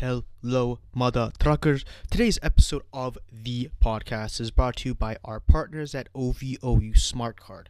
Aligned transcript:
Hello, 0.00 0.78
mother 0.94 1.32
truckers. 1.40 1.84
Today's 2.08 2.38
episode 2.40 2.84
of 2.92 3.18
the 3.32 3.68
podcast 3.82 4.40
is 4.40 4.52
brought 4.52 4.76
to 4.76 4.90
you 4.90 4.94
by 4.94 5.16
our 5.24 5.40
partners 5.40 5.92
at 5.92 6.08
OVOU 6.12 6.96
Smart 6.96 7.40
Card. 7.40 7.68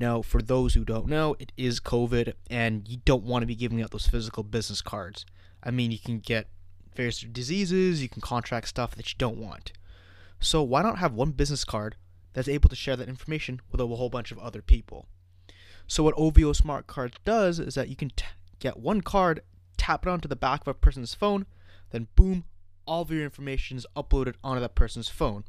Now, 0.00 0.22
for 0.22 0.40
those 0.40 0.72
who 0.72 0.86
don't 0.86 1.08
know, 1.08 1.36
it 1.38 1.52
is 1.58 1.78
COVID, 1.78 2.32
and 2.48 2.88
you 2.88 2.96
don't 3.04 3.24
want 3.24 3.42
to 3.42 3.46
be 3.46 3.54
giving 3.54 3.82
out 3.82 3.90
those 3.90 4.06
physical 4.06 4.44
business 4.44 4.80
cards. 4.80 5.26
I 5.62 5.70
mean, 5.70 5.90
you 5.90 5.98
can 5.98 6.20
get 6.20 6.48
various 6.96 7.20
diseases, 7.20 8.02
you 8.02 8.08
can 8.08 8.22
contract 8.22 8.68
stuff 8.68 8.94
that 8.94 9.12
you 9.12 9.16
don't 9.18 9.36
want. 9.36 9.72
So, 10.40 10.62
why 10.62 10.80
not 10.80 11.00
have 11.00 11.12
one 11.12 11.32
business 11.32 11.66
card 11.66 11.96
that's 12.32 12.48
able 12.48 12.70
to 12.70 12.76
share 12.76 12.96
that 12.96 13.10
information 13.10 13.60
with 13.70 13.82
a 13.82 13.86
whole 13.86 14.08
bunch 14.08 14.32
of 14.32 14.38
other 14.38 14.62
people? 14.62 15.06
So, 15.86 16.02
what 16.02 16.16
OVOU 16.16 16.56
Smart 16.56 16.86
Card 16.86 17.18
does 17.26 17.58
is 17.58 17.74
that 17.74 17.90
you 17.90 17.96
can 17.96 18.08
t- 18.16 18.24
get 18.58 18.78
one 18.78 19.02
card, 19.02 19.42
tap 19.76 20.06
it 20.06 20.10
onto 20.10 20.28
the 20.28 20.34
back 20.34 20.62
of 20.62 20.68
a 20.68 20.72
person's 20.72 21.12
phone, 21.12 21.44
then 21.90 22.08
boom, 22.16 22.44
all 22.86 23.02
of 23.02 23.10
your 23.10 23.24
information 23.24 23.76
is 23.76 23.86
uploaded 23.96 24.34
onto 24.42 24.60
that 24.60 24.74
person's 24.74 25.08
phone. 25.08 25.44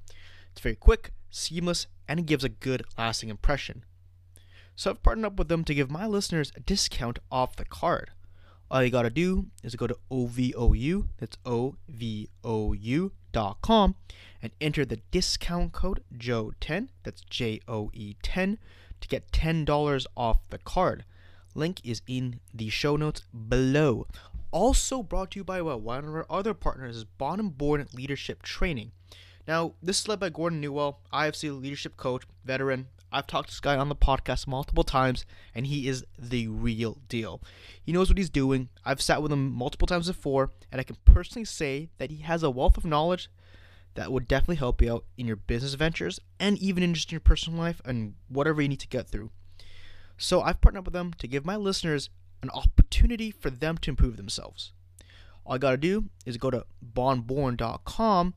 It's 0.51 0.61
very 0.61 0.75
quick, 0.75 1.11
seamless, 1.29 1.87
and 2.07 2.19
it 2.19 2.25
gives 2.25 2.43
a 2.43 2.49
good 2.49 2.83
lasting 2.97 3.29
impression. 3.29 3.85
So 4.75 4.91
I've 4.91 5.03
partnered 5.03 5.25
up 5.25 5.39
with 5.39 5.47
them 5.47 5.63
to 5.65 5.73
give 5.73 5.91
my 5.91 6.07
listeners 6.07 6.51
a 6.55 6.61
discount 6.61 7.19
off 7.31 7.55
the 7.55 7.65
card. 7.65 8.11
All 8.71 8.83
you 8.83 8.89
gotta 8.89 9.09
do 9.09 9.47
is 9.63 9.75
go 9.75 9.87
to 9.87 9.97
OVOU, 10.11 11.07
that's 11.17 11.37
O-V-O-U 11.45 13.11
dot 13.31 13.57
com, 13.61 13.95
and 14.41 14.51
enter 14.61 14.85
the 14.85 15.01
discount 15.11 15.71
code 15.71 16.03
JOE10, 16.15 16.89
that's 17.03 17.21
J-O-E 17.29 18.15
10, 18.21 18.57
to 19.01 19.07
get 19.07 19.31
$10 19.31 20.05
off 20.15 20.37
the 20.49 20.59
card. 20.59 21.03
Link 21.55 21.81
is 21.83 22.01
in 22.07 22.39
the 22.53 22.69
show 22.69 22.95
notes 22.95 23.23
below. 23.33 24.05
Also 24.51 25.03
brought 25.03 25.31
to 25.31 25.39
you 25.39 25.43
by 25.43 25.61
well, 25.61 25.79
one 25.79 26.05
of 26.05 26.15
our 26.15 26.25
other 26.27 26.55
partners 26.55 26.97
is 26.97 27.03
Bottom 27.03 27.49
Born 27.49 27.85
Leadership 27.93 28.41
Training. 28.41 28.91
Now, 29.47 29.73
this 29.81 30.01
is 30.01 30.07
led 30.07 30.19
by 30.19 30.29
Gordon 30.29 30.59
Newell, 30.59 31.01
IFC 31.13 31.59
leadership 31.59 31.97
coach, 31.97 32.23
veteran. 32.43 32.87
I've 33.11 33.27
talked 33.27 33.49
to 33.49 33.53
this 33.53 33.59
guy 33.59 33.75
on 33.75 33.89
the 33.89 33.95
podcast 33.95 34.47
multiple 34.47 34.83
times, 34.83 35.25
and 35.53 35.67
he 35.67 35.87
is 35.87 36.03
the 36.17 36.47
real 36.47 36.97
deal. 37.07 37.41
He 37.83 37.91
knows 37.91 38.09
what 38.09 38.17
he's 38.17 38.29
doing. 38.29 38.69
I've 38.83 39.01
sat 39.01 39.21
with 39.21 39.31
him 39.31 39.51
multiple 39.51 39.87
times 39.87 40.07
before, 40.07 40.51
and 40.71 40.81
I 40.81 40.83
can 40.83 40.97
personally 41.05 41.45
say 41.45 41.89
that 41.99 42.09
he 42.09 42.23
has 42.23 42.41
a 42.41 42.49
wealth 42.49 42.77
of 42.77 42.85
knowledge 42.85 43.29
that 43.93 44.11
would 44.11 44.27
definitely 44.27 44.55
help 44.55 44.81
you 44.81 44.93
out 44.93 45.05
in 45.17 45.27
your 45.27 45.35
business 45.35 45.73
ventures 45.75 46.19
and 46.39 46.57
even 46.57 46.83
in 46.83 46.93
just 46.93 47.11
your 47.11 47.21
personal 47.21 47.59
life 47.59 47.81
and 47.85 48.15
whatever 48.27 48.61
you 48.61 48.67
need 48.67 48.79
to 48.79 48.87
get 48.87 49.09
through. 49.09 49.29
So 50.17 50.41
I've 50.41 50.61
partnered 50.61 50.81
up 50.81 50.85
with 50.85 50.93
them 50.93 51.13
to 51.13 51.27
give 51.27 51.45
my 51.45 51.55
listeners 51.55 52.09
an 52.41 52.49
opportunity 52.51 53.31
for 53.31 53.49
them 53.49 53.77
to 53.79 53.89
improve 53.89 54.17
themselves. 54.17 54.71
All 55.45 55.55
I 55.55 55.57
gotta 55.57 55.77
do 55.77 56.05
is 56.25 56.37
go 56.37 56.51
to 56.51 56.65
bondborn.com 56.93 58.33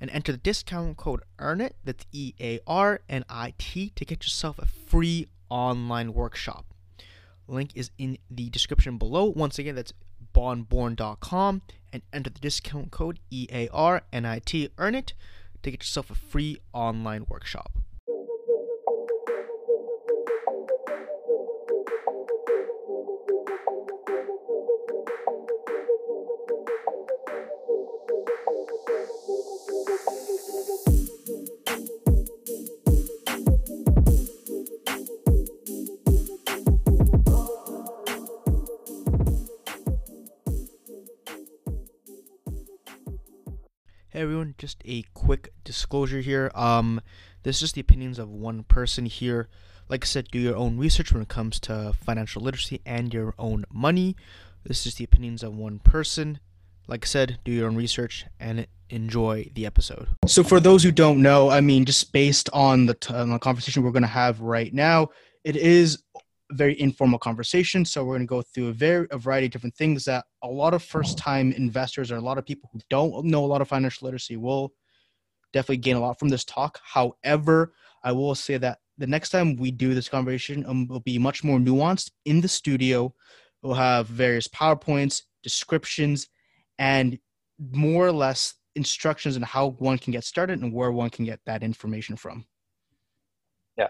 and 0.00 0.10
enter 0.10 0.32
the 0.32 0.38
discount 0.38 0.96
code 0.96 1.22
EARNIT, 1.38 1.74
that's 1.84 2.06
E 2.12 2.34
A 2.40 2.60
R 2.66 3.00
N 3.08 3.24
I 3.28 3.54
T, 3.58 3.90
to 3.96 4.04
get 4.04 4.24
yourself 4.24 4.58
a 4.58 4.66
free 4.66 5.28
online 5.48 6.12
workshop. 6.12 6.66
Link 7.46 7.70
is 7.74 7.90
in 7.98 8.18
the 8.30 8.48
description 8.50 8.98
below. 8.98 9.24
Once 9.24 9.58
again, 9.58 9.74
that's 9.74 9.92
bondborn.com 10.34 11.62
and 11.92 12.02
enter 12.12 12.30
the 12.30 12.40
discount 12.40 12.90
code 12.90 13.20
E 13.30 13.46
A 13.52 13.68
R 13.68 14.02
N 14.12 14.24
I 14.24 14.40
T, 14.40 14.68
EARNIT, 14.78 15.12
to 15.62 15.70
get 15.70 15.82
yourself 15.82 16.10
a 16.10 16.14
free 16.14 16.58
online 16.72 17.26
workshop. 17.28 17.72
Just 44.64 44.82
a 44.86 45.02
quick 45.12 45.52
disclosure 45.62 46.20
here. 46.20 46.50
Um, 46.54 47.02
this 47.42 47.56
is 47.56 47.60
just 47.60 47.74
the 47.74 47.82
opinions 47.82 48.18
of 48.18 48.30
one 48.30 48.62
person 48.62 49.04
here. 49.04 49.50
Like 49.90 50.04
I 50.04 50.06
said, 50.06 50.28
do 50.32 50.38
your 50.38 50.56
own 50.56 50.78
research 50.78 51.12
when 51.12 51.20
it 51.20 51.28
comes 51.28 51.60
to 51.60 51.92
financial 51.92 52.40
literacy 52.40 52.80
and 52.86 53.12
your 53.12 53.34
own 53.38 53.66
money. 53.70 54.16
This 54.64 54.86
is 54.86 54.94
the 54.94 55.04
opinions 55.04 55.42
of 55.42 55.54
one 55.54 55.80
person. 55.80 56.38
Like 56.86 57.04
I 57.04 57.08
said, 57.08 57.40
do 57.44 57.52
your 57.52 57.68
own 57.68 57.76
research 57.76 58.24
and 58.40 58.66
enjoy 58.88 59.50
the 59.54 59.66
episode. 59.66 60.08
So, 60.26 60.42
for 60.42 60.60
those 60.60 60.82
who 60.82 60.90
don't 60.90 61.20
know, 61.20 61.50
I 61.50 61.60
mean, 61.60 61.84
just 61.84 62.10
based 62.12 62.48
on 62.54 62.86
the, 62.86 62.94
t- 62.94 63.12
on 63.12 63.28
the 63.28 63.38
conversation 63.38 63.82
we're 63.82 63.90
going 63.90 64.02
to 64.02 64.08
have 64.08 64.40
right 64.40 64.72
now, 64.72 65.10
it 65.44 65.56
is 65.56 66.03
very 66.54 66.78
informal 66.80 67.18
conversation. 67.18 67.84
So, 67.84 68.04
we're 68.04 68.14
going 68.16 68.26
to 68.26 68.30
go 68.30 68.42
through 68.42 68.68
a 68.68 68.72
very 68.72 69.06
a 69.10 69.18
variety 69.18 69.46
of 69.46 69.52
different 69.52 69.76
things 69.76 70.04
that 70.04 70.24
a 70.42 70.48
lot 70.48 70.74
of 70.74 70.82
first 70.82 71.18
time 71.18 71.52
investors 71.52 72.10
or 72.10 72.16
a 72.16 72.20
lot 72.20 72.38
of 72.38 72.46
people 72.46 72.70
who 72.72 72.80
don't 72.90 73.24
know 73.24 73.44
a 73.44 73.46
lot 73.46 73.60
of 73.60 73.68
financial 73.68 74.06
literacy 74.06 74.36
will 74.36 74.72
definitely 75.52 75.78
gain 75.78 75.96
a 75.96 76.00
lot 76.00 76.18
from 76.18 76.28
this 76.28 76.44
talk. 76.44 76.80
However, 76.84 77.72
I 78.02 78.12
will 78.12 78.34
say 78.34 78.58
that 78.58 78.78
the 78.98 79.06
next 79.06 79.30
time 79.30 79.56
we 79.56 79.70
do 79.70 79.94
this 79.94 80.08
conversation 80.08 80.64
um, 80.66 80.86
will 80.86 81.00
be 81.00 81.18
much 81.18 81.42
more 81.42 81.58
nuanced 81.58 82.10
in 82.24 82.40
the 82.40 82.48
studio. 82.48 83.14
We'll 83.62 83.74
have 83.74 84.06
various 84.06 84.46
PowerPoints, 84.48 85.22
descriptions, 85.42 86.28
and 86.78 87.18
more 87.72 88.06
or 88.06 88.12
less 88.12 88.54
instructions 88.76 89.36
on 89.36 89.42
how 89.42 89.70
one 89.78 89.98
can 89.98 90.12
get 90.12 90.24
started 90.24 90.60
and 90.60 90.72
where 90.72 90.92
one 90.92 91.10
can 91.10 91.24
get 91.24 91.40
that 91.46 91.62
information 91.62 92.16
from. 92.16 92.44
Yeah, 93.78 93.88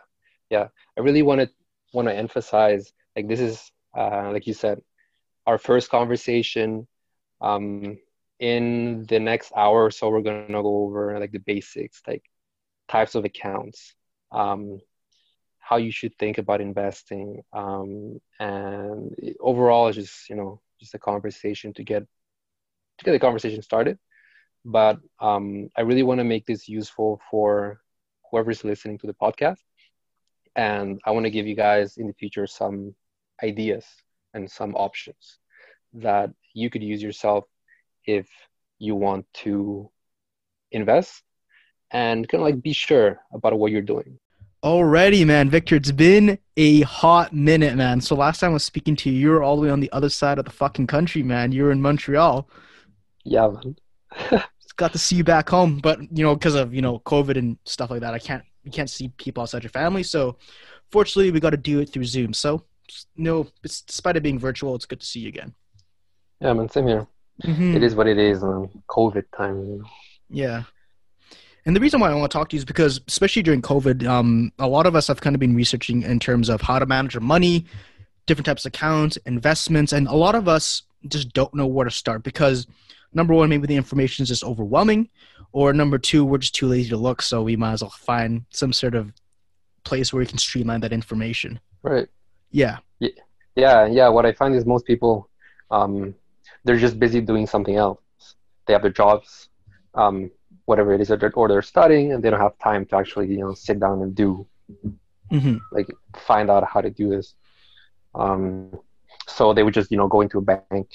yeah. 0.50 0.69
I 0.97 1.00
really 1.00 1.22
want 1.22 1.41
to 1.41 1.50
want 1.94 2.09
to 2.09 2.16
emphasize 2.16 2.93
like 3.16 3.28
this 3.28 3.41
is 3.41 3.72
uh, 3.97 4.31
like 4.32 4.47
you 4.47 4.55
said, 4.55 4.81
our 5.47 5.59
first 5.59 5.91
conversation. 5.91 6.87
Um, 7.41 7.99
in 8.41 9.05
the 9.09 9.21
next 9.21 9.53
hour 9.56 9.84
or 9.84 9.91
so, 9.91 10.10
we're 10.10 10.22
gonna 10.22 10.41
go 10.41 10.60
over 10.60 11.00
like 11.03 11.12
the 11.12 11.21
basics, 11.22 11.83
like 11.88 12.03
types 12.72 12.99
of 13.00 13.12
accounts, 13.12 13.94
um, 14.33 14.81
how 15.59 15.77
you 15.77 15.91
should 15.91 16.15
think 16.19 16.38
about 16.38 16.60
investing, 16.60 17.43
um, 17.53 18.21
and 18.38 19.15
overall, 19.41 19.88
it's 19.88 19.97
just 19.97 20.28
you 20.28 20.37
know 20.37 20.60
just 20.81 20.94
a 20.94 20.99
conversation 20.99 21.72
to 21.75 21.84
get 21.84 22.03
to 22.99 23.04
get 23.04 23.12
the 23.12 23.19
conversation 23.19 23.62
started. 23.62 23.99
But 24.65 24.99
um, 25.21 25.69
I 25.77 25.83
really 25.83 26.03
want 26.03 26.19
to 26.21 26.25
make 26.25 26.47
this 26.47 26.69
useful 26.69 27.21
for 27.31 27.81
whoever's 28.31 28.65
listening 28.65 28.99
to 28.99 29.06
the 29.06 29.15
podcast, 29.15 29.59
and 30.56 31.00
I 31.04 31.10
want 31.10 31.25
to 31.25 31.31
give 31.31 31.47
you 31.47 31.54
guys 31.54 31.97
in 31.97 32.06
the 32.06 32.15
future 32.15 32.47
some 32.47 32.94
ideas 33.42 33.84
and 34.34 34.50
some 34.50 34.75
options 34.75 35.38
that 35.94 36.31
you 36.54 36.70
could 36.70 36.82
use 36.82 37.03
yourself 37.03 37.44
if 38.06 38.28
you 38.78 38.94
want 38.94 39.26
to 39.32 39.91
invest 40.72 41.22
and 41.91 42.28
kind 42.28 42.41
of 42.42 42.47
like 42.47 42.62
be 42.62 42.72
sure 42.72 43.20
about 43.32 43.59
what 43.59 43.70
you're 43.70 43.82
doing. 43.82 44.19
Alrighty, 44.65 45.26
man, 45.26 45.50
Victor. 45.50 45.76
It's 45.76 45.92
been 45.92 46.38
a 46.56 46.81
hot 46.82 47.34
minute, 47.34 47.76
man. 47.76 48.00
So 48.00 48.16
last 48.16 48.41
time 48.41 48.50
I 48.50 48.54
was 48.54 48.65
speaking 48.65 48.97
to 48.97 49.10
you, 49.10 49.19
you 49.19 49.31
were 49.31 49.42
all 49.42 49.56
the 49.56 49.62
way 49.62 49.71
on 49.71 49.81
the 49.81 49.92
other 49.92 50.09
side 50.09 50.38
of 50.38 50.47
the 50.47 50.50
fucking 50.50 50.86
country, 50.86 51.22
man. 51.22 51.53
You 51.53 51.65
were 51.65 51.71
in 51.71 51.82
Montreal. 51.82 52.48
Yeah, 53.25 53.48
man. 53.48 53.76
Got 54.76 54.92
to 54.92 54.98
see 54.98 55.16
you 55.16 55.22
back 55.22 55.48
home, 55.50 55.78
but 55.78 56.00
you 56.00 56.25
know, 56.25 56.34
because 56.34 56.56
of 56.56 56.75
you 56.75 56.82
know 56.82 56.98
COVID 57.00 57.38
and 57.38 57.59
stuff 57.65 57.91
like 57.91 58.00
that, 58.00 58.15
I 58.15 58.19
can't 58.19 58.42
you 58.64 58.70
can't 58.70 58.91
see 58.91 59.08
people 59.16 59.42
outside 59.42 59.62
your 59.62 59.70
family. 59.70 60.02
So, 60.02 60.36
fortunately, 60.91 61.30
we 61.30 61.41
got 61.41 61.50
to 61.50 61.56
do 61.56 61.80
it 61.80 61.91
through 61.91 62.04
Zoom. 62.04 62.32
So, 62.32 62.64
no, 63.16 63.47
despite 63.62 64.16
it 64.16 64.22
being 64.22 64.38
virtual, 64.38 64.75
it's 64.75 64.86
good 64.86 65.00
to 65.00 65.06
see 65.06 65.20
you 65.20 65.28
again. 65.28 65.54
Yeah, 66.41 66.52
man. 66.52 66.69
Same 66.69 66.86
here. 66.86 67.06
Mhm. 67.42 67.74
It 67.74 67.82
is 67.82 67.94
what 67.94 68.06
it 68.06 68.19
is. 68.19 68.42
Um, 68.42 68.70
COVID 68.88 69.24
time. 69.36 69.65
You 69.66 69.78
know? 69.78 69.84
Yeah. 70.30 70.65
And 71.66 71.74
the 71.74 71.80
reason 71.80 72.00
why 72.00 72.10
I 72.10 72.15
want 72.15 72.30
to 72.30 72.36
talk 72.36 72.50
to 72.50 72.56
you 72.56 72.59
is 72.59 72.65
because, 72.65 73.00
especially 73.09 73.42
during 73.42 73.62
COVID, 73.62 74.06
um, 74.06 74.53
a 74.59 74.68
lot 74.68 74.86
of 74.86 74.94
us 74.94 75.06
have 75.09 75.21
kind 75.21 75.34
of 75.34 75.41
been 75.41 75.54
researching 75.54 76.03
in 76.03 76.21
terms 76.21 76.48
of 76.48 76.60
how 76.60 76.78
to 76.78 76.86
manage 76.86 77.15
our 77.15 77.22
money, 77.22 77.65
different 78.27 78.47
types 78.47 78.66
of 78.66 78.71
accounts, 78.71 79.16
investments, 79.24 79.92
and 79.92 80.06
a 80.06 80.15
lot 80.15 80.34
of 80.34 80.47
us 80.47 80.83
just 81.09 81.33
don't 81.33 81.54
know 81.54 81.66
where 81.66 81.84
to 81.84 81.91
start 81.91 82.22
because, 82.22 82.66
number 83.15 83.33
one, 83.33 83.48
maybe 83.48 83.66
the 83.66 83.77
information 83.77 84.22
is 84.22 84.28
just 84.28 84.44
overwhelming, 84.44 85.09
or 85.54 85.72
number 85.72 85.98
two, 85.98 86.24
we're 86.24 86.39
just 86.39 86.54
too 86.56 86.66
lazy 86.66 86.91
to 86.91 86.97
look, 86.97 87.22
so 87.22 87.41
we 87.41 87.54
might 87.54 87.74
as 87.74 87.83
well 87.83 87.91
find 87.91 88.45
some 88.51 88.72
sort 88.72 88.97
of 88.97 89.12
place 89.84 90.12
where 90.12 90.18
we 90.18 90.27
can 90.27 90.36
streamline 90.36 90.80
that 90.80 90.92
information. 90.92 91.60
Right. 91.83 92.09
Yeah. 92.51 92.78
Yeah, 93.54 93.86
yeah. 93.86 94.09
What 94.09 94.27
I 94.27 94.33
find 94.33 94.56
is 94.56 94.66
most 94.66 94.84
people, 94.84 95.30
um, 95.71 96.12
they're 96.65 96.77
just 96.77 96.98
busy 96.98 97.21
doing 97.21 97.47
something 97.47 97.77
else. 97.77 98.01
They 98.66 98.72
have 98.72 98.83
their 98.83 98.91
jobs, 98.91 99.48
um, 99.95 100.33
whatever 100.65 100.92
it 100.92 101.01
is, 101.01 101.12
or 101.12 101.16
they're, 101.18 101.33
or 101.34 101.47
they're 101.47 101.62
studying, 101.62 102.12
and 102.12 102.21
they 102.21 102.30
don't 102.30 102.41
have 102.41 102.59
time 102.59 102.84
to 102.86 102.97
actually, 102.97 103.28
you 103.28 103.39
know, 103.39 103.54
sit 103.54 103.78
down 103.78 104.03
and 104.03 104.12
do, 104.12 104.45
hmm 105.30 105.59
like, 105.71 105.86
find 106.16 106.51
out 106.51 106.66
how 106.68 106.80
to 106.80 106.91
do 106.91 107.09
this. 107.10 107.36
Um, 108.16 108.77
so 109.28 109.54
they 109.54 109.62
would 109.62 109.74
just, 109.74 109.92
you 109.92 109.98
know, 109.98 110.09
go 110.09 110.21
into 110.21 110.39
a 110.39 110.42
bank, 110.42 110.86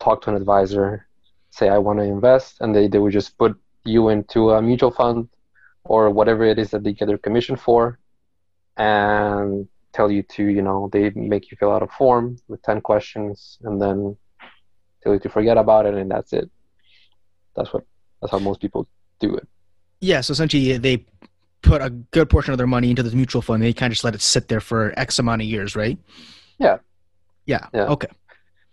talk 0.00 0.22
to 0.22 0.30
an 0.30 0.36
advisor, 0.36 1.06
say 1.50 1.68
I 1.68 1.78
want 1.78 2.00
to 2.00 2.04
invest, 2.04 2.56
and 2.60 2.74
they, 2.74 2.88
they 2.88 2.98
would 2.98 3.12
just 3.12 3.38
put 3.38 3.56
you 3.86 4.08
into 4.08 4.50
a 4.50 4.60
mutual 4.60 4.90
fund 4.90 5.28
or 5.84 6.10
whatever 6.10 6.44
it 6.44 6.58
is 6.58 6.70
that 6.70 6.82
they 6.82 6.92
get 6.92 7.06
their 7.06 7.18
commission 7.18 7.56
for, 7.56 7.98
and 8.76 9.68
tell 9.92 10.10
you 10.10 10.22
to, 10.22 10.44
you 10.44 10.60
know, 10.62 10.90
they 10.92 11.10
make 11.10 11.50
you 11.50 11.56
fill 11.56 11.72
out 11.72 11.82
a 11.82 11.86
form 11.86 12.36
with 12.48 12.60
10 12.62 12.80
questions 12.82 13.58
and 13.62 13.80
then 13.80 14.16
tell 15.02 15.14
you 15.14 15.20
to 15.20 15.28
forget 15.28 15.56
about 15.56 15.86
it, 15.86 15.94
and 15.94 16.10
that's 16.10 16.32
it. 16.32 16.50
That's 17.54 17.72
what, 17.72 17.84
that's 18.20 18.32
how 18.32 18.38
most 18.38 18.60
people 18.60 18.86
do 19.20 19.34
it. 19.36 19.48
Yeah. 20.00 20.20
So 20.20 20.32
essentially, 20.32 20.76
they 20.76 21.06
put 21.62 21.80
a 21.80 21.88
good 21.88 22.28
portion 22.28 22.52
of 22.52 22.58
their 22.58 22.66
money 22.66 22.90
into 22.90 23.02
this 23.02 23.14
mutual 23.14 23.40
fund. 23.40 23.62
They 23.62 23.72
kind 23.72 23.90
of 23.90 23.94
just 23.94 24.04
let 24.04 24.14
it 24.14 24.20
sit 24.20 24.48
there 24.48 24.60
for 24.60 24.92
X 24.98 25.18
amount 25.18 25.40
of 25.40 25.48
years, 25.48 25.74
right? 25.74 25.98
Yeah. 26.58 26.78
Yeah. 27.46 27.66
Yeah. 27.72 27.86
Okay. 27.86 28.08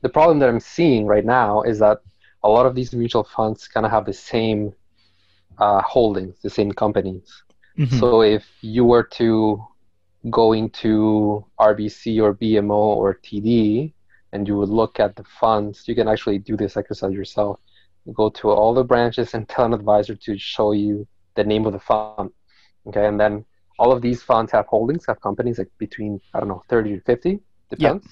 the 0.04 0.10
problem 0.10 0.38
that 0.40 0.50
I'm 0.50 0.60
seeing 0.60 1.06
right 1.06 1.26
now 1.26 1.62
is 1.64 1.80
that 1.80 2.00
a 2.44 2.50
lot 2.50 2.66
of 2.66 2.76
these 2.76 2.94
mutual 2.94 3.24
funds 3.24 3.68
kind 3.68 3.86
of 3.86 3.92
have 3.92 4.06
the 4.06 4.14
same 4.14 4.74
uh, 5.58 5.82
holdings, 5.82 6.40
the 6.42 6.50
same 6.50 6.72
companies. 6.72 7.44
Mhm. 7.78 8.00
So 8.00 8.22
if 8.22 8.46
you 8.62 8.86
were 8.86 9.04
to 9.22 9.64
go 10.30 10.54
into 10.54 11.46
RBC 11.60 12.22
or 12.22 12.34
BMO 12.34 12.96
or 13.02 13.16
TD 13.16 13.94
and 14.32 14.48
you 14.48 14.58
would 14.58 14.70
look 14.70 15.00
at 15.00 15.16
the 15.16 15.24
funds, 15.24 15.88
you 15.88 15.96
can 15.96 16.08
actually 16.08 16.40
do 16.40 16.56
this 16.56 16.78
exercise 16.78 17.14
yourself. 17.14 17.60
Go 18.14 18.30
to 18.30 18.50
all 18.50 18.74
the 18.74 18.84
branches 18.84 19.34
and 19.34 19.48
tell 19.48 19.66
an 19.66 19.74
advisor 19.74 20.16
to 20.16 20.38
show 20.38 20.72
you 20.74 21.08
the 21.36 21.44
name 21.44 21.66
of 21.66 21.74
the 21.74 21.80
fund. 21.80 22.30
Okay, 22.88 23.06
and 23.08 23.20
then 23.20 23.46
all 23.80 23.92
of 23.92 24.02
these 24.02 24.22
funds 24.22 24.52
have 24.52 24.66
holdings, 24.68 25.06
have 25.08 25.20
companies 25.22 25.58
like 25.58 25.72
between 25.78 26.20
I 26.34 26.40
don't 26.40 26.50
know 26.50 26.64
30 26.70 26.96
to 26.96 27.02
50, 27.02 27.40
depends. 27.70 28.06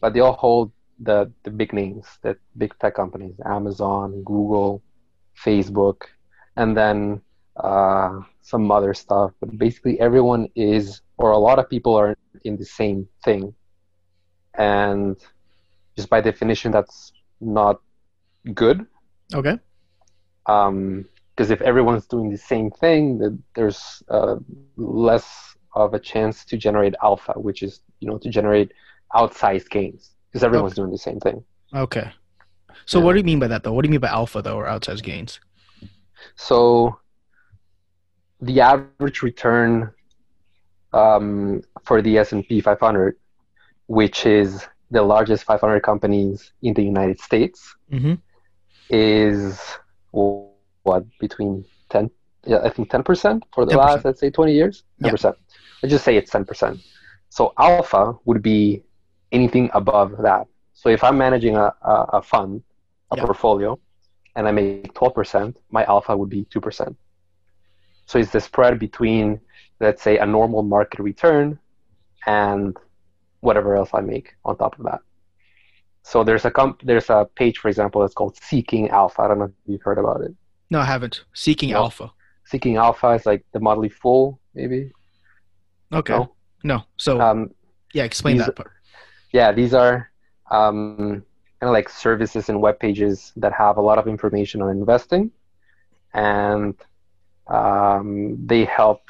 But 0.00 0.14
they 0.14 0.20
all 0.20 0.34
hold 0.34 0.72
the 0.98 1.30
the 1.44 1.50
big 1.50 1.72
names, 1.72 2.06
the 2.22 2.36
big 2.56 2.72
tech 2.78 2.94
companies, 2.94 3.34
Amazon, 3.44 4.22
Google, 4.24 4.82
Facebook, 5.44 6.02
and 6.60 6.76
then 6.80 6.98
uh, 7.68 8.20
some 8.42 8.70
other 8.70 8.92
stuff. 9.04 9.30
But 9.40 9.56
basically, 9.64 9.94
everyone 10.08 10.42
is, 10.54 11.00
or 11.22 11.28
a 11.32 11.38
lot 11.48 11.58
of 11.58 11.66
people 11.74 11.94
are 12.00 12.10
in 12.48 12.54
the 12.62 12.68
same 12.80 13.08
thing, 13.24 13.42
and 14.54 15.16
just 15.96 16.08
by 16.14 16.20
definition, 16.20 16.68
that's 16.76 17.12
not 17.40 17.80
good. 18.54 18.86
Okay. 19.34 19.56
Um, 20.46 21.04
because 21.36 21.50
if 21.50 21.62
everyone's 21.62 22.06
doing 22.06 22.28
the 22.30 22.36
same 22.52 22.70
thing, 22.82 23.02
there's 23.56 24.02
uh, 24.10 24.36
less 24.76 25.26
of 25.74 25.94
a 25.94 26.00
chance 26.12 26.44
to 26.50 26.54
generate 26.66 26.94
alpha, 27.02 27.32
which 27.46 27.62
is 27.62 27.80
you 28.00 28.08
know 28.08 28.18
to 28.18 28.28
generate 28.28 28.70
outsized 29.14 29.68
gains 29.70 30.02
because 30.28 30.44
everyone's 30.44 30.74
doing 30.74 30.90
the 30.90 30.98
same 31.08 31.18
thing. 31.26 31.42
Okay. 31.74 32.08
So 32.84 32.98
Yeah. 32.98 33.04
what 33.04 33.12
do 33.14 33.18
you 33.18 33.24
mean 33.32 33.38
by 33.44 33.48
that, 33.48 33.62
though? 33.62 33.72
What 33.72 33.82
do 33.82 33.88
you 33.88 33.94
mean 33.96 34.00
by 34.08 34.08
alpha, 34.22 34.42
though, 34.42 34.56
or 34.60 34.66
outsized 34.66 35.02
gains? 35.02 35.40
So 36.36 36.96
the 38.40 38.60
average 38.60 39.06
return 39.22 39.70
um, 40.92 41.60
for 41.84 42.02
the 42.02 42.18
S&P 42.18 42.60
500, 42.60 43.14
which 43.86 44.26
is 44.26 44.66
the 44.90 45.02
largest 45.02 45.44
500 45.44 45.80
companies 45.82 46.52
in 46.62 46.74
the 46.74 46.82
United 46.82 47.20
States, 47.20 47.76
Mm-hmm. 47.90 48.14
is 48.90 49.60
well, 50.12 50.38
what 50.82 51.04
between 51.18 51.64
10, 51.90 52.10
yeah, 52.46 52.58
I 52.64 52.70
think 52.70 52.90
10% 52.90 53.42
for 53.52 53.64
the 53.66 53.72
10%. 53.72 53.74
last, 53.74 54.04
let's 54.04 54.20
say, 54.20 54.30
20 54.30 54.52
years. 54.54 54.84
10%. 55.02 55.34
Let's 55.82 55.92
just 55.92 56.04
say 56.04 56.16
it's 56.16 56.30
10%. 56.30 56.80
So 57.30 57.52
alpha 57.58 58.14
would 58.24 58.42
be 58.42 58.82
anything 59.32 59.70
above 59.72 60.12
that. 60.22 60.46
So 60.72 60.88
if 60.88 61.02
I'm 61.02 61.18
managing 61.18 61.56
a, 61.56 61.72
a, 61.82 61.94
a 62.14 62.22
fund, 62.22 62.62
a 63.10 63.16
Yeah. 63.16 63.22
portfolio, 63.22 63.78
and 64.40 64.48
I 64.48 64.52
make 64.52 64.92
12%, 64.94 65.54
my 65.70 65.84
alpha 65.84 66.16
would 66.16 66.30
be 66.30 66.44
2%. 66.46 66.96
So 68.06 68.18
it's 68.18 68.32
the 68.32 68.40
spread 68.40 68.78
between, 68.78 69.38
let's 69.80 70.02
say, 70.02 70.16
a 70.18 70.24
normal 70.26 70.62
market 70.62 71.00
return 71.00 71.58
and 72.26 72.74
whatever 73.40 73.76
else 73.76 73.90
I 73.92 74.00
make 74.00 74.34
on 74.46 74.56
top 74.56 74.78
of 74.78 74.84
that. 74.86 75.00
So 76.02 76.24
there's 76.24 76.46
a 76.46 76.50
comp- 76.50 76.80
there's 76.82 77.10
a 77.10 77.28
page, 77.36 77.58
for 77.58 77.68
example, 77.68 78.00
that's 78.00 78.14
called 78.14 78.36
Seeking 78.42 78.88
Alpha. 78.88 79.20
I 79.22 79.28
don't 79.28 79.38
know 79.38 79.44
if 79.44 79.52
you've 79.66 79.82
heard 79.82 79.98
about 79.98 80.22
it. 80.22 80.32
No, 80.70 80.80
I 80.80 80.86
haven't. 80.86 81.24
Seeking 81.34 81.70
No. 81.72 81.76
alpha. 81.84 82.10
Seeking 82.46 82.76
Alpha 82.76 83.10
is 83.10 83.26
like 83.26 83.44
the 83.52 83.60
Motley 83.60 83.90
Fool, 83.90 84.40
maybe. 84.54 84.90
Okay. 85.92 86.14
No? 86.14 86.32
No. 86.64 86.82
So 86.96 87.20
Um, 87.20 87.50
yeah, 87.92 88.04
explain 88.04 88.38
these- 88.38 88.46
that 88.46 88.56
part. 88.56 88.72
yeah, 89.32 89.52
these 89.52 89.74
are 89.74 90.10
um, 90.50 91.22
kind 91.60 91.68
of 91.68 91.74
like 91.74 91.88
services 91.88 92.48
and 92.48 92.60
web 92.60 92.78
pages 92.80 93.32
that 93.36 93.52
have 93.52 93.76
a 93.76 93.82
lot 93.82 93.98
of 93.98 94.08
information 94.08 94.62
on 94.62 94.70
investing, 94.70 95.30
and 96.14 96.74
um, 97.48 98.38
they 98.46 98.64
help 98.64 99.02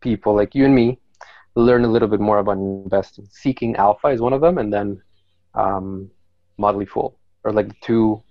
people 0.00 0.34
like 0.34 0.54
you 0.54 0.64
and 0.64 0.74
me 0.74 0.98
learn 1.54 1.84
a 1.84 1.88
little 1.88 2.08
bit 2.08 2.20
more 2.20 2.38
about 2.38 2.58
investing. 2.58 3.26
Seeking 3.30 3.76
Alpha 3.76 4.08
is 4.08 4.20
one 4.20 4.32
of 4.32 4.40
them, 4.40 4.58
and 4.58 4.72
then 4.72 5.00
um, 5.54 6.10
Fool 6.58 7.18
are 7.44 7.52
like 7.52 7.68
the 7.68 7.76
two 7.82 8.22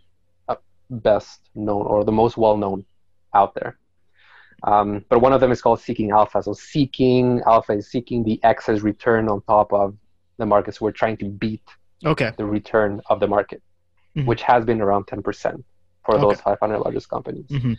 uh, 0.49 0.55
best 0.89 1.49
known 1.55 1.85
or 1.85 2.03
the 2.03 2.11
most 2.11 2.35
well 2.35 2.57
known 2.57 2.85
out 3.33 3.55
there. 3.55 3.77
Um, 4.63 5.03
but 5.09 5.19
one 5.19 5.33
of 5.33 5.41
them 5.41 5.51
is 5.51 5.61
called 5.61 5.81
Seeking 5.81 6.11
Alpha. 6.11 6.43
So 6.43 6.53
Seeking 6.53 7.41
Alpha 7.45 7.73
is 7.73 7.89
seeking 7.89 8.23
the 8.23 8.39
excess 8.43 8.81
return 8.81 9.27
on 9.27 9.41
top 9.41 9.73
of 9.73 9.95
the 10.37 10.45
markets. 10.45 10.79
We're 10.79 10.91
trying 10.91 11.17
to 11.17 11.25
beat 11.25 11.63
Okay. 12.05 12.31
the 12.37 12.45
return 12.45 13.01
of 13.09 13.19
the 13.19 13.27
market, 13.27 13.61
Mhm. 14.15 14.25
which 14.25 14.41
has 14.43 14.65
been 14.65 14.81
around 14.81 15.05
10% 15.07 15.63
for 16.05 16.17
those 16.17 16.33
Okay. 16.33 16.41
500 16.43 16.79
largest 16.79 17.09
companies. 17.09 17.45
hmm 17.49 17.73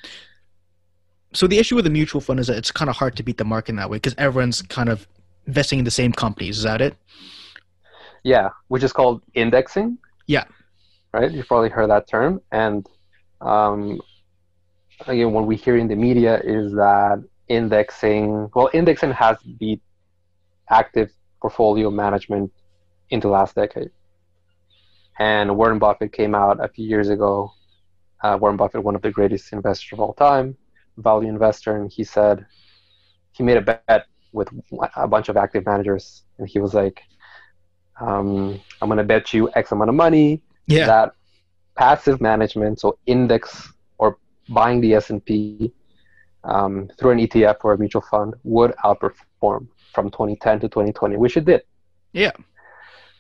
So 1.33 1.47
the 1.49 1.59
issue 1.59 1.75
with 1.75 1.85
the 1.85 1.91
mutual 1.91 2.21
fund 2.21 2.39
is 2.41 2.47
that 2.47 2.57
it's 2.57 2.71
kind 2.71 2.89
of 2.89 2.97
hard 2.97 3.17
to 3.17 3.23
beat 3.23 3.39
the 3.39 3.45
market 3.45 3.71
in 3.71 3.77
that 3.77 3.91
way 3.91 3.97
because 3.97 4.15
everyone's 4.19 4.63
kind 4.63 4.89
of 4.89 5.07
investing 5.47 5.79
in 5.81 5.85
the 5.85 5.91
same 5.91 6.13
companies. 6.13 6.59
Is 6.59 6.63
that 6.65 6.81
it? 6.81 6.95
Yeah, 8.23 8.51
which 8.69 8.83
is 8.85 8.93
called 8.93 9.21
indexing. 9.35 9.99
Yeah. 10.27 10.45
Right? 11.13 11.31
You've 11.33 11.49
probably 11.49 11.71
heard 11.71 11.91
that 11.91 12.07
term. 12.09 12.41
And 12.53 12.89
um, 13.41 14.01
again, 15.09 15.33
what 15.33 15.47
we 15.47 15.57
hear 15.57 15.77
in 15.77 15.89
the 15.89 15.97
media 15.97 16.41
is 16.41 16.73
that 16.73 17.23
indexing, 17.49 18.49
well, 18.55 18.71
indexing 18.73 19.11
has 19.13 19.37
beat 19.59 19.83
active 20.71 21.11
portfolio 21.43 21.91
management 21.91 22.51
in 23.11 23.21
the 23.21 23.29
last 23.29 23.55
decade. 23.57 23.91
And 25.19 25.57
Warren 25.57 25.79
Buffett 25.79 26.13
came 26.13 26.35
out 26.35 26.63
a 26.65 26.69
few 26.69 26.87
years 26.87 27.09
ago. 27.09 27.53
Uh, 28.23 28.37
Warren 28.41 28.57
Buffett, 28.57 28.83
one 28.83 28.95
of 28.97 29.03
the 29.03 29.11
greatest 29.11 29.53
investors 29.53 29.93
of 29.93 30.01
all 30.01 30.15
time, 30.15 30.57
value 30.97 31.29
investor, 31.29 31.77
and 31.77 31.91
he 31.91 32.03
said 32.05 32.47
he 33.33 33.43
made 33.43 33.57
a 33.57 33.61
bet 33.61 34.07
with 34.33 34.49
a 34.97 35.07
bunch 35.07 35.29
of 35.29 35.37
active 35.37 35.65
managers, 35.67 36.25
and 36.39 36.49
he 36.49 36.59
was 36.59 36.75
like, 36.75 37.03
um, 38.01 38.61
"I'm 38.81 38.89
going 38.89 38.99
to 38.99 39.05
bet 39.05 39.33
you 39.33 39.51
X 39.55 39.71
amount 39.73 39.91
of 39.91 39.95
money 39.95 40.43
Yeah. 40.67 40.87
that 40.87 41.13
passive 41.77 42.21
management, 42.21 42.81
so 42.81 42.99
index 43.07 43.73
or 43.99 44.19
buying 44.49 44.81
the 44.81 44.95
S 44.95 45.11
and 45.11 45.25
P 45.25 45.73
um, 46.45 46.89
through 46.99 47.11
an 47.13 47.19
ETF 47.19 47.57
or 47.63 47.73
a 47.75 47.79
mutual 47.79 48.03
fund, 48.03 48.35
would 48.43 48.73
outperform 48.85 49.67
from 49.95 50.11
2010 50.11 50.61
to 50.61 50.69
2020, 50.69 51.17
which 51.17 51.37
it 51.37 51.45
did. 51.45 51.63
Yeah. 52.13 52.33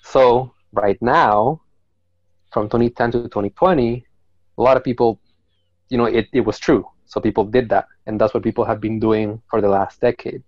So 0.03 0.53
right 0.73 1.01
now, 1.01 1.61
from 2.55 2.69
2010 2.69 3.11
to 3.11 3.19
2020, 3.25 4.07
a 4.57 4.63
lot 4.63 4.77
of 4.77 4.85
people, 4.85 5.21
you 5.91 5.99
know, 5.99 6.05
it, 6.05 6.29
it 6.33 6.43
was 6.43 6.57
true. 6.61 6.87
So 7.05 7.21
people 7.21 7.45
did 7.45 7.69
that, 7.71 7.89
and 8.07 8.19
that's 8.19 8.33
what 8.33 8.45
people 8.45 8.65
have 8.65 8.81
been 8.81 9.01
doing 9.01 9.43
for 9.51 9.61
the 9.61 9.69
last 9.69 10.01
decade. 10.01 10.43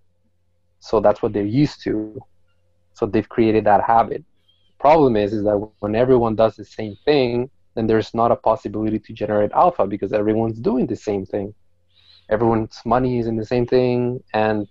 So 0.78 1.00
that's 1.00 1.20
what 1.20 1.32
they're 1.32 1.44
used 1.64 1.82
to. 1.82 2.18
So 2.92 3.06
they've 3.06 3.28
created 3.28 3.64
that 3.64 3.82
habit. 3.82 4.24
Problem 4.78 5.16
is, 5.16 5.32
is 5.32 5.42
that 5.42 5.58
when 5.80 5.96
everyone 5.96 6.36
does 6.36 6.54
the 6.54 6.64
same 6.64 6.96
thing, 7.04 7.50
then 7.74 7.88
there's 7.88 8.14
not 8.14 8.30
a 8.30 8.36
possibility 8.36 9.00
to 9.00 9.12
generate 9.12 9.50
alpha 9.50 9.84
because 9.84 10.12
everyone's 10.12 10.60
doing 10.60 10.86
the 10.86 10.96
same 10.96 11.26
thing. 11.26 11.52
Everyone's 12.30 12.80
money 12.84 13.18
is 13.18 13.26
in 13.26 13.36
the 13.36 13.44
same 13.44 13.66
thing, 13.66 14.22
and 14.32 14.68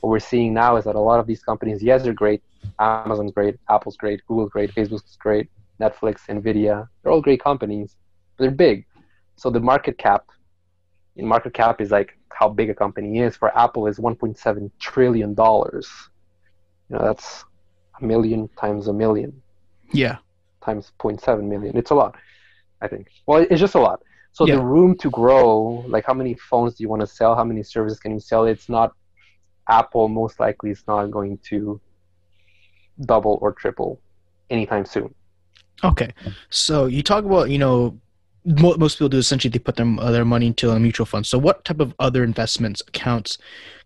what 0.00 0.10
we're 0.10 0.20
seeing 0.20 0.54
now 0.54 0.76
is 0.76 0.84
that 0.86 0.94
a 0.94 1.00
lot 1.00 1.20
of 1.20 1.26
these 1.26 1.42
companies, 1.42 1.82
yes, 1.82 2.02
they're 2.02 2.14
great. 2.14 2.42
Amazon's 2.78 3.32
great, 3.32 3.56
Apple's 3.68 3.96
great, 3.96 4.20
Google's 4.26 4.50
great, 4.50 4.74
Facebook's 4.74 5.16
great, 5.16 5.48
Netflix, 5.80 6.20
Nvidia, 6.28 6.88
they're 7.02 7.12
all 7.12 7.20
great 7.22 7.42
companies. 7.42 7.96
But 8.36 8.44
they're 8.44 8.50
big. 8.50 8.86
So 9.36 9.50
the 9.50 9.60
market 9.60 9.98
cap, 9.98 10.24
in 11.16 11.26
market 11.26 11.54
cap 11.54 11.80
is 11.80 11.90
like 11.90 12.10
how 12.30 12.48
big 12.48 12.70
a 12.70 12.74
company 12.74 13.20
is. 13.20 13.36
For 13.36 13.56
Apple 13.56 13.86
is 13.86 13.98
1.7 13.98 14.70
trillion 14.80 15.34
dollars. 15.34 15.88
You 16.88 16.96
know, 16.96 17.04
that's 17.04 17.44
a 18.00 18.04
million 18.04 18.48
times 18.60 18.88
a 18.88 18.92
million 18.92 19.42
Yeah. 19.92 20.18
times 20.64 20.92
0.7 20.98 21.44
million. 21.48 21.76
It's 21.76 21.90
a 21.90 21.94
lot, 21.94 22.14
I 22.80 22.88
think. 22.88 23.08
Well, 23.26 23.46
it's 23.50 23.60
just 23.60 23.74
a 23.74 23.80
lot. 23.80 24.00
So 24.32 24.46
Yeah. 24.46 24.56
the 24.56 24.62
room 24.62 24.96
to 24.98 25.10
grow, 25.10 25.84
like 25.88 26.04
how 26.06 26.14
many 26.14 26.34
phones 26.34 26.74
do 26.74 26.82
you 26.84 26.88
want 26.88 27.00
to 27.00 27.06
sell? 27.06 27.34
How 27.34 27.44
many 27.44 27.62
services 27.62 27.98
can 27.98 28.12
you 28.12 28.20
sell? 28.20 28.44
It's 28.44 28.68
not 28.68 28.92
Apple. 29.68 30.08
Most 30.08 30.38
likely, 30.40 30.70
is 30.70 30.84
not 30.86 31.10
going 31.10 31.38
to 31.50 31.80
double 33.06 33.38
or 33.42 33.52
triple 33.52 34.00
anytime 34.50 34.84
soon. 34.84 35.14
Okay. 35.84 36.12
So 36.50 36.86
you 36.86 37.02
talk 37.02 37.24
about, 37.24 37.50
you 37.50 37.58
know, 37.58 37.98
mo- 38.44 38.76
most 38.76 38.96
people 38.96 39.08
do 39.08 39.18
essentially 39.18 39.50
they 39.50 39.58
put 39.58 39.76
their 39.76 39.86
uh, 39.98 40.10
their 40.10 40.24
money 40.24 40.46
into 40.46 40.70
a 40.70 40.80
mutual 40.80 41.06
fund. 41.06 41.26
So 41.26 41.38
what 41.38 41.64
type 41.64 41.80
of 41.80 41.94
other 41.98 42.24
investments 42.24 42.82
accounts 42.86 43.38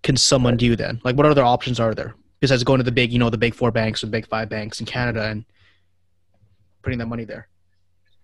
can 0.02 0.16
someone 0.16 0.56
do 0.56 0.76
then? 0.76 1.00
Like 1.04 1.16
what 1.16 1.26
other 1.26 1.44
options 1.44 1.80
are 1.80 1.94
there 1.94 2.14
besides 2.40 2.64
going 2.64 2.78
to 2.78 2.84
the 2.84 2.92
big, 2.92 3.12
you 3.12 3.18
know, 3.18 3.30
the 3.30 3.38
big 3.38 3.54
four 3.54 3.70
banks 3.70 4.02
or 4.02 4.08
big 4.08 4.26
five 4.26 4.49
banks 4.49 4.80
in 4.80 4.87
Canada 4.87 5.25
and 5.28 5.44
putting 6.82 6.99
that 6.99 7.06
money 7.06 7.25
there? 7.25 7.49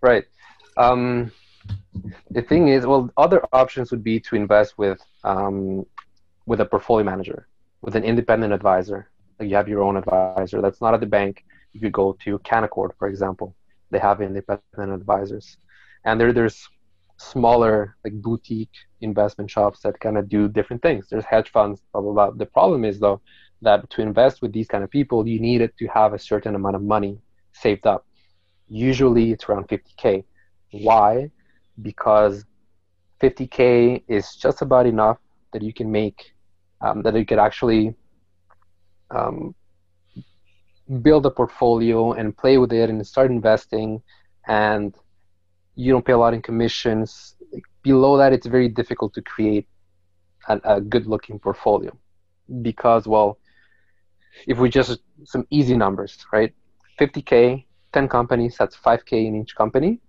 Right. 0.00 0.24
Um, 0.76 1.32
the 2.30 2.42
thing 2.42 2.68
is, 2.68 2.86
well, 2.86 3.10
other 3.16 3.42
options 3.52 3.90
would 3.90 4.04
be 4.04 4.20
to 4.20 4.36
invest 4.36 4.78
with 4.78 5.00
um, 5.24 5.84
with 6.46 6.60
a 6.60 6.64
portfolio 6.64 7.04
manager, 7.04 7.46
with 7.82 7.94
an 7.96 8.04
independent 8.04 8.52
advisor. 8.52 9.08
Like 9.38 9.50
you 9.50 9.56
have 9.56 9.68
your 9.68 9.82
own 9.82 9.96
advisor 9.96 10.60
that's 10.60 10.80
not 10.80 10.94
at 10.94 11.00
the 11.00 11.06
bank. 11.06 11.44
You 11.72 11.80
could 11.80 11.92
go 11.92 12.16
to 12.24 12.38
Canaccord, 12.40 12.90
for 12.98 13.08
example. 13.08 13.54
They 13.90 13.98
have 13.98 14.20
independent 14.20 14.92
advisors, 14.92 15.56
and 16.04 16.20
there 16.20 16.32
there's 16.32 16.68
smaller 17.18 17.96
like 18.04 18.14
boutique 18.22 18.76
investment 19.00 19.50
shops 19.50 19.80
that 19.82 19.98
kind 20.00 20.16
of 20.16 20.28
do 20.28 20.48
different 20.48 20.82
things. 20.82 21.08
There's 21.10 21.24
hedge 21.24 21.50
funds, 21.50 21.82
blah 21.92 22.02
blah 22.02 22.12
blah. 22.12 22.30
The 22.30 22.46
problem 22.46 22.84
is 22.84 23.00
though 23.00 23.20
that 23.62 23.88
to 23.90 24.02
invest 24.02 24.40
with 24.42 24.52
these 24.52 24.68
kind 24.68 24.84
of 24.84 24.90
people, 24.90 25.26
you 25.26 25.40
needed 25.40 25.72
to 25.78 25.86
have 25.88 26.12
a 26.14 26.18
certain 26.18 26.54
amount 26.54 26.76
of 26.76 26.82
money 26.82 27.18
saved 27.52 27.86
up. 27.86 28.06
Usually, 28.68 29.32
it's 29.32 29.48
around 29.48 29.68
50k. 29.68 30.24
Why? 30.70 31.30
Because 31.82 32.44
50k 33.20 34.02
is 34.06 34.36
just 34.36 34.62
about 34.62 34.86
enough 34.86 35.18
that 35.52 35.62
you 35.62 35.72
can 35.72 35.90
make 35.90 36.32
um, 36.80 37.02
that 37.02 37.14
you 37.14 37.26
could 37.26 37.38
actually 37.38 37.94
um, 39.10 39.54
build 41.02 41.26
a 41.26 41.30
portfolio 41.30 42.12
and 42.12 42.36
play 42.36 42.58
with 42.58 42.72
it 42.72 42.88
and 42.90 43.06
start 43.06 43.30
investing 43.30 44.02
and 44.46 44.94
you 45.74 45.92
don't 45.92 46.04
pay 46.04 46.12
a 46.12 46.18
lot 46.18 46.34
in 46.34 46.42
commissions 46.42 47.36
below 47.82 48.16
that 48.16 48.32
it's 48.32 48.46
very 48.46 48.68
difficult 48.68 49.12
to 49.14 49.22
create 49.22 49.66
a, 50.48 50.60
a 50.64 50.80
good 50.80 51.06
looking 51.06 51.38
portfolio 51.38 51.92
because 52.62 53.06
well 53.06 53.38
if 54.46 54.58
we 54.58 54.68
just 54.68 55.00
some 55.24 55.46
easy 55.50 55.76
numbers 55.76 56.16
right? 56.32 56.54
50k 56.98 57.64
10 57.92 58.08
companies 58.08 58.56
that's 58.58 58.76
5k 58.76 59.26
in 59.26 59.36
each 59.36 59.54
company. 59.56 60.00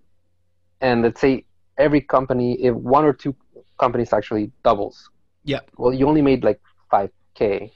And 0.82 1.02
let's 1.02 1.22
say 1.22 1.46
every 1.78 2.02
company 2.02 2.54
if 2.62 2.74
one 2.76 3.06
or 3.06 3.14
two 3.14 3.36
companies 3.80 4.14
actually 4.14 4.52
doubles. 4.64 5.10
Yeah. 5.44 5.60
Well 5.78 5.94
you 5.94 6.08
only 6.08 6.22
made 6.22 6.44
like 6.44 6.62
5k 6.92 7.72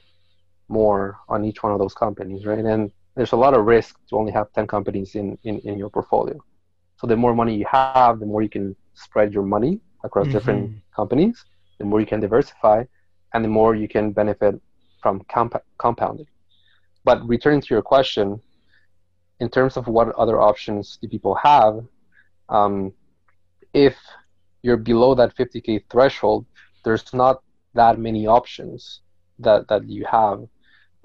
more 0.68 1.18
on 1.28 1.44
each 1.44 1.62
one 1.62 1.72
of 1.72 1.78
those 1.78 1.94
companies 1.94 2.46
right 2.46 2.64
and 2.64 2.90
there's 3.14 3.32
a 3.32 3.36
lot 3.36 3.54
of 3.54 3.64
risk 3.64 3.96
to 4.08 4.16
only 4.16 4.32
have 4.32 4.52
10 4.52 4.66
companies 4.66 5.14
in, 5.14 5.38
in, 5.44 5.58
in 5.60 5.78
your 5.78 5.90
portfolio 5.90 6.38
so 6.96 7.06
the 7.06 7.16
more 7.16 7.34
money 7.34 7.54
you 7.54 7.66
have 7.70 8.18
the 8.20 8.26
more 8.26 8.42
you 8.42 8.48
can 8.48 8.74
spread 8.94 9.32
your 9.32 9.42
money 9.42 9.80
across 10.04 10.26
mm-hmm. 10.26 10.32
different 10.32 10.76
companies 10.94 11.44
the 11.78 11.84
more 11.84 12.00
you 12.00 12.06
can 12.06 12.20
diversify 12.20 12.84
and 13.34 13.44
the 13.44 13.48
more 13.48 13.74
you 13.74 13.88
can 13.88 14.12
benefit 14.12 14.60
from 15.02 15.20
comp- 15.28 15.64
compounding 15.78 16.26
but 17.04 17.26
returning 17.28 17.60
to 17.60 17.68
your 17.70 17.82
question 17.82 18.40
in 19.40 19.48
terms 19.48 19.76
of 19.76 19.86
what 19.86 20.08
other 20.14 20.40
options 20.40 20.98
do 21.02 21.08
people 21.08 21.34
have 21.34 21.84
um, 22.48 22.92
if 23.74 23.96
you're 24.62 24.76
below 24.76 25.14
that 25.14 25.36
50k 25.36 25.84
threshold 25.90 26.46
there's 26.84 27.12
not 27.12 27.42
that 27.74 27.98
many 27.98 28.26
options 28.26 29.00
that 29.38 29.68
that 29.68 29.88
you 29.88 30.04
have. 30.10 30.46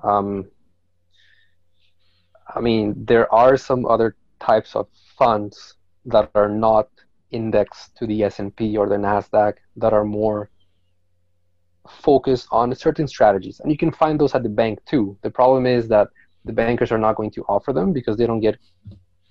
Um, 0.04 0.46
I 2.56 2.60
mean, 2.60 3.06
there 3.06 3.32
are 3.34 3.58
some 3.58 3.86
other 3.86 4.16
types 4.40 4.76
of 4.76 4.88
funds 5.18 5.76
that 6.06 6.32
are 6.36 6.50
not 6.50 6.90
indexed 7.32 7.96
to 7.98 8.08
the 8.08 8.24
S&P 8.24 8.76
or 8.78 8.90
the 8.90 8.96
Nasdaq 8.96 9.56
that 9.76 9.94
are 9.94 10.06
more 10.06 10.50
focused 11.88 12.48
on 12.52 12.74
certain 12.76 13.08
strategies, 13.08 13.60
and 13.60 13.72
you 13.72 13.78
can 13.78 13.92
find 13.92 14.20
those 14.20 14.36
at 14.36 14.44
the 14.44 14.50
bank 14.50 14.80
too. 14.86 15.18
The 15.22 15.30
problem 15.30 15.66
is 15.66 15.88
that 15.90 16.08
the 16.46 16.54
bankers 16.54 16.92
are 16.92 16.98
not 16.98 17.16
going 17.16 17.32
to 17.32 17.44
offer 17.44 17.74
them 17.74 17.94
because 17.94 18.18
they 18.18 18.26
don't 18.26 18.40
get 18.40 18.58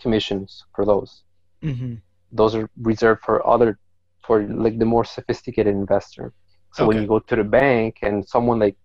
commissions 0.00 0.64
for 0.74 0.84
those. 0.84 1.22
Mm-hmm. 1.62 1.94
Those 2.32 2.54
are 2.54 2.68
reserved 2.82 3.22
for 3.24 3.46
other, 3.46 3.78
for 4.24 4.46
like 4.46 4.78
the 4.78 4.84
more 4.84 5.04
sophisticated 5.04 5.74
investor. 5.74 6.32
So 6.74 6.84
okay. 6.84 6.88
when 6.88 7.02
you 7.02 7.08
go 7.08 7.18
to 7.18 7.36
the 7.36 7.44
bank 7.44 7.98
and 8.02 8.26
someone 8.26 8.58
like 8.58 8.76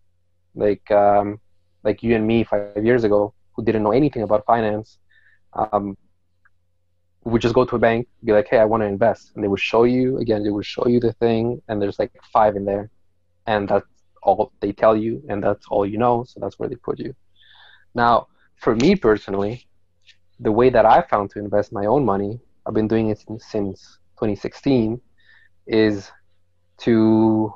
like 0.55 0.89
um, 0.91 1.39
like 1.83 2.03
you 2.03 2.15
and 2.15 2.25
me 2.25 2.43
five 2.43 2.83
years 2.83 3.03
ago 3.03 3.33
who 3.53 3.63
didn't 3.63 3.83
know 3.83 3.91
anything 3.91 4.23
about 4.23 4.45
finance, 4.45 4.97
um, 5.53 5.97
would 7.25 7.41
just 7.41 7.55
go 7.55 7.65
to 7.65 7.75
a 7.75 7.79
bank, 7.79 8.07
be 8.23 8.33
like, 8.33 8.47
"Hey, 8.49 8.59
I 8.59 8.65
want 8.65 8.81
to 8.81 8.87
invest," 8.87 9.31
and 9.33 9.43
they 9.43 9.47
would 9.47 9.59
show 9.59 9.83
you 9.83 10.17
again. 10.17 10.43
They 10.43 10.49
would 10.49 10.65
show 10.65 10.87
you 10.87 10.99
the 10.99 11.13
thing, 11.13 11.61
and 11.67 11.81
there's 11.81 11.99
like 11.99 12.11
five 12.31 12.55
in 12.55 12.65
there, 12.65 12.89
and 13.47 13.67
that's 13.67 13.85
all 14.21 14.51
they 14.59 14.71
tell 14.71 14.95
you, 14.95 15.21
and 15.29 15.43
that's 15.43 15.65
all 15.69 15.85
you 15.85 15.97
know. 15.97 16.23
So 16.23 16.39
that's 16.39 16.57
where 16.59 16.69
they 16.69 16.75
put 16.75 16.99
you. 16.99 17.13
Now, 17.95 18.27
for 18.55 18.75
me 18.75 18.95
personally, 18.95 19.67
the 20.39 20.51
way 20.51 20.69
that 20.69 20.85
I 20.85 21.01
found 21.01 21.29
to 21.31 21.39
invest 21.39 21.71
my 21.71 21.85
own 21.85 22.03
money, 22.05 22.39
I've 22.65 22.73
been 22.73 22.87
doing 22.87 23.09
it 23.09 23.19
since 23.39 23.99
2016, 24.17 24.99
is 25.67 26.11
to 26.79 27.53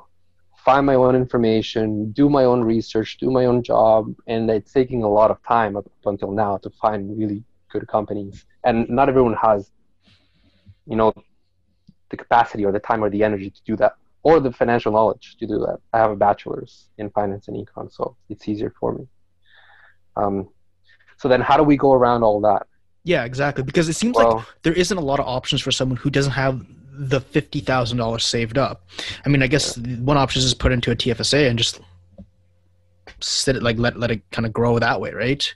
find 0.68 0.84
my 0.84 0.96
own 0.96 1.16
information, 1.16 2.12
do 2.12 2.28
my 2.28 2.44
own 2.44 2.60
research, 2.62 3.16
do 3.16 3.30
my 3.30 3.46
own 3.46 3.62
job, 3.62 4.14
and 4.26 4.50
it's 4.50 4.70
taking 4.70 5.02
a 5.02 5.08
lot 5.18 5.30
of 5.30 5.38
time 5.42 5.72
up 5.78 5.86
until 6.04 6.30
now 6.30 6.58
to 6.58 6.68
find 6.68 7.18
really 7.18 7.42
good 7.72 7.88
companies. 7.88 8.44
And 8.64 8.86
not 8.98 9.08
everyone 9.08 9.36
has, 9.46 9.70
you 10.86 10.96
know, 11.00 11.10
the 12.10 12.18
capacity 12.18 12.66
or 12.66 12.72
the 12.72 12.80
time 12.80 13.02
or 13.02 13.08
the 13.08 13.22
energy 13.24 13.48
to 13.48 13.62
do 13.64 13.76
that, 13.76 13.92
or 14.22 14.40
the 14.40 14.52
financial 14.52 14.92
knowledge 14.92 15.36
to 15.40 15.46
do 15.46 15.58
that. 15.60 15.78
I 15.94 15.98
have 16.04 16.10
a 16.10 16.16
bachelor's 16.16 16.90
in 16.98 17.08
finance 17.18 17.48
and 17.48 17.56
econ, 17.56 17.90
so 17.90 18.14
it's 18.28 18.46
easier 18.46 18.74
for 18.78 18.92
me. 18.92 19.06
Um, 20.16 20.50
so 21.16 21.28
then, 21.28 21.40
how 21.40 21.56
do 21.56 21.62
we 21.62 21.78
go 21.78 21.94
around 21.94 22.22
all 22.24 22.42
that? 22.42 22.66
Yeah, 23.04 23.24
exactly. 23.24 23.64
Because 23.64 23.88
it 23.88 23.94
seems 23.94 24.16
well, 24.16 24.36
like 24.36 24.44
there 24.64 24.74
isn't 24.74 24.98
a 24.98 25.06
lot 25.12 25.18
of 25.18 25.26
options 25.26 25.62
for 25.62 25.72
someone 25.72 25.96
who 25.96 26.10
doesn't 26.10 26.32
have 26.32 26.66
the 26.98 27.20
fifty 27.20 27.60
thousand 27.60 27.98
dollars 27.98 28.24
saved 28.24 28.58
up. 28.58 28.82
I 29.24 29.28
mean, 29.28 29.42
I 29.42 29.46
guess 29.46 29.78
one 29.78 30.16
option 30.16 30.42
is 30.42 30.52
put 30.54 30.72
into 30.72 30.90
a 30.90 30.96
TFSA 30.96 31.48
and 31.48 31.58
just 31.58 31.80
sit 33.20 33.56
it 33.56 33.62
like 33.62 33.78
let 33.78 33.98
let 33.98 34.10
it 34.10 34.22
kind 34.30 34.46
of 34.46 34.52
grow 34.52 34.78
that 34.78 35.00
way, 35.00 35.12
right? 35.12 35.54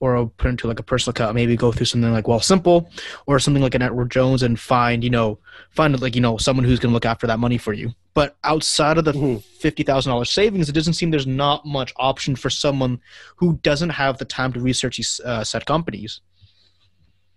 Or 0.00 0.26
put 0.26 0.48
into 0.48 0.66
like 0.66 0.80
a 0.80 0.82
personal 0.82 1.12
account, 1.12 1.34
maybe 1.34 1.56
go 1.56 1.70
through 1.70 1.86
something 1.86 2.12
like 2.12 2.24
Wealthsimple 2.24 2.86
or 3.26 3.38
something 3.38 3.62
like 3.62 3.76
an 3.76 3.82
Edward 3.82 4.10
Jones 4.10 4.42
and 4.42 4.58
find 4.58 5.02
you 5.02 5.10
know 5.10 5.38
find 5.70 5.98
like 6.02 6.14
you 6.14 6.20
know 6.20 6.36
someone 6.36 6.64
who's 6.64 6.80
gonna 6.80 6.92
look 6.92 7.06
after 7.06 7.26
that 7.26 7.38
money 7.38 7.56
for 7.56 7.72
you. 7.72 7.92
But 8.14 8.36
outside 8.44 8.98
of 8.98 9.06
the 9.06 9.12
mm-hmm. 9.12 9.38
fifty 9.58 9.82
thousand 9.82 10.10
dollars 10.10 10.30
savings, 10.30 10.68
it 10.68 10.72
doesn't 10.72 10.94
seem 10.94 11.10
there's 11.10 11.26
not 11.26 11.64
much 11.64 11.94
option 11.96 12.36
for 12.36 12.50
someone 12.50 13.00
who 13.36 13.58
doesn't 13.62 13.90
have 13.90 14.18
the 14.18 14.26
time 14.26 14.52
to 14.52 14.60
research 14.60 14.98
these 14.98 15.20
uh, 15.24 15.44
set 15.44 15.64
companies. 15.64 16.20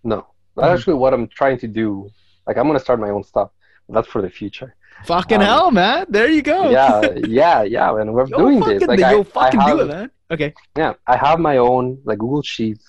No, 0.04 0.28
that's 0.56 0.66
mm-hmm. 0.66 0.76
actually 0.76 0.94
what 0.96 1.14
I'm 1.14 1.28
trying 1.28 1.60
to 1.60 1.68
do 1.68 2.12
like 2.48 2.58
I'm 2.58 2.68
gonna 2.68 2.80
start 2.80 3.00
my 3.00 3.10
own 3.10 3.24
stuff. 3.24 3.52
That's 3.90 4.08
for 4.08 4.22
the 4.22 4.30
future. 4.30 4.76
Fucking 5.06 5.38
um, 5.38 5.44
hell, 5.44 5.72
man! 5.72 6.06
There 6.10 6.30
you 6.30 6.42
go. 6.42 6.70
yeah, 6.70 7.02
yeah, 7.28 7.64
yeah. 7.64 8.00
And 8.00 8.14
we're 8.14 8.28
yo, 8.28 8.38
doing 8.38 8.60
this. 8.62 8.84
Like 8.84 9.02
I, 9.02 9.22
fucking 9.24 9.60
I 9.60 9.68
have, 9.68 9.78
do 9.78 9.84
it, 9.84 9.88
man. 9.88 10.12
Okay. 10.32 10.54
Yeah, 10.76 10.94
I 11.06 11.18
have 11.18 11.40
my 11.40 11.58
own 11.58 12.00
like 12.06 12.18
Google 12.18 12.42
Sheets 12.42 12.86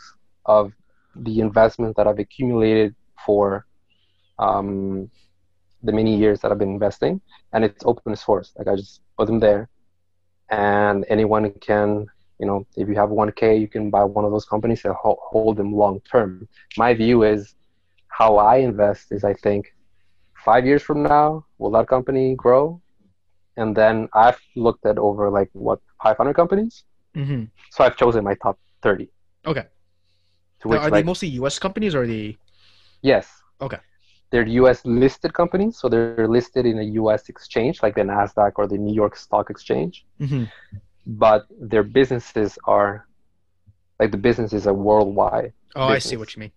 of 0.47 0.73
the 1.15 1.41
investments 1.41 1.97
that 1.97 2.07
I've 2.07 2.19
accumulated 2.19 2.95
for 3.25 3.67
um, 4.39 5.11
the 5.83 5.93
many 5.93 6.17
years 6.17 6.41
that 6.41 6.53
I've 6.53 6.59
been 6.59 6.71
investing, 6.71 7.21
and 7.53 7.65
it's 7.65 7.85
open 7.85 8.17
source. 8.17 8.53
Like 8.57 8.69
I 8.69 8.77
just 8.77 9.03
put 9.19 9.27
them 9.27 9.41
there, 9.41 9.69
and 10.51 11.05
anyone 11.09 11.51
can, 11.61 12.07
you 12.39 12.47
know, 12.47 12.67
if 12.77 12.89
you 12.89 12.95
have 12.95 13.11
1K, 13.11 13.61
you 13.61 13.69
can 13.69 13.91
buy 13.91 14.05
one 14.05 14.25
of 14.25 14.31
those 14.31 14.45
companies 14.45 14.85
and 14.85 14.95
hold 14.95 15.57
them 15.57 15.75
long 15.75 16.01
term. 16.11 16.49
My 16.77 16.95
view 16.95 17.25
is 17.25 17.55
how 18.19 18.39
I 18.39 18.57
invest 18.71 19.13
is 19.13 19.25
I 19.25 19.35
think 19.35 19.63
five 20.49 20.65
years 20.65 20.83
from 20.83 21.03
now, 21.03 21.45
will 21.59 21.73
that 21.73 21.87
company 21.87 22.35
grow? 22.35 22.81
And 23.59 23.77
then 23.77 24.09
I've 24.15 24.41
looked 24.55 24.87
at 24.87 24.97
over 24.97 25.29
like 25.31 25.51
what 25.53 25.81
500 26.03 26.35
companies. 26.35 26.85
Mm-hmm. 27.15 27.45
So 27.71 27.85
I've 27.85 27.97
chosen 27.97 28.25
my 28.25 28.35
top 28.43 28.59
30. 28.83 29.11
Okay. 29.47 29.67
To 30.61 30.69
which, 30.69 30.79
now, 30.79 30.87
are 30.87 30.91
like, 30.91 31.05
they 31.05 31.07
mostly 31.13 31.29
U.S. 31.41 31.59
companies 31.59 31.95
or 31.95 32.03
are 32.03 32.07
they? 32.07 32.39
Yes. 33.03 33.29
Okay. 33.61 33.81
They're 34.31 34.49
U.S. 34.63 34.79
listed 34.85 35.33
companies, 35.35 35.77
so 35.79 35.89
they're 35.89 36.29
listed 36.39 36.65
in 36.65 36.79
a 36.79 36.87
U.S. 37.01 37.29
exchange 37.29 37.83
like 37.83 37.95
the 37.95 38.07
Nasdaq 38.13 38.53
or 38.57 38.67
the 38.67 38.79
New 38.79 38.95
York 38.95 39.15
Stock 39.17 39.51
Exchange. 39.51 40.07
Mm-hmm. 40.21 40.45
But 41.07 41.47
their 41.61 41.83
businesses 41.83 42.59
are 42.65 43.07
like 44.01 44.11
the 44.11 44.23
businesses 44.29 44.67
are 44.67 44.75
worldwide. 44.75 45.53
Oh, 45.75 45.89
business. 45.89 46.07
I 46.07 46.11
see 46.11 46.17
what 46.17 46.35
you 46.35 46.41
mean. 46.41 46.53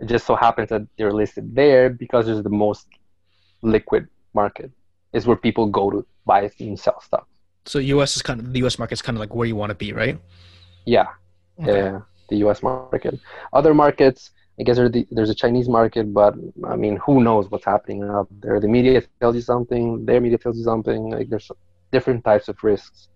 It 0.00 0.06
just 0.06 0.26
so 0.26 0.34
happens 0.34 0.68
that 0.70 0.86
they're 0.98 1.12
listed 1.12 1.54
there 1.54 1.88
because 1.90 2.28
it's 2.28 2.42
the 2.42 2.50
most 2.50 2.88
liquid 3.62 4.08
market. 4.34 4.70
It's 5.12 5.26
where 5.26 5.36
people 5.36 5.66
go 5.66 5.90
to 5.90 6.06
buy 6.26 6.50
and 6.60 6.78
sell 6.78 7.00
stuff. 7.00 7.26
So 7.66 7.78
U.S. 7.78 8.16
is 8.16 8.22
kind 8.22 8.40
of 8.40 8.52
the 8.52 8.58
U.S. 8.60 8.78
market 8.78 8.94
is 8.94 9.02
kind 9.02 9.16
of 9.16 9.20
like 9.20 9.34
where 9.34 9.46
you 9.46 9.56
want 9.56 9.70
to 9.70 9.74
be, 9.74 9.92
right? 9.92 10.18
Yeah, 10.84 11.06
okay. 11.62 11.76
yeah, 11.76 12.00
the 12.28 12.36
U.S. 12.38 12.62
market. 12.62 13.18
Other 13.52 13.72
markets, 13.72 14.30
I 14.60 14.64
guess 14.64 14.76
there's, 14.76 14.92
the, 14.92 15.06
there's 15.10 15.30
a 15.30 15.34
Chinese 15.34 15.68
market, 15.68 16.12
but 16.12 16.34
I 16.64 16.76
mean, 16.76 16.96
who 16.96 17.22
knows 17.22 17.50
what's 17.50 17.64
happening 17.64 18.02
out 18.04 18.28
there? 18.40 18.60
The 18.60 18.68
media 18.68 19.02
tells 19.20 19.34
you 19.34 19.40
something, 19.40 20.04
their 20.04 20.20
media 20.20 20.38
tells 20.38 20.58
you 20.58 20.64
something. 20.64 21.10
Like 21.10 21.30
there's 21.30 21.50
different 21.90 22.24
types 22.24 22.48
of 22.48 22.62
risks. 22.62 23.08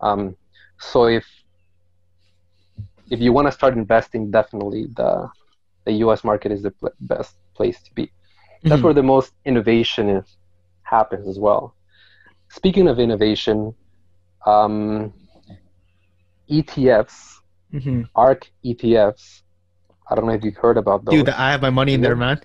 Um, 0.00 0.36
so 0.78 1.06
if 1.06 1.26
if 3.10 3.20
you 3.20 3.32
want 3.32 3.46
to 3.46 3.52
start 3.52 3.74
investing, 3.74 4.30
definitely 4.30 4.86
the 4.96 5.28
the 5.84 5.92
U.S. 6.04 6.22
market 6.24 6.52
is 6.52 6.62
the 6.62 6.70
pl- 6.70 6.92
best 7.00 7.36
place 7.54 7.82
to 7.82 7.92
be. 7.94 8.10
That's 8.62 8.80
Mhm. 8.80 8.84
where 8.84 8.94
the 8.94 9.02
most 9.02 9.32
innovation 9.44 10.08
is 10.08 10.36
happens 10.82 11.26
as 11.26 11.38
well. 11.38 11.74
Speaking 12.48 12.86
of 12.88 12.98
innovation, 12.98 13.74
um, 14.46 15.12
ETFs, 16.50 17.40
Mhm. 17.72 18.08
ARK 18.14 18.50
ETFs. 18.64 19.42
I 20.10 20.14
don't 20.14 20.26
know 20.26 20.32
if 20.34 20.44
you've 20.44 20.56
heard 20.56 20.76
about 20.76 21.04
those. 21.04 21.14
Dude, 21.14 21.28
I 21.30 21.50
have 21.52 21.62
my 21.62 21.70
money 21.70 21.94
in 21.94 22.00
there, 22.02 22.16
man. 22.16 22.40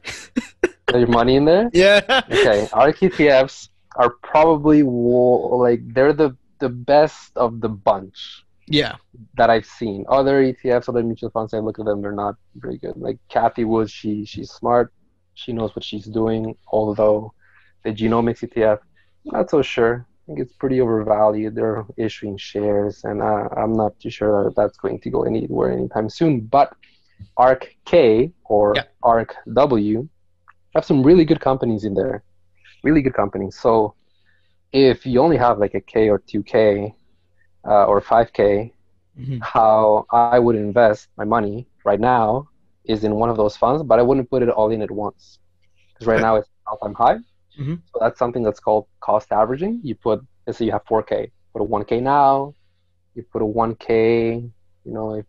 Your 0.94 1.08
money 1.08 1.36
in 1.36 1.44
there? 1.46 1.70
yeah. 1.74 2.00
Okay, 2.32 2.68
ARK 2.72 2.98
ETFs 3.00 3.70
are 3.98 4.12
probably 4.24 4.84
like 4.84 5.82
they're 5.94 6.14
the 6.14 6.36
the 6.60 6.70
best 6.70 7.36
of 7.36 7.60
the 7.62 7.70
bunch 7.70 8.46
Yeah. 8.68 8.96
that 9.38 9.50
I've 9.50 9.66
seen. 9.66 10.06
Other 10.10 10.44
ETFs, 10.44 10.90
other 10.90 11.04
mutual 11.04 11.30
funds, 11.30 11.54
I 11.54 11.60
look 11.60 11.80
at 11.80 11.86
them, 11.86 12.02
they're 12.02 12.12
not 12.12 12.36
very 12.56 12.78
good. 12.78 12.98
Like 12.98 13.18
Cathie 13.30 13.64
Woods, 13.66 13.92
she 13.92 14.26
she's 14.26 14.52
smart, 14.52 14.94
she 15.36 15.54
knows 15.54 15.76
what 15.76 15.84
she's 15.84 16.06
doing. 16.06 16.56
Although 16.68 17.34
the 17.84 17.92
genomics 17.92 18.44
ETF, 18.44 18.80
not 19.26 19.50
so 19.50 19.62
sure. 19.62 20.06
I 20.06 20.26
think 20.28 20.40
it's 20.40 20.54
pretty 20.54 20.82
overvalued. 20.82 21.56
They're 21.56 21.86
issuing 21.96 22.36
shares, 22.38 23.06
and 23.06 23.22
uh, 23.22 23.48
I'm 23.56 23.72
not 23.72 23.98
too 24.02 24.10
sure 24.10 24.44
that 24.44 24.56
that's 24.58 24.78
going 24.78 25.00
to 25.00 25.10
go 25.10 25.24
anywhere 25.24 25.72
anytime 25.72 26.10
soon. 26.10 26.42
But 26.42 26.74
ARK 27.38 27.74
K 27.86 28.34
or 28.44 28.74
Yeah. 28.76 28.84
ARK 29.04 29.34
W 29.54 30.08
have 30.76 30.84
some 30.86 31.02
really 31.02 31.24
good 31.24 31.40
companies 31.40 31.86
in 31.86 31.94
there, 31.94 32.24
really 32.84 33.02
good 33.02 33.14
companies. 33.14 33.58
So 33.58 33.96
if 34.74 35.06
you 35.06 35.22
only 35.22 35.38
have 35.38 35.60
like 35.60 35.76
a 35.76 35.82
K 35.82 36.10
or 36.10 36.20
two 36.20 36.44
K 36.44 36.94
uh, 37.68 37.86
or 37.86 38.02
five 38.02 38.32
K, 38.34 38.74
Mhm. 39.18 39.46
how 39.54 40.06
I 40.12 40.26
would 40.26 40.44
invest 40.44 40.94
my 41.04 41.10
money 41.12 41.54
right 41.74 41.88
now 41.88 42.48
is 42.86 43.04
in 43.04 43.16
one 43.16 43.30
of 43.30 43.38
those 43.38 43.56
funds, 43.58 43.84
but 43.84 44.00
I 44.00 44.02
wouldn't 44.04 44.30
put 44.30 44.42
it 44.42 44.50
all 44.50 44.70
in 44.72 44.82
at 44.82 44.92
once 44.92 45.40
because 45.94 46.08
right 46.08 46.22
now 46.22 46.36
it's 46.36 46.50
all-time 46.68 46.94
high. 46.96 47.18
Mhm. 47.60 47.82
So 47.92 48.00
that's 48.00 48.18
something 48.20 48.44
that's 48.44 48.60
called 48.60 48.86
cost 49.02 49.32
averaging. 49.32 49.80
You 49.84 49.96
put, 49.96 50.22
let's 50.46 50.58
say 50.60 50.66
you 50.66 50.72
have 50.72 50.86
4K, 50.88 51.32
put 51.54 51.62
a 51.62 51.66
1K 51.66 52.00
now, 52.00 52.54
you 53.16 53.24
put 53.32 53.42
a 53.42 53.46
1K, 53.46 54.34
you 54.86 54.94
know, 54.94 55.16
it 55.16 55.26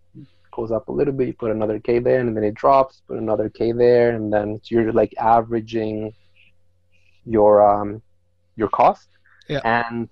goes 0.54 0.70
up 0.70 0.88
a 0.88 0.92
little 0.92 1.12
bit, 1.14 1.28
you 1.28 1.34
put 1.34 1.50
another 1.50 1.78
K 1.80 1.98
there, 1.98 2.20
and 2.20 2.36
then 2.36 2.44
it 2.44 2.54
drops, 2.54 3.02
put 3.08 3.18
another 3.18 3.48
K 3.50 3.72
there, 3.72 4.14
and 4.16 4.32
then 4.32 4.60
you're 4.70 4.92
like 4.92 5.12
averaging 5.18 6.12
your 7.24 7.62
um 7.62 8.02
your 8.56 8.68
cost, 8.68 9.08
Yeah. 9.48 9.60
and 9.64 10.08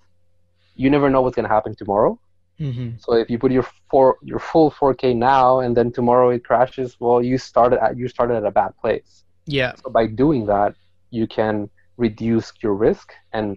you 0.76 0.90
never 0.90 1.10
know 1.10 1.22
what's 1.22 1.36
gonna 1.36 1.48
happen 1.48 1.74
tomorrow. 1.76 2.18
Mhm. 2.60 2.98
So 2.98 3.14
if 3.14 3.30
you 3.30 3.38
put 3.38 3.52
your 3.52 3.66
four 3.90 4.16
your 4.22 4.38
full 4.40 4.70
4K 4.70 5.14
now 5.14 5.60
and 5.60 5.76
then 5.76 5.92
tomorrow 5.92 6.30
it 6.30 6.44
crashes, 6.44 6.96
well 7.00 7.22
you 7.22 7.38
started 7.38 7.82
at 7.82 7.96
you 7.98 8.08
started 8.08 8.36
at 8.36 8.44
a 8.44 8.50
bad 8.50 8.72
place. 8.80 9.24
Yeah. 9.46 9.74
So 9.76 9.90
by 9.90 10.06
doing 10.06 10.46
that, 10.46 10.74
you 11.10 11.26
can 11.26 11.70
reduce 11.96 12.52
your 12.62 12.74
risk 12.74 13.12
and 13.32 13.56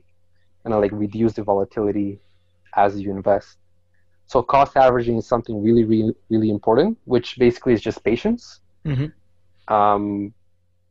kind 0.63 0.73
of 0.73 0.81
like 0.81 0.91
reduce 0.91 1.33
the 1.33 1.43
volatility 1.43 2.19
as 2.75 2.99
you 2.99 3.11
invest. 3.11 3.57
So 4.25 4.41
cost 4.43 4.77
averaging 4.77 5.17
is 5.17 5.27
something 5.27 5.61
really 5.61 5.83
really 5.85 6.13
really 6.29 6.49
important, 6.49 6.97
which 7.05 7.37
basically 7.37 7.73
is 7.73 7.81
just 7.81 8.03
patience, 8.03 8.61
Mhm. 8.85 9.13
um, 9.67 10.33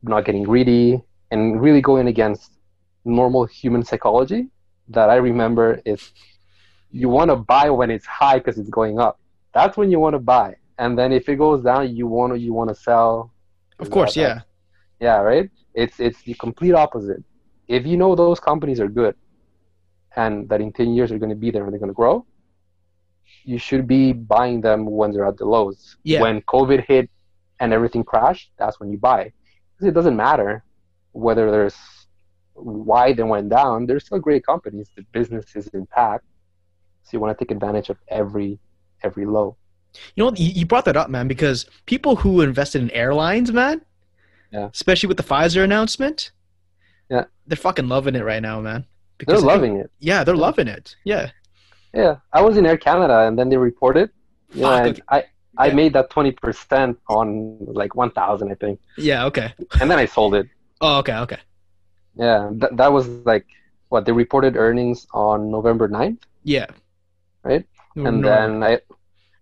not 0.03 0.25
getting 0.25 0.43
greedy, 0.43 1.01
and 1.31 1.61
really 1.61 1.81
going 1.81 2.07
against 2.07 2.57
normal 3.05 3.45
human 3.45 3.83
psychology 3.83 4.49
that 4.89 5.09
I 5.09 5.15
remember 5.15 5.81
is 5.85 6.11
you 6.91 7.09
want 7.09 7.29
to 7.29 7.35
buy 7.35 7.69
when 7.69 7.91
it's 7.91 8.05
high 8.05 8.39
because 8.39 8.57
it's 8.57 8.69
going 8.69 8.99
up. 8.99 9.19
That's 9.53 9.77
when 9.77 9.91
you 9.91 9.99
want 9.99 10.13
to 10.13 10.19
buy, 10.19 10.55
and 10.77 10.97
then 10.97 11.11
if 11.11 11.27
it 11.29 11.37
goes 11.37 11.63
down, 11.63 11.95
you 11.95 12.07
want 12.07 12.33
to 12.33 12.39
you 12.39 12.53
want 12.53 12.69
to 12.69 12.75
sell. 12.75 13.31
Of 13.79 13.89
course, 13.89 14.15
yeah. 14.15 14.41
yeah, 14.99 15.17
right. 15.17 15.49
It's 15.73 15.99
it's 15.99 16.21
the 16.23 16.33
complete 16.35 16.73
opposite. 16.73 17.23
If 17.67 17.85
you 17.85 17.97
know 17.97 18.15
those 18.15 18.39
companies 18.39 18.79
are 18.79 18.87
good, 18.87 19.15
and 20.15 20.49
that 20.49 20.61
in 20.61 20.71
ten 20.73 20.93
years 20.93 21.09
they're 21.09 21.19
going 21.19 21.29
to 21.29 21.35
be 21.35 21.51
there 21.51 21.63
and 21.63 21.71
they're 21.71 21.79
going 21.79 21.89
to 21.91 21.95
grow, 21.95 22.25
you 23.43 23.57
should 23.57 23.87
be 23.87 24.13
buying 24.13 24.61
them 24.61 24.85
when 24.85 25.11
they're 25.11 25.25
at 25.25 25.37
the 25.37 25.45
lows. 25.45 25.97
Yeah. 26.03 26.21
When 26.21 26.41
COVID 26.41 26.85
hit 26.85 27.09
and 27.59 27.73
everything 27.73 28.03
crashed, 28.03 28.51
that's 28.57 28.79
when 28.79 28.91
you 28.91 28.97
buy. 28.97 29.31
Because 29.73 29.87
it 29.87 29.93
doesn't 29.93 30.15
matter 30.15 30.63
whether 31.11 31.51
there's 31.51 31.77
why 32.61 33.13
they 33.13 33.23
went 33.23 33.49
down. 33.49 33.85
They're 33.85 33.99
still 33.99 34.19
great 34.19 34.45
companies. 34.45 34.89
The 34.95 35.03
business 35.11 35.55
is 35.55 35.67
intact, 35.69 36.25
so 37.03 37.09
you 37.13 37.19
want 37.19 37.37
to 37.37 37.43
take 37.45 37.51
advantage 37.51 37.89
of 37.89 37.97
every 38.09 38.59
every 39.03 39.25
low. 39.25 39.55
You 40.15 40.25
know, 40.25 40.33
you 40.35 40.65
brought 40.65 40.85
that 40.85 40.97
up, 40.97 41.09
man, 41.09 41.27
because 41.27 41.65
people 41.85 42.15
who 42.17 42.41
invested 42.41 42.81
in 42.81 42.91
airlines, 42.91 43.51
man, 43.51 43.81
Yeah. 44.51 44.69
especially 44.73 45.07
with 45.07 45.17
the 45.17 45.23
Pfizer 45.23 45.63
announcement, 45.63 46.31
Yeah. 47.09 47.25
they're 47.47 47.57
fucking 47.57 47.87
loving 47.87 48.15
it 48.15 48.23
right 48.23 48.41
now, 48.41 48.59
man. 48.61 48.85
Because 49.17 49.41
They're 49.41 49.47
loving 49.55 49.77
it. 49.77 49.89
Yeah, 49.99 50.23
they're 50.23 50.35
Yeah. 50.35 50.41
loving 50.41 50.67
it. 50.67 50.95
Yeah. 51.05 51.31
Yeah, 51.93 52.17
I 52.31 52.41
was 52.41 52.55
in 52.57 52.65
Air 52.67 52.77
Canada, 52.77 53.27
and 53.27 53.37
then 53.37 53.49
they 53.49 53.57
reported. 53.57 54.11
And 54.53 55.01
I 55.09 55.23
I 55.57 55.67
Yeah. 55.67 55.73
made 55.73 55.93
that 55.93 56.09
twenty 56.09 56.31
percent 56.31 56.97
on 57.09 57.57
like 57.81 57.95
one 57.95 58.11
thousand, 58.11 58.51
I 58.51 58.55
think, 58.55 58.79
Yeah. 58.97 59.25
Okay. 59.25 59.53
and 59.81 59.89
then 59.91 59.97
I 59.99 60.05
sold 60.05 60.35
it. 60.35 60.47
Oh, 60.81 60.99
okay. 60.99 61.15
Okay. 61.17 61.37
Yeah, 62.15 62.49
that 62.61 62.75
that 62.77 62.91
was 62.91 63.07
like 63.25 63.45
what 63.89 64.05
they 64.05 64.11
reported 64.11 64.55
earnings 64.55 65.07
on 65.13 65.49
November 65.51 65.87
9th, 65.87 66.23
Yeah. 66.43 66.67
Right? 67.43 67.65
And 67.95 68.23
then 68.23 68.63
I 68.63 68.79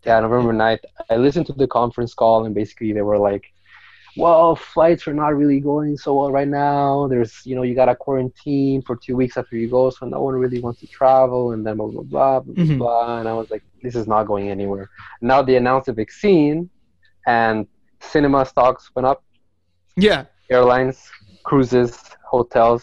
yeah 0.06 0.20
November 0.20 0.54
9th 0.54 0.84
I 1.10 1.16
listened 1.18 1.48
to 1.48 1.54
the 1.54 1.68
conference 1.68 2.14
call, 2.14 2.46
and 2.46 2.54
basically 2.56 2.92
they 2.94 3.02
were 3.02 3.18
like, 3.18 3.46
"Well, 4.16 4.56
flights 4.56 5.08
are 5.08 5.14
not 5.14 5.36
really 5.36 5.60
going 5.60 5.98
so 5.98 6.10
well 6.18 6.32
right 6.32 6.48
now. 6.48 7.08
There's 7.08 7.34
you 7.46 7.56
know 7.56 7.64
you 7.64 7.76
got 7.76 7.86
to 7.92 7.96
quarantine 7.96 8.82
for 8.88 8.96
two 8.96 9.16
weeks 9.16 9.36
after 9.38 9.56
you 9.58 9.70
go, 9.70 9.90
so 9.90 10.06
no 10.08 10.22
one 10.22 10.36
really 10.36 10.60
wants 10.60 10.80
to 10.82 10.88
travel, 10.88 11.52
and 11.54 11.66
then 11.66 11.78
blah 11.78 11.88
blah 11.88 12.04
blah 12.14 12.40
blah 12.42 12.54
Mhm. 12.64 12.78
blah." 12.80 13.20
And 13.20 13.28
I 13.28 13.34
was 13.34 13.50
like, 13.54 13.64
"This 13.84 13.96
is 13.96 14.08
not 14.08 14.24
going 14.32 14.50
anywhere." 14.50 14.90
Now 15.22 15.40
they 15.42 15.56
announced 15.58 15.88
a 15.90 15.94
vaccine, 15.94 16.70
and 17.26 17.68
cinema 18.00 18.46
stocks 18.46 18.84
went 18.96 19.08
up. 19.12 19.20
yeah. 20.08 20.26
airlines, 20.50 20.98
cruises, 21.48 21.92
hotels, 22.36 22.82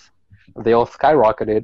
they 0.64 0.72
all 0.79 0.87
skyrocketed. 0.96 1.62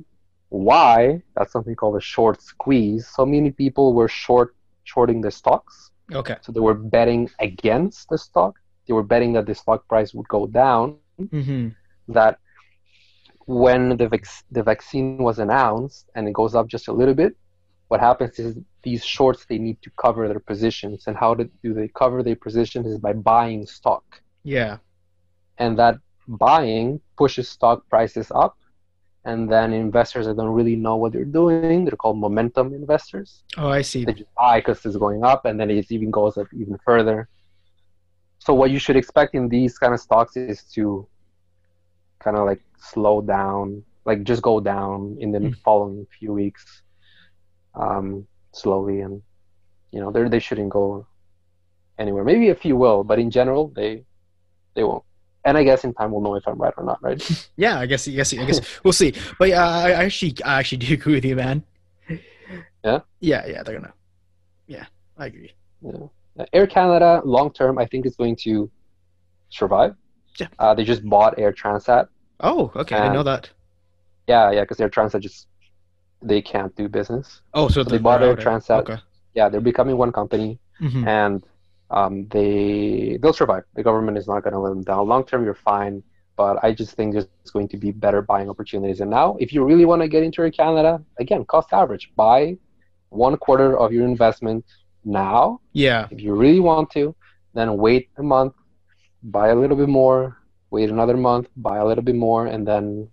Why? 0.69 1.23
That's 1.35 1.53
something 1.57 1.77
called 1.81 1.97
a 2.03 2.07
short 2.15 2.37
squeeze. 2.53 3.05
So 3.17 3.23
many 3.37 3.51
people 3.63 3.87
were 3.99 4.09
short 4.25 4.49
shorting 4.93 5.21
the 5.27 5.31
stocks. 5.41 5.75
Okay. 6.21 6.37
So 6.45 6.49
they 6.55 6.65
were 6.69 6.79
betting 6.97 7.23
against 7.49 8.01
the 8.11 8.19
stock. 8.27 8.53
They 8.87 8.95
were 8.99 9.09
betting 9.15 9.33
that 9.37 9.47
the 9.51 9.55
stock 9.63 9.81
price 9.93 10.11
would 10.17 10.29
go 10.39 10.43
down. 10.65 10.87
Mm-hmm. 11.37 11.69
That 12.19 12.35
when 13.47 13.97
the 14.01 14.09
vac- 14.15 14.45
the 14.57 14.63
vaccine 14.73 15.19
was 15.29 15.39
announced 15.47 16.03
and 16.15 16.23
it 16.29 16.35
goes 16.41 16.55
up 16.59 16.67
just 16.75 16.87
a 16.93 16.95
little 17.01 17.15
bit, 17.23 17.33
what 17.89 18.01
happens 18.09 18.35
is 18.45 18.51
these 18.87 19.03
shorts 19.15 19.41
they 19.51 19.59
need 19.59 19.79
to 19.87 19.91
cover 20.05 20.23
their 20.31 20.41
positions. 20.53 20.99
And 21.07 21.17
how 21.23 21.31
do 21.39 21.43
do 21.65 21.71
they 21.79 21.89
cover 22.03 22.19
their 22.23 22.41
positions 22.47 22.87
is 22.93 22.99
by 23.09 23.13
buying 23.33 23.63
stock 23.79 24.05
Yeah. 24.57 24.75
and 25.63 25.73
that 25.83 25.95
buying 26.39 27.01
pushes 27.19 27.49
stock 27.49 27.87
prices 27.89 28.31
up 28.35 28.57
and 29.25 29.51
then 29.51 29.73
investors 29.73 30.27
that 30.27 30.37
don't 30.37 30.49
really 30.55 30.77
know 30.77 30.97
what 30.97 31.13
they're 31.13 31.25
doing. 31.25 31.85
They're 31.85 31.97
called 31.97 32.19
momentum 32.19 32.73
investors. 32.73 33.45
Oh, 33.59 33.69
I 33.69 33.83
see. 33.83 34.05
they 34.05 34.13
just 34.15 34.35
buy 34.35 34.61
because 34.61 34.85
it's 34.87 34.97
going 34.97 35.25
up 35.25 35.45
and 35.45 35.59
then 35.61 35.71
it 35.71 35.91
even 35.91 36.11
goes 36.11 36.37
up 36.39 36.47
even 36.55 36.79
further. 36.85 37.29
So 38.39 38.55
what 38.55 38.71
you 38.71 38.79
should 38.79 38.97
expect 38.97 39.35
in 39.35 39.49
these 39.49 39.77
kind 39.79 39.93
of 39.93 40.01
stocks 40.01 40.37
is 40.37 40.63
to 40.75 41.07
kind 42.21 42.37
of 42.37 42.47
like 42.47 42.61
slow 42.79 43.21
down 43.21 43.83
like 44.07 44.23
just 44.25 44.43
go 44.43 44.61
down 44.61 45.17
in 45.21 45.31
the 45.33 45.39
Mm. 45.41 45.57
following 45.65 46.07
few 46.19 46.33
weeks 46.33 46.83
um, 47.75 48.27
slowly 48.53 49.01
and 49.03 49.23
you 49.93 50.01
know 50.01 50.11
they 50.11 50.27
they 50.29 50.39
shouldn't 50.39 50.71
go 50.71 51.07
anywhere. 51.99 52.25
Maybe 52.25 52.49
a 52.51 52.55
few 52.55 52.77
will 52.77 53.05
but 53.05 53.19
in 53.19 53.31
general 53.31 53.69
they 53.77 54.05
they 54.75 54.85
won't 54.85 55.05
and 55.45 55.57
i 55.59 55.63
guess 55.63 55.85
in 55.85 55.93
time 55.95 56.11
we'll 56.13 56.21
know 56.21 56.35
if 56.35 56.47
i'm 56.47 56.59
right 56.59 56.75
or 56.77 56.85
not 56.85 57.03
right 57.03 57.49
Yeah, 57.57 57.79
I 57.79 57.87
guess. 57.87 58.07
I 58.09 58.13
guess. 58.13 58.33
I 58.33 58.45
guess 58.45 58.61
we'll 58.85 58.93
see. 58.93 59.13
But 59.39 59.49
yeah, 59.51 59.67
I, 59.67 59.89
I 59.91 60.05
actually, 60.05 60.35
I 60.45 60.59
actually 60.61 60.79
do 60.79 60.95
agree 60.95 61.15
with 61.15 61.25
you, 61.25 61.37
man. 61.37 61.63
Yeah? 62.85 63.01
Yeah. 63.21 63.47
Yeah. 63.47 63.63
They're 63.63 63.77
gonna. 63.79 63.93
Yeah, 64.67 64.87
I 65.19 65.27
agree. 65.27 65.53
Yeah. 65.83 65.93
Uh, 66.39 66.47
Air 66.53 66.67
Canada, 66.67 67.21
long 67.25 67.53
term, 67.53 67.79
I 67.79 67.87
think 67.87 68.07
is 68.07 68.17
going 68.17 68.37
to 68.47 68.71
survive. 69.51 69.95
Yeah. 70.39 70.47
Uh, 70.59 70.75
they 70.75 70.85
just 70.85 71.05
bought 71.05 71.39
Air 71.39 71.53
Transat. 71.53 72.09
Oh, 72.41 72.71
okay. 72.77 72.97
I 72.97 73.13
know 73.13 73.23
that. 73.25 73.51
Yeah, 74.27 74.51
yeah, 74.53 74.61
because 74.63 74.81
Air 74.81 74.89
Transat 74.89 75.21
just 75.21 75.49
they 76.23 76.41
can't 76.41 76.75
do 76.77 76.89
business. 76.89 77.43
Oh, 77.53 77.69
so 77.69 77.83
they 77.85 77.97
the- 77.99 78.03
bought 78.03 78.23
Air 78.23 78.37
Transat. 78.37 78.81
Okay. 78.81 78.99
Yeah, 79.35 79.49
they're 79.51 79.61
becoming 79.61 79.97
one 79.97 80.13
company, 80.13 80.59
Mhm. 80.81 81.07
and 81.07 81.45
um, 81.91 82.27
they 82.29 83.19
they'll 83.21 83.33
survive. 83.33 83.65
The 83.75 83.83
government 83.83 84.17
is 84.19 84.27
not 84.27 84.43
going 84.43 84.53
to 84.55 84.59
let 84.59 84.71
them 84.71 84.83
down. 84.83 85.09
Long 85.09 85.25
term, 85.25 85.45
you're 85.45 85.55
fine. 85.55 86.03
But 86.37 86.59
I 86.63 86.73
just 86.73 86.95
think 86.95 87.13
there's 87.13 87.27
going 87.53 87.69
to 87.69 87.77
be 87.77 87.91
better 87.91 88.23
buying 88.23 88.49
opportunities. 88.49 89.01
And 89.01 89.11
now, 89.11 89.37
if 89.39 89.53
you 89.53 89.63
really 89.63 89.85
want 89.85 90.01
to 90.01 90.09
get 90.09 90.23
into 90.23 90.51
Canada, 90.51 91.03
again, 91.19 91.45
cost 91.45 91.73
average, 91.73 92.13
buy 92.17 92.57
one 93.11 93.37
quarter 93.37 93.79
of 93.79 93.93
your 93.93 94.07
investment 94.07 94.65
now. 95.05 95.61
Yeah. 95.73 96.07
If 96.11 96.21
you 96.23 96.35
really 96.35 96.61
want 96.61 96.91
to, 96.93 97.15
then 97.53 97.77
wait 97.77 98.09
a 98.17 98.23
month, 98.23 98.55
buy 99.23 99.49
a 99.49 99.55
little 99.55 99.77
bit 99.77 99.89
more, 99.89 100.39
wait 100.71 100.89
another 100.89 101.17
month, 101.17 101.49
buy 101.57 101.79
a 101.79 101.85
little 101.87 102.05
bit 102.05 102.15
more, 102.15 102.47
and 102.47 102.67
then, 102.67 103.09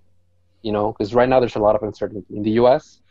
you 0.62 0.72
know, 0.72 0.94
because 0.94 1.14
right 1.14 1.28
now 1.28 1.40
there's 1.42 1.56
a 1.56 1.60
lot 1.60 1.76
of 1.76 1.84
uncertainty 1.84 2.26
in 2.34 2.44
the 2.44 2.52
U.S. 2.52 3.02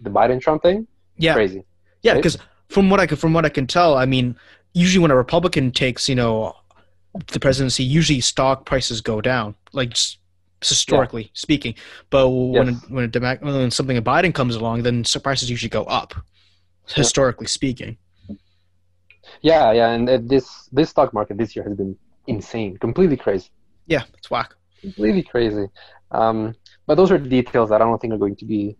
The 0.00 0.10
Biden 0.10 0.40
Trump 0.40 0.62
thing, 0.62 0.86
Yeah. 1.18 1.34
crazy. 1.34 1.64
Yeah, 2.02 2.12
right? 2.12 2.18
because 2.18 2.38
from 2.68 2.88
what 2.88 3.00
I 3.00 3.06
can, 3.06 3.16
from 3.16 3.32
what 3.32 3.44
I 3.44 3.48
can 3.48 3.66
tell, 3.66 3.96
I 3.96 4.06
mean, 4.06 4.36
usually 4.82 5.00
when 5.02 5.10
a 5.10 5.16
Republican 5.16 5.70
takes, 5.72 6.02
you 6.08 6.14
know, 6.14 6.54
the 7.32 7.40
presidency, 7.40 7.82
usually 7.82 8.20
stock 8.20 8.66
prices 8.66 9.00
go 9.00 9.20
down, 9.32 9.54
like 9.72 9.92
historically 10.60 11.30
speaking. 11.32 11.74
But 12.10 12.28
when 12.28 12.66
Yes. 12.68 12.84
a, 12.84 12.94
when 12.94 13.04
a 13.04 13.08
Demo- 13.08 13.38
when 13.40 13.70
something 13.70 13.96
a 13.96 14.02
Biden 14.02 14.32
comes 14.34 14.54
along, 14.54 14.82
then 14.82 15.02
prices 15.22 15.50
usually 15.50 15.70
go 15.80 15.84
up, 16.00 16.10
historically 16.94 17.46
speaking. 17.58 17.96
Yeah, 19.50 19.72
yeah, 19.78 19.88
and 19.94 20.02
this 20.32 20.46
this 20.78 20.88
stock 20.90 21.12
market 21.18 21.34
this 21.38 21.50
year 21.56 21.64
has 21.68 21.74
been 21.76 21.96
insane, 22.26 22.76
completely 22.86 23.16
crazy, 23.16 23.48
Yeah, 23.94 24.04
it's 24.18 24.30
whack. 24.30 24.50
completely 24.82 25.22
crazy. 25.32 25.66
Um, 26.20 26.38
but 26.86 26.94
those 26.98 27.10
are 27.12 27.18
details 27.18 27.68
that 27.70 27.80
I 27.82 27.84
don't 27.88 28.00
think 28.00 28.12
are 28.14 28.22
going 28.26 28.36
to 28.42 28.44
be 28.56 28.76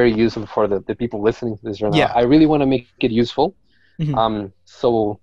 very 0.00 0.12
useful 0.24 0.46
for 0.54 0.66
the, 0.66 0.78
the 0.88 0.94
people 1.02 1.18
listening 1.28 1.54
to 1.58 1.62
this 1.68 1.80
right 1.82 1.92
now. 1.92 1.98
Yeah. 2.02 2.12
I 2.20 2.22
really 2.32 2.46
want 2.52 2.60
to 2.62 2.66
make 2.74 2.86
it 3.06 3.12
useful. 3.22 3.54
Mhm. 4.00 4.14
Um, 4.20 4.36
so 4.64 5.20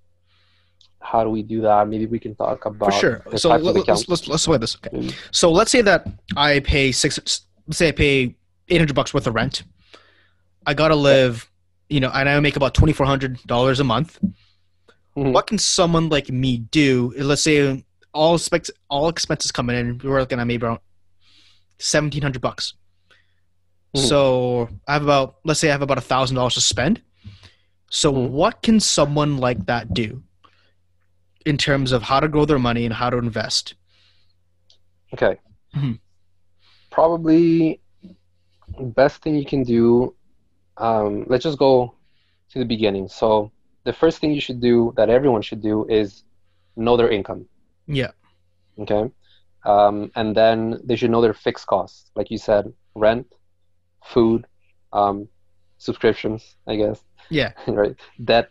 how 1.02 1.24
do 1.24 1.30
we 1.30 1.42
do 1.44 1.62
that? 1.62 1.88
Maybe 1.88 2.06
we 2.06 2.20
can 2.20 2.36
talk 2.36 2.66
about 2.66 2.94
For 2.94 3.00
sure. 3.00 3.24
So 3.36 3.50
let, 3.50 3.90
us 3.90 4.08
let's 4.08 4.28
let's 4.28 4.46
play 4.46 4.58
this. 4.58 4.78
Okay. 4.86 5.10
So 5.32 5.52
let's 5.52 5.72
say 5.72 5.82
that 5.82 6.08
I 6.38 6.60
pay 6.60 6.92
six. 6.92 7.20
Let's 7.68 7.78
say 7.78 7.90
I 7.90 7.92
pay 7.92 8.36
eight 8.70 8.78
hundred 8.78 8.96
bucks 8.96 9.14
worth 9.14 9.28
of 9.28 9.36
rent. 9.36 9.64
I 10.66 10.74
gotta 10.74 10.96
live, 10.96 11.50
you 11.90 12.00
know, 12.00 12.12
and 12.14 12.30
I 12.30 12.40
make 12.40 12.56
about 12.56 12.74
twenty 12.74 12.94
four 12.94 13.06
hundred 13.06 13.42
dollars 13.46 13.80
a 13.80 13.84
month. 13.84 14.20
Mhm. 15.18 15.34
What 15.34 15.48
can 15.48 15.58
someone 15.58 16.10
like 16.10 16.30
me 16.30 16.58
do? 16.58 17.14
Let's 17.18 17.42
say 17.44 17.84
all 18.14 18.38
specs, 18.38 18.70
all 18.90 19.10
expenses 19.10 19.52
coming 19.52 19.76
in. 19.76 20.02
We're 20.04 20.20
looking 20.20 20.40
at 20.40 20.48
maybe 20.48 20.66
around 20.66 20.80
seventeen 21.80 22.22
hundred 22.22 22.42
bucks. 22.42 22.74
Mhm. 23.96 24.08
So 24.08 24.70
I 24.88 24.94
have 24.94 25.04
about, 25.04 25.36
let's 25.44 25.60
say 25.60 25.70
I 25.70 25.72
have 25.74 25.82
about 25.82 25.98
a 25.98 26.02
thousand 26.02 26.36
dollars 26.36 26.54
to 26.54 26.62
spend. 26.62 27.02
So 27.90 28.14
Mhm. 28.14 28.30
what 28.30 28.62
can 28.62 28.80
someone 28.80 29.38
like 29.38 29.66
that 29.66 29.94
do 29.94 30.24
in 31.46 31.58
terms 31.58 31.92
of 31.92 32.04
how 32.04 32.20
to 32.20 32.28
grow 32.28 32.46
their 32.46 32.60
money 32.60 32.86
and 32.86 32.94
how 32.94 33.10
to 33.10 33.18
invest? 33.18 33.76
Okay. 35.14 35.38
Mhm. 35.76 36.00
Probably 36.90 37.82
best 38.80 39.22
thing 39.22 39.36
you 39.36 39.46
can 39.46 39.64
do. 39.64 40.16
Um, 40.78 41.26
let's 41.28 41.44
just 41.44 41.58
go 41.58 41.96
to 42.52 42.60
the 42.60 42.66
beginning. 42.66 43.08
So 43.08 43.52
the 43.84 43.94
first 43.94 44.20
thing 44.20 44.32
you 44.32 44.42
should 44.42 44.62
do 44.62 44.94
that 44.98 45.10
everyone 45.10 45.42
should 45.42 45.62
do 45.62 45.86
is 45.88 46.24
know 46.76 46.98
their 46.98 47.10
income. 47.10 47.46
Yeah. 47.88 48.12
Okay. 48.80 49.12
Um, 49.66 50.12
and 50.16 50.36
then 50.36 50.80
they 50.84 50.96
should 50.96 51.12
know 51.12 51.22
their 51.22 51.34
fixed 51.34 51.68
costs, 51.68 52.12
like 52.16 52.32
you 52.32 52.38
said, 52.38 52.72
rent, 52.96 53.28
food, 54.04 54.48
um, 54.92 55.28
subscriptions, 55.78 56.56
I 56.68 56.76
guess, 56.76 57.04
Yeah. 57.30 57.52
right? 57.68 57.96
Debt, 58.24 58.50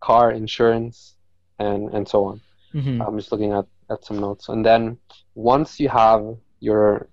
car 0.00 0.30
insurance, 0.30 1.16
and 1.58 1.92
and 1.94 2.06
so 2.08 2.24
on. 2.24 2.40
hmm 2.72 3.00
I'm 3.02 3.18
just 3.18 3.32
looking 3.32 3.52
at, 3.52 3.66
at 3.90 4.04
some 4.04 4.18
notes. 4.20 4.48
And 4.48 4.64
then 4.64 4.98
once 5.34 5.78
you 5.80 5.88
have 5.88 6.22
your 6.60 7.08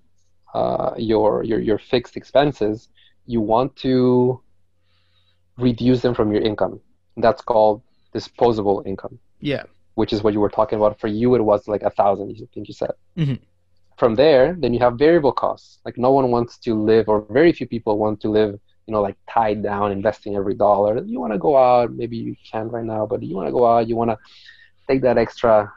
uh, 0.54 0.94
your 0.98 1.44
your 1.44 1.60
your 1.60 1.78
fixed 1.80 2.16
expenses, 2.18 2.90
you 3.26 3.42
want 3.42 3.76
to 3.78 4.42
reduce 5.58 6.02
them 6.02 6.14
from 6.14 6.32
your 6.32 6.42
income. 6.42 6.80
That's 7.18 7.42
called 7.42 7.82
disposable 8.14 8.84
income, 8.86 9.20
Yeah. 9.40 9.64
which 9.96 10.14
is 10.14 10.24
what 10.24 10.34
you 10.34 10.40
were 10.40 10.50
talking 10.50 10.78
about. 10.78 11.00
For 11.00 11.08
you, 11.08 11.36
it 11.36 11.42
was 11.42 11.68
like 11.68 11.84
a 11.84 11.90
thousand. 11.90 12.32
I 12.32 12.48
think 12.54 12.68
you 12.68 12.74
said. 12.74 12.92
Mhm. 13.18 13.40
From 13.98 14.16
there, 14.16 14.56
then 14.60 14.74
you 14.74 14.80
have 14.80 14.98
variable 14.98 15.32
costs. 15.34 15.80
Like 15.86 15.98
no 15.98 16.12
one 16.12 16.32
wants 16.32 16.58
to 16.66 16.74
live, 16.74 17.08
or 17.08 17.22
very 17.30 17.52
few 17.54 17.68
people 17.68 17.98
want 17.98 18.20
to 18.22 18.30
live. 18.30 18.60
You 18.92 18.98
know, 18.98 19.02
like 19.02 19.16
tied 19.30 19.64
down, 19.64 19.94
investing 19.94 20.36
every 20.36 20.54
dollar. 20.54 21.02
You 21.02 21.22
want 21.22 21.32
to 21.32 21.40
go 21.40 21.56
out. 21.56 21.94
Maybe 21.94 22.18
you 22.18 22.36
can't 22.52 22.70
right 22.70 22.84
now, 22.84 23.06
but 23.06 23.24
you 23.24 23.34
want 23.34 23.48
to 23.48 23.54
go 23.54 23.66
out. 23.66 23.88
You 23.88 23.96
want 23.96 24.12
to 24.12 24.18
take 24.86 25.02
that 25.04 25.18
extra 25.18 25.72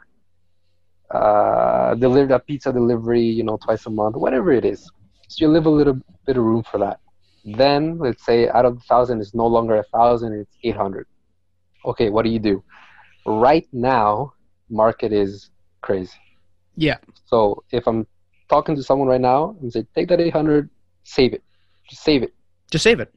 uh, 1.11 1.95
deliver 1.95 2.27
that 2.27 2.45
pizza 2.45 2.73
delivery, 2.73 3.23
you 3.23 3.43
know, 3.43 3.57
twice 3.63 3.85
a 3.85 3.89
month, 3.89 4.15
whatever 4.15 4.51
it 4.51 4.65
is. 4.65 4.89
So 5.29 5.45
you 5.45 5.51
leave 5.51 5.65
a 5.65 5.69
little 5.69 5.97
bit 6.25 6.35
of 6.35 6.43
room 6.43 6.63
for 6.63 6.77
that. 6.79 6.99
Then 7.45 7.99
let's 7.99 8.25
say 8.25 8.49
out 8.49 8.65
of 8.65 8.75
the 8.79 8.81
thousand 8.81 9.21
it's 9.21 9.33
no 9.33 9.47
longer 9.47 9.75
a 9.77 9.83
thousand, 9.83 10.33
it's 10.33 10.57
eight 10.63 10.75
hundred. 10.75 11.07
Okay, 11.85 12.09
what 12.09 12.25
do 12.25 12.31
you 12.31 12.39
do? 12.39 12.63
Right 13.25 13.67
now, 13.71 14.33
market 14.69 15.13
is 15.13 15.51
crazy. 15.81 16.19
Yeah. 16.75 16.97
So 17.27 17.63
if 17.71 17.87
I'm 17.87 18.07
talking 18.49 18.75
to 18.75 18.83
someone 18.83 19.07
right 19.07 19.21
now 19.21 19.55
and 19.61 19.71
say, 19.71 19.85
take 19.95 20.07
that 20.09 20.19
eight 20.19 20.33
hundred, 20.33 20.69
save 21.03 21.33
it. 21.33 21.43
Just 21.89 22.03
save 22.03 22.23
it. 22.23 22.33
Just 22.75 22.83
save 22.83 22.99
it. 22.99 23.13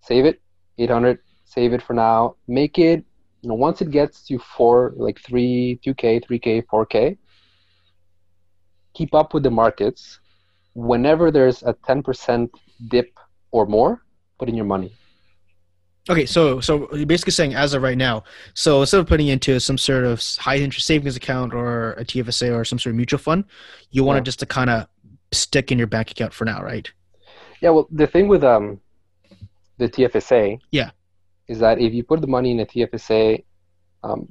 Save 0.00 0.24
it. 0.24 0.40
Eight 0.78 0.88
hundred, 0.88 1.18
save 1.44 1.74
it 1.74 1.82
for 1.82 1.92
now. 1.92 2.36
Make 2.48 2.78
it 2.78 3.04
you 3.42 3.48
know, 3.50 3.54
once 3.54 3.82
it 3.82 3.90
gets 3.90 4.24
to 4.28 4.38
four, 4.38 4.94
like 4.96 5.20
three, 5.20 5.78
two 5.84 5.92
K, 5.92 6.18
three 6.18 6.38
K, 6.38 6.62
four 6.62 6.86
K, 6.86 7.18
keep 8.94 9.14
up 9.14 9.34
with 9.34 9.42
the 9.42 9.50
markets. 9.50 10.18
Whenever 10.72 11.30
there's 11.30 11.62
a 11.64 11.74
10% 11.74 12.48
dip 12.88 13.10
or 13.50 13.66
more, 13.66 14.02
put 14.38 14.48
in 14.48 14.54
your 14.54 14.64
money. 14.64 14.94
Okay, 16.08 16.24
so 16.24 16.58
so 16.60 16.88
you're 16.96 17.04
basically 17.04 17.32
saying 17.32 17.54
as 17.54 17.74
of 17.74 17.82
right 17.82 17.98
now, 17.98 18.24
so 18.54 18.80
instead 18.80 19.00
of 19.00 19.06
putting 19.06 19.28
into 19.28 19.60
some 19.60 19.76
sort 19.76 20.04
of 20.04 20.22
high 20.38 20.56
interest 20.56 20.86
savings 20.86 21.16
account 21.16 21.52
or 21.52 21.92
a 21.92 22.04
TFSA 22.04 22.56
or 22.56 22.64
some 22.64 22.78
sort 22.78 22.92
of 22.92 22.96
mutual 22.96 23.18
fund, 23.18 23.44
you 23.90 24.04
want 24.04 24.16
Yeah. 24.16 24.20
to 24.20 24.24
just 24.24 24.38
to 24.40 24.46
kind 24.46 24.70
of 24.70 24.86
stick 25.32 25.70
in 25.70 25.76
your 25.76 25.86
bank 25.86 26.10
account 26.10 26.32
for 26.32 26.46
now, 26.46 26.62
right? 26.62 26.90
Yeah, 27.60 27.70
well, 27.70 27.86
the 27.92 28.06
thing 28.08 28.26
with 28.26 28.42
um, 28.42 28.80
the 29.78 29.88
TFSA, 29.88 30.58
Yeah. 30.70 30.90
is 31.48 31.58
that 31.60 31.78
if 31.80 31.92
you 31.92 32.02
put 32.04 32.20
the 32.20 32.26
money 32.26 32.50
in 32.52 32.60
a 32.60 32.66
TFSA, 32.66 33.44
um, 34.04 34.30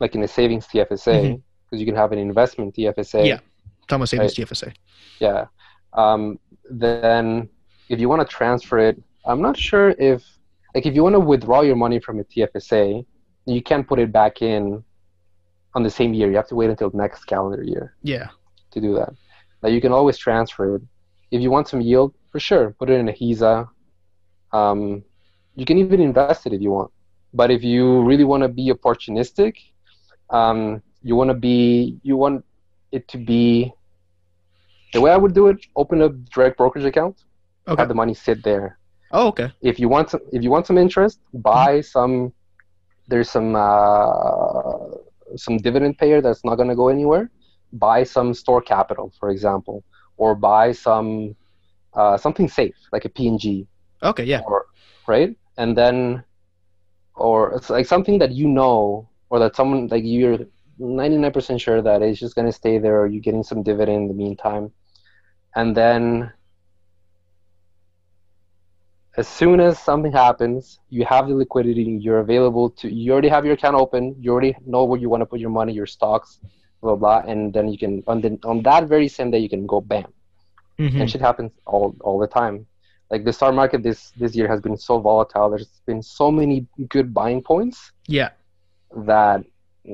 like 0.00 0.14
in 0.14 0.22
a 0.22 0.28
savings 0.28 0.66
TFSA, 0.66 1.40
because 1.64 1.80
you 1.80 1.86
can 1.86 1.94
have 1.96 2.12
an 2.12 2.18
investment 2.18 2.74
TFSA, 2.74 3.26
Yeah. 3.26 3.40
About 3.90 4.08
savings 4.08 4.34
TFSA. 4.34 4.72
yeah, 5.20 5.46
um, 5.92 6.38
then 6.70 7.48
if 7.88 8.00
you 8.00 8.08
want 8.08 8.20
to 8.22 8.26
transfer 8.36 8.78
it, 8.78 9.00
I'm 9.26 9.40
not 9.42 9.56
sure 9.56 9.90
if, 9.98 10.22
like, 10.74 10.86
if 10.86 10.94
you 10.94 11.02
want 11.02 11.14
to 11.14 11.20
withdraw 11.20 11.60
your 11.62 11.76
money 11.76 11.98
from 12.00 12.18
a 12.20 12.24
TFSA, 12.24 13.04
you 13.46 13.62
can't 13.62 13.86
put 13.86 13.98
it 13.98 14.10
back 14.10 14.40
in 14.42 14.82
on 15.74 15.82
the 15.82 15.90
same 15.90 16.14
year. 16.14 16.30
You 16.30 16.36
have 16.36 16.48
to 16.48 16.54
wait 16.54 16.70
until 16.70 16.90
next 16.94 17.24
calendar 17.24 17.62
year 17.62 17.94
Yeah. 18.02 18.28
to 18.70 18.80
do 18.80 18.94
that. 18.94 19.12
Now 19.62 19.68
you 19.68 19.80
can 19.80 19.92
always 19.92 20.16
transfer 20.16 20.76
it. 20.76 20.82
If 21.30 21.40
you 21.42 21.50
want 21.50 21.68
some 21.68 21.80
yield, 21.80 22.14
for 22.30 22.38
sure, 22.40 22.70
put 22.78 22.88
it 22.90 22.94
in 23.00 23.08
a 23.08 23.12
HISA. 23.12 23.68
Um, 24.54 25.04
you 25.56 25.66
can 25.66 25.78
even 25.78 26.00
invest 26.00 26.46
it 26.46 26.52
if 26.52 26.60
you 26.62 26.70
want. 26.70 26.90
But 27.32 27.50
if 27.50 27.62
you 27.64 28.02
really 28.02 28.24
want 28.24 28.42
to 28.42 28.48
be 28.48 28.72
opportunistic, 28.72 29.54
um, 30.30 30.82
you 31.02 31.16
want 31.16 31.30
to 31.30 31.34
be, 31.34 31.98
you 32.02 32.16
want 32.16 32.44
it 32.92 33.08
to 33.08 33.18
be. 33.18 33.72
The 34.92 35.00
way 35.00 35.10
I 35.10 35.16
would 35.16 35.34
do 35.34 35.48
it: 35.48 35.58
open 35.76 36.02
a 36.02 36.08
direct 36.34 36.56
brokerage 36.58 36.84
account, 36.84 37.16
Okay. 37.68 37.80
have 37.82 37.88
the 37.88 37.94
money 37.94 38.14
sit 38.14 38.42
there. 38.44 38.78
Oh, 39.12 39.28
okay. 39.28 39.52
If 39.62 39.78
you 39.80 39.88
want 39.88 40.10
some, 40.10 40.20
if 40.32 40.42
you 40.42 40.50
want 40.50 40.66
some 40.66 40.78
interest, 40.78 41.20
buy 41.32 41.80
some. 41.80 42.32
There's 43.08 43.30
some 43.30 43.54
uh, 43.56 44.88
some 45.36 45.58
dividend 45.58 45.98
payer 45.98 46.20
that's 46.20 46.44
not 46.44 46.56
going 46.56 46.68
to 46.68 46.74
go 46.76 46.88
anywhere. 46.88 47.30
Buy 47.72 48.04
some 48.04 48.32
STORE 48.34 48.62
Capital, 48.62 49.12
for 49.18 49.30
example, 49.30 49.82
or 50.16 50.34
buy 50.34 50.72
some 50.72 51.34
uh, 51.94 52.16
something 52.16 52.48
safe 52.48 52.74
like 52.92 53.04
a 53.04 53.08
P&G, 53.08 53.66
Okay. 54.02 54.24
Yeah. 54.24 54.42
or 54.46 54.66
right, 55.06 55.36
and 55.56 55.76
then 55.76 56.24
or 57.14 57.54
it's 57.54 57.70
like 57.70 57.86
something 57.86 58.18
that 58.18 58.32
you 58.32 58.48
know, 58.48 59.08
or 59.30 59.38
that 59.38 59.56
someone 59.56 59.88
like 59.88 60.04
you're 60.04 60.38
99% 60.80 61.60
sure 61.60 61.80
that 61.80 62.02
it's 62.02 62.18
just 62.18 62.34
going 62.34 62.46
to 62.46 62.52
stay 62.52 62.78
there, 62.78 63.00
or 63.00 63.06
you're 63.06 63.22
getting 63.22 63.44
some 63.44 63.62
dividend 63.62 64.02
in 64.02 64.08
the 64.08 64.14
meantime, 64.14 64.72
and 65.54 65.76
then 65.76 66.32
as 69.16 69.28
soon 69.28 69.60
as 69.60 69.78
something 69.78 70.12
happens, 70.12 70.80
you 70.90 71.04
have 71.04 71.28
the 71.28 71.34
liquidity, 71.34 71.84
you're 72.00 72.18
available 72.18 72.68
to, 72.70 72.92
you 72.92 73.12
already 73.12 73.28
have 73.28 73.44
your 73.44 73.54
account 73.54 73.76
open, 73.76 74.16
you 74.18 74.32
already 74.32 74.56
know 74.66 74.84
where 74.84 74.98
you 74.98 75.08
want 75.08 75.20
to 75.20 75.26
put 75.26 75.38
your 75.38 75.50
money, 75.50 75.72
your 75.72 75.86
stocks, 75.86 76.40
blah, 76.80 76.96
blah, 76.96 77.18
and 77.20 77.54
then 77.54 77.68
you 77.68 77.78
can, 77.78 78.02
on, 78.08 78.20
the, 78.20 78.36
on 78.44 78.60
that 78.62 78.88
very 78.88 79.06
same 79.06 79.30
day, 79.30 79.38
you 79.38 79.48
can 79.48 79.66
go 79.66 79.80
bam. 79.80 80.12
Mhm. 80.80 81.00
And 81.00 81.08
shit 81.10 81.20
happens 81.20 81.52
all, 81.64 81.94
all 82.00 82.18
the 82.18 82.26
time. 82.26 82.66
Like 83.14 83.24
the 83.28 83.32
stock 83.38 83.54
market 83.62 83.82
this, 83.88 84.00
this 84.22 84.32
year 84.38 84.48
has 84.52 84.60
been 84.66 84.76
so 84.88 84.94
volatile. 85.08 85.48
There's 85.52 85.70
been 85.90 86.02
so 86.02 86.26
many 86.40 86.56
good 86.94 87.08
buying 87.20 87.40
points 87.52 87.78
Yeah. 88.18 88.30
that 89.12 89.40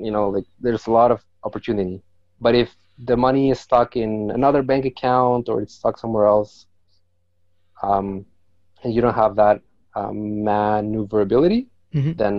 you 0.05 0.11
know, 0.15 0.27
like 0.37 0.47
there's 0.65 0.87
a 0.87 0.93
lot 1.01 1.11
of 1.15 1.19
opportunity. 1.49 1.97
But 2.41 2.55
if 2.63 2.69
the 3.11 3.17
money 3.17 3.45
is 3.53 3.59
stuck 3.69 3.97
in 4.05 4.31
another 4.39 4.63
bank 4.71 4.85
account 4.93 5.49
or 5.51 5.57
it's 5.63 5.75
stuck 5.81 5.97
somewhere 5.99 6.27
else, 6.27 6.53
um, 7.83 8.25
and 8.83 8.95
you 8.95 9.01
don't 9.05 9.15
have 9.25 9.35
that 9.37 9.57
um, 9.95 10.45
maneuverability, 10.45 11.67
Mhm. 11.95 12.17
then 12.17 12.35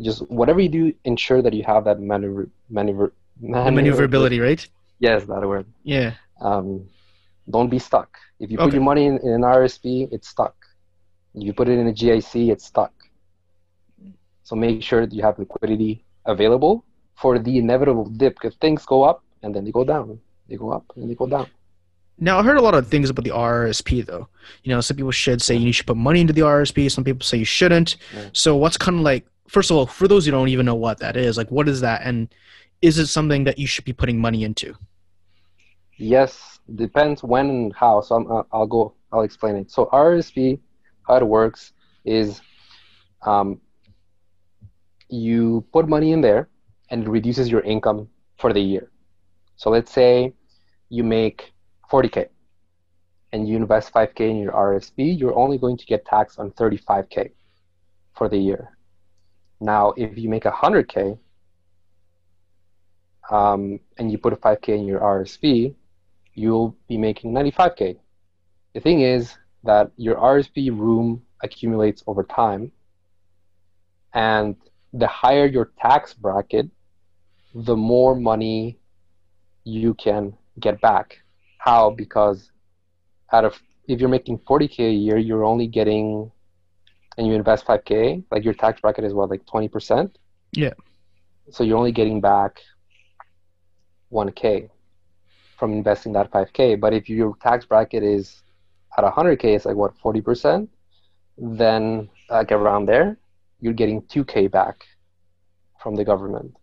just 0.00 0.20
whatever 0.40 0.60
you 0.60 0.68
do, 0.68 0.92
ensure 1.04 1.40
that 1.42 1.54
you 1.58 1.64
have 1.72 1.84
that 1.84 1.98
maneuver, 2.00 2.48
maneuver, 2.68 3.12
The 3.40 3.70
maneuverability, 3.70 4.38
right? 4.40 4.62
Yes, 4.98 5.24
that 5.26 5.46
word. 5.46 5.66
Yeah. 5.84 6.14
Um, 6.40 6.88
don't 7.50 7.68
be 7.70 7.78
stuck. 7.78 8.16
If 8.40 8.50
you 8.50 8.58
put 8.58 8.68
Okay. 8.68 8.76
your 8.76 8.84
money 8.84 9.06
in, 9.06 9.18
in 9.18 9.30
an 9.32 9.42
RSP, 9.42 10.08
it's 10.12 10.28
stuck. 10.28 10.54
If 11.34 11.42
you 11.44 11.52
put 11.52 11.68
it 11.68 11.78
in 11.78 11.86
a 11.88 11.92
GIC, 11.92 12.50
it's 12.50 12.64
stuck. 12.64 12.92
So 14.44 14.56
make 14.56 14.82
sure 14.82 15.06
that 15.06 15.14
you 15.14 15.22
have 15.22 15.38
liquidity 15.38 16.04
available 16.26 16.84
for 17.16 17.38
the 17.38 17.58
inevitable 17.58 18.06
dip 18.06 18.34
because 18.34 18.54
things 18.60 18.84
go 18.84 19.02
up 19.02 19.22
and 19.42 19.54
then 19.54 19.64
they 19.64 19.70
go 19.72 19.84
down. 19.84 20.18
They 20.48 20.56
go 20.56 20.70
up 20.70 20.84
and 20.96 21.08
they 21.10 21.14
go 21.14 21.26
down. 21.26 21.46
Now 22.18 22.38
I 22.38 22.42
heard 22.42 22.58
a 22.58 22.62
lot 22.62 22.74
of 22.74 22.86
things 22.86 23.10
about 23.10 23.24
the 23.24 23.30
RRSP 23.30 24.06
though. 24.06 24.28
You 24.62 24.74
know, 24.74 24.80
some 24.80 24.96
people 24.96 25.10
should 25.10 25.42
say 25.42 25.56
you 25.56 25.72
should 25.72 25.86
put 25.86 25.96
money 25.96 26.20
into 26.20 26.32
the 26.32 26.42
RRSP. 26.42 26.90
Some 26.90 27.04
people 27.04 27.24
say 27.24 27.38
you 27.38 27.44
shouldn't. 27.44 27.96
Yeah. 28.14 28.28
So 28.32 28.56
what's 28.56 28.76
kind 28.76 28.96
of 28.98 29.02
like? 29.02 29.26
First 29.48 29.70
of 29.70 29.76
all, 29.76 29.86
for 29.86 30.08
those 30.08 30.24
who 30.24 30.30
don't 30.30 30.48
even 30.48 30.64
know 30.64 30.74
what 30.74 30.98
that 31.00 31.16
is, 31.16 31.36
like 31.36 31.50
what 31.50 31.68
is 31.68 31.80
that, 31.80 32.00
and 32.04 32.32
is 32.82 32.98
it 32.98 33.06
something 33.08 33.44
that 33.44 33.58
you 33.58 33.66
should 33.66 33.84
be 33.84 33.92
putting 33.92 34.18
money 34.20 34.44
into? 34.44 34.74
Yes, 35.96 36.58
depends 36.74 37.22
when 37.22 37.50
and 37.50 37.74
how. 37.74 38.00
So 38.00 38.16
I'm, 38.16 38.30
uh, 38.30 38.42
I'll 38.52 38.66
go. 38.66 38.94
I'll 39.12 39.22
explain 39.22 39.56
it. 39.56 39.70
So 39.70 39.86
RSP, 39.86 40.58
how 41.06 41.16
it 41.16 41.26
works 41.26 41.72
is, 42.04 42.40
um, 43.22 43.60
you 45.08 45.64
put 45.72 45.88
money 45.88 46.12
in 46.12 46.20
there, 46.20 46.48
and 46.90 47.04
it 47.04 47.08
reduces 47.08 47.48
your 47.48 47.60
income 47.60 48.08
for 48.38 48.52
the 48.52 48.60
year. 48.60 48.90
So 49.56 49.70
let's 49.70 49.92
say 49.92 50.32
you 50.88 51.04
make 51.04 51.52
40k, 51.90 52.26
and 53.32 53.48
you 53.48 53.56
invest 53.56 53.92
5k 53.92 54.20
in 54.20 54.38
your 54.38 54.52
RSP. 54.52 55.18
You're 55.18 55.36
only 55.36 55.58
going 55.58 55.76
to 55.76 55.86
get 55.86 56.04
taxed 56.04 56.38
on 56.40 56.50
35k 56.52 57.30
for 58.14 58.28
the 58.28 58.36
year. 58.36 58.76
Now, 59.60 59.92
if 59.96 60.18
you 60.18 60.28
make 60.28 60.44
100k, 60.44 61.18
um, 63.30 63.80
and 63.98 64.10
you 64.10 64.18
put 64.18 64.32
a 64.32 64.36
5k 64.36 64.68
in 64.70 64.86
your 64.86 65.00
RSP, 65.00 65.74
you'll 66.34 66.76
be 66.88 66.96
making 66.96 67.32
95k. 67.32 67.96
The 68.74 68.80
thing 68.80 69.00
is 69.00 69.36
that 69.62 69.90
your 69.96 70.16
RSP 70.16 70.70
room 70.70 71.22
accumulates 71.42 72.02
over 72.06 72.24
time, 72.24 72.72
and 74.12 74.56
the 74.92 75.06
higher 75.06 75.46
your 75.46 75.72
tax 75.80 76.14
bracket, 76.14 76.68
the 77.54 77.76
more 77.76 78.14
money 78.14 78.78
you 79.64 79.94
can 79.94 80.36
get 80.60 80.80
back. 80.80 81.18
How? 81.58 81.90
Because 81.90 82.50
out 83.32 83.44
of 83.44 83.60
if 83.86 84.00
you're 84.00 84.08
making 84.08 84.38
40k 84.38 84.78
a 84.78 84.92
year, 84.92 85.18
you're 85.18 85.44
only 85.44 85.66
getting, 85.66 86.30
and 87.16 87.26
you 87.26 87.34
invest 87.34 87.66
5k, 87.66 88.24
like 88.30 88.44
your 88.44 88.54
tax 88.54 88.80
bracket 88.80 89.04
is 89.04 89.12
what, 89.12 89.30
like 89.30 89.44
20%? 89.46 90.10
Yeah. 90.52 90.72
So 91.50 91.64
you're 91.64 91.76
only 91.76 91.92
getting 91.92 92.20
back 92.20 92.60
1k 94.12 94.70
from 95.58 95.72
investing 95.72 96.12
that 96.12 96.30
5k 96.30 96.78
but 96.80 96.92
if 96.92 97.08
your 97.08 97.36
tax 97.42 97.64
bracket 97.66 98.02
is 98.02 98.42
at 98.98 99.04
100k 99.04 99.44
it's 99.56 99.64
like 99.64 99.76
what 99.76 99.92
40% 99.98 100.68
then 101.38 102.08
like 102.30 102.52
around 102.52 102.86
there 102.86 103.18
you're 103.60 103.72
getting 103.72 104.02
2k 104.02 104.50
back 104.50 104.76
from 105.80 105.94
the 105.96 106.04
government 106.04 106.54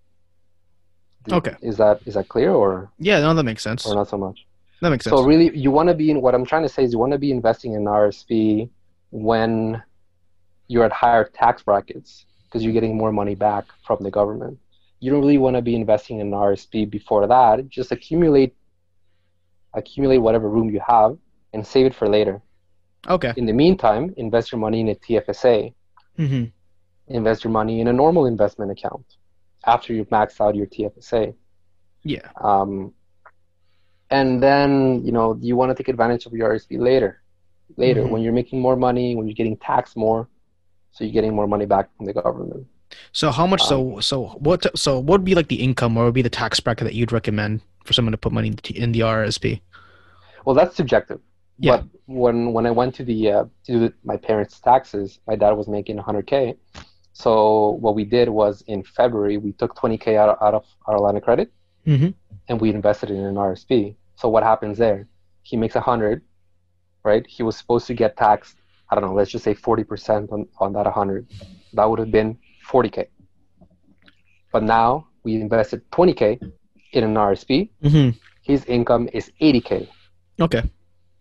Okay. 1.31 1.55
is 1.61 1.77
that 1.77 1.99
is 2.05 2.15
that 2.15 2.27
clear 2.29 2.51
or 2.51 2.91
Yeah, 2.97 3.19
no, 3.19 3.33
that 3.35 3.43
makes 3.43 3.61
sense. 3.61 3.85
or 3.85 3.93
not 3.95 4.09
so 4.09 4.17
much 4.17 4.45
That 4.81 4.89
makes 4.89 5.03
sense. 5.05 5.15
so 5.17 5.23
really 5.23 5.55
you 5.55 5.69
want 5.71 5.89
to 5.89 5.95
be 5.95 6.09
in 6.09 6.21
what 6.21 6.33
i'm 6.33 6.45
trying 6.45 6.63
to 6.63 6.69
say 6.69 6.83
is 6.83 6.91
you 6.93 6.99
want 6.99 7.11
to 7.11 7.19
be 7.19 7.31
investing 7.31 7.73
in 7.73 7.83
rsp 7.85 8.69
when 9.11 9.81
you're 10.67 10.83
at 10.85 10.91
higher 10.91 11.25
tax 11.41 11.61
brackets 11.63 12.25
because 12.45 12.63
you're 12.63 12.73
getting 12.73 12.97
more 12.97 13.11
money 13.11 13.35
back 13.35 13.65
from 13.85 13.97
the 14.01 14.09
government 14.09 14.57
you 14.99 15.11
don't 15.11 15.21
really 15.21 15.37
want 15.37 15.55
to 15.55 15.61
be 15.61 15.75
investing 15.75 16.19
in 16.21 16.31
rsp 16.31 16.89
before 16.89 17.27
that 17.27 17.67
just 17.69 17.91
accumulate 17.91 18.55
accumulate 19.73 20.17
whatever 20.17 20.49
room 20.49 20.69
you 20.69 20.81
have 20.85 21.17
and 21.53 21.65
save 21.65 21.85
it 21.85 21.95
for 21.95 22.07
later 22.09 22.41
okay. 23.07 23.33
in 23.37 23.45
the 23.45 23.53
meantime 23.53 24.13
invest 24.17 24.51
your 24.51 24.59
money 24.59 24.79
in 24.81 24.89
a 24.89 24.95
tfsa 24.95 25.73
hmm 26.17 26.43
invest 27.07 27.43
your 27.43 27.51
money 27.51 27.81
in 27.81 27.87
a 27.87 27.93
normal 27.93 28.25
investment 28.25 28.69
account 28.71 29.05
after 29.65 29.93
you've 29.93 30.09
maxed 30.09 30.39
out 30.41 30.55
your 30.55 30.67
tfsa 30.67 31.33
Yeah. 32.03 32.27
um, 32.41 32.93
and 34.09 34.41
then 34.43 35.03
you 35.05 35.11
know 35.11 35.37
you 35.41 35.55
want 35.55 35.69
to 35.71 35.75
take 35.75 35.87
advantage 35.87 36.25
of 36.25 36.33
your 36.33 36.49
RSP 36.53 36.77
later, 36.79 37.21
later 37.77 38.03
Mhm. 38.03 38.09
when 38.11 38.21
you're 38.21 38.33
making 38.41 38.59
more 38.59 38.75
money, 38.75 39.15
when 39.15 39.25
you're 39.27 39.39
getting 39.41 39.55
taxed 39.57 39.95
more, 39.95 40.27
so 40.91 41.03
you're 41.03 41.13
getting 41.13 41.33
more 41.33 41.47
money 41.47 41.65
back 41.65 41.85
from 41.95 42.05
the 42.05 42.13
government. 42.13 42.67
So 43.13 43.31
how 43.31 43.47
much? 43.47 43.61
Um, 43.61 43.67
so 43.71 43.99
so 44.09 44.17
what? 44.39 44.59
So 44.77 44.99
what 44.99 45.19
would 45.19 45.23
be 45.31 45.35
like 45.35 45.47
the 45.47 45.61
income, 45.67 45.95
or 45.97 46.05
would 46.05 46.13
be 46.13 46.21
the 46.21 46.29
tax 46.41 46.59
bracket 46.59 46.85
that 46.87 46.93
you'd 46.93 47.13
recommend 47.13 47.61
for 47.83 47.93
someone 47.93 48.11
to 48.11 48.17
put 48.17 48.31
money 48.31 48.49
in 48.49 48.55
the, 48.55 48.77
in 48.77 48.91
the 48.91 48.99
RRSP? 49.01 49.61
Well, 50.45 50.55
that's 50.55 50.75
subjective. 50.75 51.19
Yeah. 51.57 51.77
But 51.77 51.85
when 52.07 52.53
when 52.53 52.65
I 52.65 52.71
went 52.71 52.95
to 52.95 53.03
the 53.03 53.31
uh, 53.31 53.45
to 53.65 53.89
do 53.89 53.93
my 54.03 54.17
parents' 54.17 54.59
taxes, 54.59 55.19
my 55.27 55.35
dad 55.35 55.51
was 55.51 55.67
making 55.67 55.97
100k. 55.97 56.57
So 57.13 57.77
what 57.81 57.93
we 57.93 58.03
did 58.03 58.29
was 58.29 58.63
in 58.67 58.83
February 58.83 59.37
we 59.37 59.51
took 59.53 59.75
20k 59.75 60.15
out 60.15 60.29
of, 60.29 60.37
out 60.41 60.53
of 60.55 60.65
our 60.87 60.97
line 60.99 61.17
of 61.17 61.23
credit 61.23 61.51
Mm-hmm. 61.87 62.09
and 62.47 62.61
we 62.61 62.69
invested 62.69 63.09
it 63.09 63.15
in 63.15 63.23
an 63.23 63.35
RSP. 63.35 63.95
So 64.15 64.29
what 64.29 64.43
happens 64.43 64.77
there? 64.77 65.07
He 65.41 65.57
makes 65.57 65.73
100, 65.73 66.21
right? 67.03 67.25
He 67.27 67.41
was 67.41 67.57
supposed 67.57 67.87
to 67.87 67.95
get 67.95 68.15
taxed. 68.17 68.57
I 68.89 68.95
don't 68.95 69.03
know. 69.03 69.13
Let's 69.13 69.31
just 69.31 69.43
say 69.43 69.55
40% 69.55 70.31
on 70.31 70.47
on 70.59 70.73
that 70.73 70.85
100. 70.85 71.27
That 71.73 71.85
would 71.89 71.99
have 71.99 72.11
been 72.11 72.37
40k. 72.69 73.07
But 74.51 74.63
now 74.63 75.07
we 75.23 75.35
invested 75.35 75.89
20k 75.91 76.51
in 76.91 77.03
an 77.03 77.13
RSP. 77.15 77.69
Mm-hmm. 77.83 78.17
His 78.43 78.65
income 78.65 79.09
is 79.13 79.31
80k. 79.41 79.87
Okay. 80.39 80.63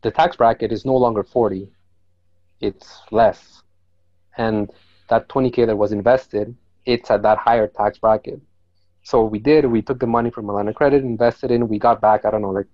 the 0.02 0.11
tax 0.11 0.37
bracket 0.37 0.72
is 0.72 0.85
no 0.87 0.96
longer 0.96 1.22
40 1.22 1.68
it's 2.61 3.02
less 3.11 3.62
and 4.38 4.70
that 5.11 5.28
20k 5.28 5.66
that 5.66 5.76
was 5.76 5.92
invested 5.92 6.56
it's 6.87 7.11
at 7.11 7.20
that 7.22 7.37
higher 7.37 7.66
tax 7.66 7.98
bracket 7.98 8.40
so 9.02 9.20
what 9.22 9.30
we 9.33 9.38
did 9.38 9.66
we 9.66 9.83
took 9.83 9.98
the 10.00 10.06
money 10.06 10.30
from 10.30 10.48
a 10.48 10.52
line 10.52 10.68
of 10.68 10.74
credit 10.74 11.02
invested 11.02 11.50
in 11.50 11.68
we 11.68 11.78
got 11.78 12.00
back 12.00 12.24
i 12.24 12.30
don't 12.30 12.40
know 12.40 12.50
like 12.61 12.70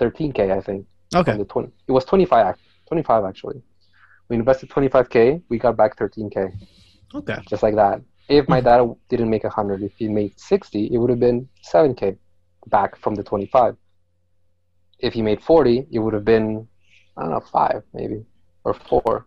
13k 0.00 0.50
i 0.56 0.60
think 0.60 0.86
Okay. 1.14 1.36
the 1.36 1.44
20 1.44 1.70
it 1.88 1.92
was 1.92 2.04
25 2.06 2.56
25 2.88 3.24
actually 3.24 3.60
we 4.28 4.36
invested 4.36 4.70
25k 4.70 5.42
we 5.50 5.58
got 5.58 5.76
back 5.76 5.96
13k 5.98 6.38
Okay. 7.14 7.38
just 7.50 7.62
like 7.62 7.74
that 7.74 8.00
if 8.28 8.48
my 8.48 8.60
mm-hmm. 8.60 8.88
dad 8.88 8.96
didn't 9.08 9.30
make 9.30 9.44
100 9.44 9.82
if 9.82 9.92
he 9.96 10.08
made 10.08 10.38
60 10.38 10.86
it 10.92 10.98
would 10.98 11.10
have 11.10 11.20
been 11.20 11.48
7k 11.72 12.16
back 12.68 12.96
from 12.96 13.14
the 13.14 13.22
25 13.22 13.76
if 15.00 15.12
he 15.12 15.22
made 15.22 15.42
40 15.42 15.86
it 15.90 15.98
would 15.98 16.14
have 16.14 16.24
been 16.24 16.66
i 17.16 17.22
don't 17.22 17.30
know 17.30 17.40
5 17.40 17.82
maybe 17.92 18.24
or 18.64 18.74
4 18.74 19.26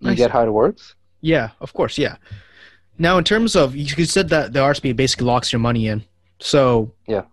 you 0.00 0.08
Nice. 0.08 0.16
get 0.18 0.30
how 0.30 0.42
it 0.42 0.50
works 0.50 0.94
Yeah. 1.20 1.50
Of 1.60 1.72
course. 1.72 1.96
Yeah. 1.96 2.16
Now, 2.98 3.16
in 3.16 3.24
terms 3.24 3.56
of 3.56 3.74
you 3.74 3.86
you 3.96 4.04
said 4.04 4.28
that 4.28 4.52
the 4.52 4.60
RSP 4.60 4.94
basically 4.94 5.26
locks 5.26 5.50
your 5.52 5.60
money 5.60 5.86
in. 5.88 6.04
So 6.38 6.92
Yeah. 7.08 7.24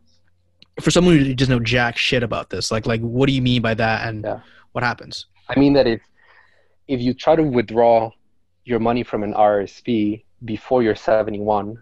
For 0.79 0.91
someone 0.91 1.17
who 1.17 1.35
doesn't 1.35 1.53
know 1.53 1.59
jack 1.75 1.97
shit 1.97 2.23
about 2.23 2.49
this, 2.49 2.71
like 2.71 2.85
like 2.85 3.01
what 3.01 3.25
do 3.27 3.33
you 3.33 3.41
mean 3.41 3.61
by 3.61 3.73
that, 3.73 4.07
and 4.07 4.23
Yeah. 4.23 4.39
what 4.73 4.83
happens? 4.83 5.25
i 5.49 5.59
mean 5.59 5.73
that 5.73 5.87
if 5.87 6.01
if 6.87 6.99
you 7.01 7.13
try 7.13 7.35
to 7.35 7.43
withdraw 7.43 8.09
your 8.65 8.79
money 8.79 9.03
from 9.03 9.23
an 9.23 9.33
rsp 9.33 10.23
before 10.45 10.83
you're 10.83 10.95
71 10.95 11.77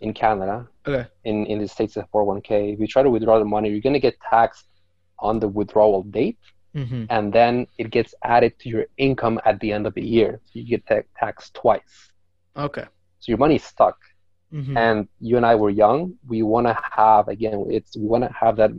in 0.00 0.12
canada 0.12 0.66
Okay. 0.86 1.06
in, 1.24 1.46
in 1.46 1.58
the 1.60 1.68
states 1.68 1.96
of 1.96 2.10
401k 2.10 2.74
if 2.74 2.80
you 2.80 2.86
try 2.86 3.02
to 3.02 3.10
withdraw 3.10 3.38
the 3.38 3.44
money 3.44 3.68
you're 3.70 3.80
going 3.80 3.92
to 3.92 4.00
get 4.00 4.16
taxed 4.28 4.66
on 5.18 5.38
the 5.38 5.48
withdrawal 5.48 6.02
date 6.04 6.38
Mm-hmm. 6.74 7.04
and 7.10 7.30
then 7.30 7.66
it 7.76 7.90
gets 7.90 8.14
added 8.24 8.58
to 8.60 8.70
your 8.70 8.86
income 8.96 9.38
at 9.44 9.60
the 9.60 9.70
end 9.70 9.86
of 9.86 9.92
the 9.92 10.00
year. 10.00 10.40
So 10.46 10.52
you 10.58 10.64
get 10.64 10.86
ta- 10.86 11.06
taxed 11.18 11.52
twice. 11.52 12.10
Okay. 12.56 12.84
So 13.18 13.24
your 13.30 13.36
money's 13.36 13.62
stuck. 13.62 13.98
Mm-hmm. 14.54 14.78
And 14.78 15.06
you 15.20 15.36
and 15.36 15.44
I 15.44 15.54
were 15.54 15.68
young. 15.68 16.14
We 16.26 16.42
want 16.42 16.66
to 16.68 16.78
have 16.96 17.28
again. 17.28 17.66
It's 17.68 17.94
we 17.94 18.06
want 18.06 18.24
to 18.24 18.32
have 18.32 18.56
that 18.56 18.72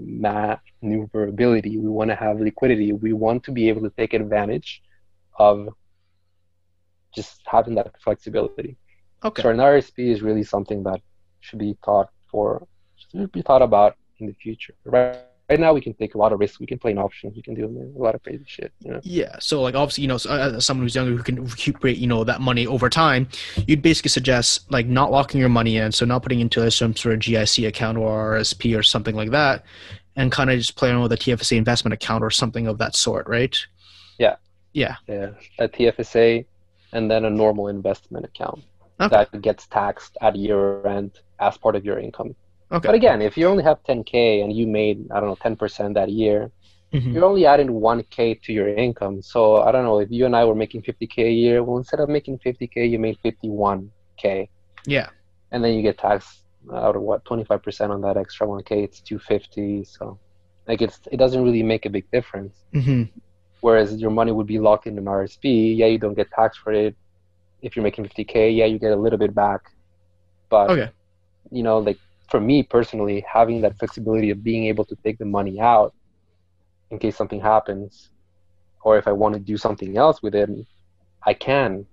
maneuverability. 0.82 1.78
We 1.78 1.90
want 1.90 2.10
to 2.10 2.16
have 2.16 2.40
liquidity. 2.40 2.94
We 2.94 3.14
want 3.14 3.44
to 3.44 3.52
be 3.52 3.70
able 3.70 3.82
to 3.82 3.92
take 3.92 4.14
advantage 4.16 4.82
of 5.38 5.70
just 7.16 7.42
having 7.46 7.76
that 7.76 7.94
flexibility. 8.02 8.78
Okay. 9.24 9.42
So 9.42 9.50
an 9.50 9.58
RSP 9.58 10.10
is 10.12 10.22
really 10.22 10.44
something 10.44 10.84
that 10.84 11.02
should 11.40 11.60
be 11.60 11.78
thought 11.84 12.10
for, 12.30 12.68
should 12.96 13.32
be 13.32 13.42
thought 13.42 13.62
about 13.62 13.96
in 14.20 14.28
the 14.28 14.34
future. 14.34 14.74
Right, 14.86 15.18
right 15.50 15.60
now 15.60 15.74
we 15.74 15.82
can 15.82 15.94
take 15.94 16.16
a 16.16 16.18
lot 16.18 16.34
of 16.34 16.40
risks. 16.40 16.60
We 16.60 16.66
can 16.66 16.80
play 16.80 16.92
an 16.92 16.98
option. 16.98 17.32
We 17.36 17.42
can 17.42 17.54
do 17.54 17.66
a 17.96 18.02
lot 18.02 18.16
of 18.16 18.24
crazy 18.24 18.44
shit. 18.48 18.74
You 18.80 18.92
know? 18.92 19.00
Yeah. 19.04 19.36
So 19.40 19.62
like 19.62 19.76
obviously, 19.76 20.04
you 20.04 20.08
know, 20.08 20.18
uh, 20.28 20.54
as 20.56 20.66
someone 20.66 20.86
who's 20.86 20.96
younger 20.96 21.16
who 21.16 21.24
can 21.24 21.44
recuperate, 21.44 21.98
you 21.98 22.08
know, 22.08 22.24
that 22.24 22.42
money 22.42 22.68
over 22.68 22.90
time, 22.90 23.28
you'd 23.68 23.82
basically 23.82 24.10
suggest 24.10 24.72
like 24.72 24.88
not 24.88 25.12
locking 25.12 25.40
your 25.40 25.50
money 25.50 25.78
in, 25.78 25.92
so 25.92 26.06
not 26.06 26.24
putting 26.24 26.40
into 26.40 26.70
some 26.72 26.96
sort 26.96 27.16
of 27.16 27.22
GIC 27.22 27.68
account 27.68 27.98
or 27.98 28.36
RSP 28.36 28.78
or 28.78 28.84
something 28.84 29.16
like 29.16 29.32
that, 29.32 29.64
and 30.16 30.32
kind 30.32 30.50
of 30.50 30.58
just 30.58 30.76
playing 30.76 31.00
with 31.02 31.12
a 31.12 31.18
TFSA 31.18 31.58
investment 31.58 31.94
account 31.94 32.24
or 32.24 32.30
something 32.30 32.68
of 32.68 32.78
that 32.80 32.96
sort, 32.96 33.28
right? 33.28 33.58
Yeah. 34.18 34.36
Yeah. 34.74 34.96
Yeah. 35.08 35.30
A 35.60 35.68
TFSA 35.68 36.46
and 36.94 37.10
then 37.12 37.26
a 37.26 37.30
normal 37.44 37.68
investment 37.68 38.26
account 38.26 38.62
Okay. 39.02 39.10
that 39.16 39.42
gets 39.42 39.68
taxed 39.68 40.14
at 40.22 40.36
year 40.36 40.60
end 40.88 41.12
as 41.48 41.58
part 41.58 41.76
of 41.76 41.84
your 41.88 42.00
income. 42.00 42.36
Okay. 42.72 42.88
But 42.88 42.96
again, 42.96 43.22
if 43.22 43.34
you 43.38 43.48
only 43.48 43.64
have 43.70 43.84
10k 43.84 44.42
and 44.44 44.52
you 44.60 44.66
made 44.68 44.98
I 45.14 45.20
don't 45.20 45.30
know 45.32 45.42
10% 45.48 45.94
that 45.96 46.10
year, 46.10 46.52
Mhm. 46.94 47.14
you're 47.14 47.26
only 47.32 47.46
adding 47.54 47.70
1k 47.92 48.36
to 48.44 48.52
your 48.54 48.70
income. 48.86 49.22
So 49.22 49.40
I 49.66 49.72
don't 49.72 49.86
know 49.90 50.00
if 50.00 50.10
you 50.12 50.26
and 50.26 50.36
I 50.36 50.44
were 50.46 50.56
making 50.64 50.82
50k 50.84 51.18
a 51.34 51.36
year. 51.44 51.64
Well, 51.64 51.78
instead 51.84 52.00
of 52.00 52.10
making 52.18 52.40
50k, 52.46 52.86
you 52.94 53.00
made 53.00 53.18
51k, 53.26 54.50
Yeah. 54.86 55.10
and 55.52 55.64
then 55.64 55.74
you 55.76 55.82
get 55.82 55.98
taxed 55.98 56.44
out 56.74 56.96
of 56.96 57.02
what 57.02 57.26
25% 57.26 57.92
on 57.92 58.02
that 58.02 58.18
extra 58.18 58.48
1k. 58.48 58.84
It's 58.84 59.02
250. 59.02 59.84
So 59.86 60.20
like 60.68 60.82
it's 60.86 61.00
it 61.12 61.18
doesn't 61.18 61.44
really 61.44 61.64
make 61.64 61.86
a 61.86 61.90
big 61.98 62.06
difference. 62.12 62.56
hmm 62.74 63.04
Whereas 63.64 63.88
your 64.04 64.12
money 64.12 64.32
would 64.34 64.48
be 64.48 64.60
locked 64.60 64.88
in 64.88 64.98
an 64.98 65.08
RSP. 65.08 65.76
Yeah, 65.80 65.88
you 65.88 66.00
don't 66.00 66.20
get 66.22 66.30
taxed 66.32 66.60
for 66.64 66.74
it. 66.74 66.96
If 67.62 67.76
you're 67.76 67.84
making 67.84 68.06
50k, 68.06 68.56
yeah, 68.58 68.66
you 68.66 68.80
get 68.80 68.92
a 68.92 69.04
little 69.04 69.20
bit 69.20 69.34
back. 69.36 69.62
But 70.50 70.74
Okay. 70.74 70.90
you 71.52 71.64
know, 71.64 71.78
like 71.80 72.00
for 72.30 72.40
me 72.42 72.64
personally, 72.64 73.24
having 73.32 73.62
that 73.62 73.78
flexibility 73.80 74.30
of 74.32 74.44
being 74.44 74.66
able 74.66 74.86
to 74.86 74.96
take 75.04 75.18
the 75.20 75.26
money 75.26 75.60
out 75.62 75.94
in 76.92 77.00
case 77.00 77.16
something 77.18 77.42
happens, 77.42 78.12
or 78.84 78.98
if 78.98 79.08
I 79.08 79.14
want 79.14 79.36
to 79.36 79.40
do 79.40 79.58
something 79.58 79.98
else 79.98 80.22
with 80.24 80.36
it, 80.36 80.50
I 81.26 81.34
can. 81.34 81.88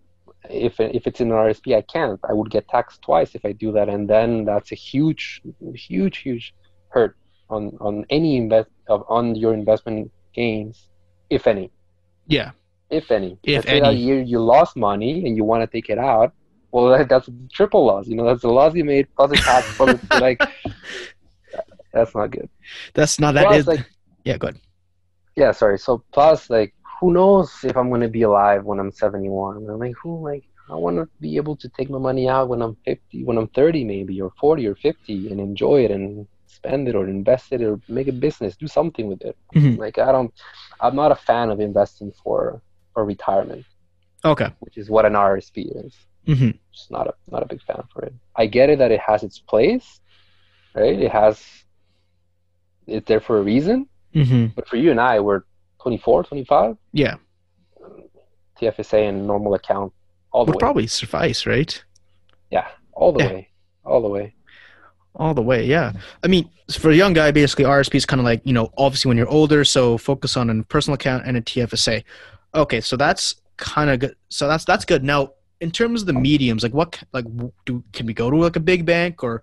If 0.50 0.80
if 0.80 1.06
it's 1.06 1.20
in 1.20 1.30
an 1.32 1.38
RSP, 1.38 1.76
I 1.76 1.82
can't. 1.82 2.20
I 2.28 2.32
would 2.34 2.50
get 2.50 2.68
taxed 2.68 3.02
twice 3.02 3.34
if 3.36 3.44
I 3.46 3.52
do 3.52 3.72
that, 3.72 3.88
and 3.88 4.08
then 4.08 4.44
that's 4.44 4.72
a 4.72 4.76
huge, 4.76 5.42
huge, 5.74 6.18
huge 6.18 6.54
hurt 6.90 7.16
on 7.50 7.76
on 7.80 8.04
any 8.10 8.36
invest 8.36 8.70
of 8.88 9.04
on 9.08 9.36
your 9.36 9.54
investment 9.54 10.12
gains, 10.34 10.89
if 11.30 11.46
any 11.46 11.70
Yeah. 12.26 12.50
if 12.90 13.10
any. 13.10 13.38
If 13.44 13.64
Let's 13.66 13.86
any. 13.86 13.96
year 13.96 14.20
you 14.20 14.38
lost 14.40 14.76
money 14.76 15.24
and 15.26 15.36
you 15.36 15.44
want 15.44 15.62
to 15.62 15.66
take 15.76 15.88
it 15.90 15.98
out, 15.98 16.32
well, 16.72 16.88
that, 16.90 17.08
that's 17.08 17.28
triple 17.52 17.84
loss. 17.86 18.06
You 18.08 18.16
know, 18.16 18.24
that's 18.24 18.42
the 18.42 18.48
loss 18.48 18.74
you 18.74 18.84
made 18.84 19.06
plus 19.16 19.30
the 19.30 19.36
tax 19.36 19.76
plus 19.76 19.98
like. 20.20 20.40
That's 21.92 22.14
not 22.14 22.30
good. 22.30 22.48
That's 22.94 23.18
not 23.18 23.34
that 23.34 23.46
Plus, 23.46 23.58
is. 23.60 23.66
like, 23.66 23.84
yeah. 24.24 24.36
Good. 24.38 24.58
yeah, 25.36 25.50
sorry. 25.50 25.78
So 25.78 26.02
plus, 26.12 26.48
like, 26.50 26.72
who 27.00 27.12
knows 27.12 27.52
if 27.64 27.76
I'm 27.76 27.90
gonna 27.90 28.08
be 28.08 28.22
alive 28.22 28.64
when 28.64 28.78
I'm 28.78 28.92
71? 28.92 29.56
I'm 29.68 29.78
like, 29.78 29.94
who, 30.00 30.22
like, 30.22 30.44
I 30.70 30.74
want 30.76 30.96
to 30.98 31.08
be 31.20 31.36
able 31.36 31.56
to 31.56 31.68
take 31.70 31.90
my 31.90 31.98
money 31.98 32.28
out 32.28 32.48
when 32.48 32.62
I'm 32.62 32.76
50, 32.84 33.24
when 33.24 33.36
I'm 33.38 33.48
30, 33.48 33.82
maybe, 33.84 34.20
or 34.20 34.30
40 34.40 34.66
or 34.68 34.76
50, 34.76 35.30
and 35.30 35.40
enjoy 35.40 35.84
it 35.84 35.90
and 35.90 36.28
spend 36.60 36.88
it 36.88 36.94
or 36.94 37.04
invest 37.08 37.46
it 37.52 37.62
or 37.68 37.80
make 37.88 38.08
a 38.08 38.12
business, 38.26 38.56
do 38.64 38.68
something 38.78 39.06
with 39.12 39.22
it. 39.30 39.36
Mhm. 39.54 39.78
Like, 39.84 39.96
I 40.08 40.10
don't. 40.16 40.32
I'm 40.84 40.96
not 41.02 41.10
a 41.16 41.20
fan 41.28 41.46
of 41.54 41.58
investing 41.60 42.10
for 42.22 42.60
for 42.92 43.02
retirement. 43.14 43.64
Okay. 44.32 44.48
which 44.64 44.76
is 44.82 44.86
what 44.94 45.04
an 45.10 45.14
RSP 45.30 45.56
is. 45.84 45.92
hmm 46.26 46.50
Just 46.76 46.90
not 46.96 47.06
a 47.10 47.14
not 47.34 47.42
a 47.42 47.48
big 47.52 47.62
fan 47.68 47.82
for 47.92 48.00
it. 48.08 48.14
I 48.42 48.44
get 48.56 48.66
it 48.72 48.78
that 48.82 48.90
it 48.96 49.00
has 49.10 49.20
its 49.28 49.38
place, 49.52 49.88
right? 50.80 50.98
It 51.06 51.12
has 51.20 51.34
it's 52.86 53.06
there 53.10 53.20
for 53.28 53.36
a 53.38 53.44
reason. 53.52 53.78
hmm 54.12 54.46
But 54.56 54.64
for 54.70 54.76
you 54.82 54.90
and 54.94 55.00
I, 55.12 55.14
we're 55.26 55.42
24, 55.82 56.24
25, 56.24 56.76
Yeah. 56.92 57.16
TFSA 58.60 59.08
and 59.08 59.26
normal 59.26 59.54
account 59.54 59.92
all 60.32 60.44
the 60.44 60.50
Would 60.50 60.56
way. 60.56 60.66
probably 60.66 60.86
suffice, 60.86 61.40
right? 61.46 61.72
Yeah, 62.50 62.68
all 62.92 63.12
the 63.16 63.20
Yeah. 63.24 63.30
way, 63.32 63.48
all 63.84 64.02
the 64.02 64.12
way. 64.16 64.34
All 65.16 65.34
the 65.34 65.42
way, 65.42 65.64
yeah. 65.64 65.92
I 66.22 66.28
mean, 66.28 66.48
for 66.78 66.90
a 66.90 66.94
young 66.94 67.12
guy, 67.12 67.30
basically 67.30 67.64
RSP 67.64 67.96
is 67.96 68.06
kind 68.06 68.20
of 68.20 68.24
like 68.24 68.40
you 68.44 68.52
know, 68.52 68.70
obviously 68.78 69.08
when 69.08 69.16
you're 69.18 69.28
older, 69.28 69.64
so 69.64 69.98
focus 69.98 70.36
on 70.36 70.48
a 70.50 70.62
personal 70.64 70.94
account 70.94 71.24
and 71.26 71.36
a 71.36 71.40
TFSA. 71.40 72.04
Okay, 72.54 72.80
so 72.80 72.96
that's 72.96 73.34
kind 73.56 73.90
of 73.90 74.00
good. 74.00 74.16
So 74.28 74.46
that's 74.48 74.64
that's 74.64 74.84
good. 74.84 75.02
Now, 75.02 75.32
in 75.60 75.70
terms 75.70 76.00
of 76.00 76.06
the 76.06 76.12
mediums, 76.12 76.62
like 76.62 76.74
what, 76.74 77.02
like 77.12 77.26
do 77.64 77.84
can 77.92 78.06
we 78.06 78.14
go 78.14 78.30
to 78.30 78.36
like 78.36 78.56
a 78.56 78.60
big 78.60 78.86
bank 78.86 79.22
or 79.22 79.42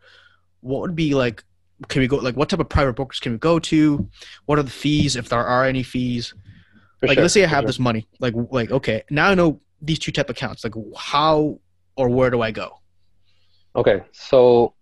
what 0.62 0.82
would 0.82 0.96
be 0.96 1.14
like? 1.14 1.44
Can 1.90 2.02
we 2.02 2.08
go 2.08 2.18
like 2.18 2.36
what 2.36 2.50
type 2.50 2.60
of 2.60 2.70
private 2.70 2.94
brokers 2.94 3.20
can 3.20 3.34
we 3.34 3.38
go 3.38 3.60
to? 3.60 4.10
What 4.46 4.58
are 4.58 4.64
the 4.64 4.72
fees 4.72 5.16
if 5.16 5.30
there 5.30 5.46
are 5.46 5.66
any 5.66 5.84
fees? 5.84 6.34
For 7.00 7.08
like 7.08 7.16
sure, 7.16 7.24
let's 7.24 7.34
say 7.34 7.44
I 7.44 7.48
have 7.48 7.62
sure. 7.62 7.68
this 7.68 7.80
money, 7.80 8.08
like 8.20 8.34
like 8.52 8.72
okay, 8.72 9.04
now 9.10 9.30
I 9.30 9.36
know 9.36 9.62
these 9.82 10.00
two 10.00 10.12
type 10.12 10.30
accounts. 10.30 10.64
Like 10.64 10.74
how 10.96 11.60
or 11.96 12.10
where 12.10 12.32
do 12.32 12.42
I 12.42 12.52
go? 12.52 12.80
Okay, 13.76 14.02
so 14.12 14.74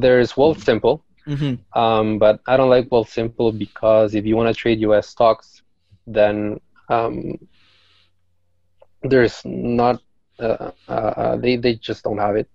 there's 0.00 0.32
Wealthsimple, 0.34 1.02
Mm-hmm. 1.28 1.78
um, 1.78 2.18
but 2.18 2.40
I 2.48 2.56
don't 2.56 2.70
like 2.70 2.88
Wealthsimple 2.90 3.58
because 3.58 4.14
if 4.14 4.24
you 4.26 4.36
want 4.36 4.48
to 4.48 4.54
trade 4.54 4.80
U.S. 4.80 5.08
stocks, 5.08 5.62
then 6.06 6.60
um, 6.88 7.38
there's 9.02 9.42
not 9.44 10.00
uh, 10.40 10.70
uh, 10.88 10.92
uh, 10.92 11.36
they 11.36 11.56
they 11.56 11.74
just 11.74 12.04
don't 12.04 12.18
have 12.18 12.36
it. 12.36 12.48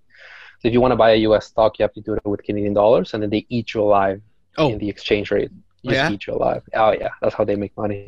So 0.59 0.67
if 0.67 0.73
you 0.73 0.81
want 0.81 0.91
to 0.93 0.97
buy 0.97 1.11
a 1.11 1.17
U.S. 1.29 1.47
stock, 1.47 1.79
you 1.79 1.83
have 1.83 1.93
to 1.93 2.01
do 2.01 2.13
it 2.15 2.25
with 2.25 2.43
Canadian 2.43 2.73
dollars, 2.73 3.13
and 3.13 3.21
then 3.23 3.29
they 3.29 3.45
eat 3.49 3.73
you 3.73 3.81
alive 3.81 4.21
Oh. 4.57 4.69
in 4.69 4.77
the 4.79 4.89
exchange 4.89 5.31
rate. 5.31 5.51
Just 5.87 6.03
Yeah? 6.03 6.09
eat 6.09 6.27
you 6.27 6.33
alive. 6.33 6.63
Oh 6.75 6.91
yeah, 6.91 7.09
that's 7.21 7.35
how 7.35 7.45
they 7.45 7.55
make 7.55 7.75
money. 7.77 8.05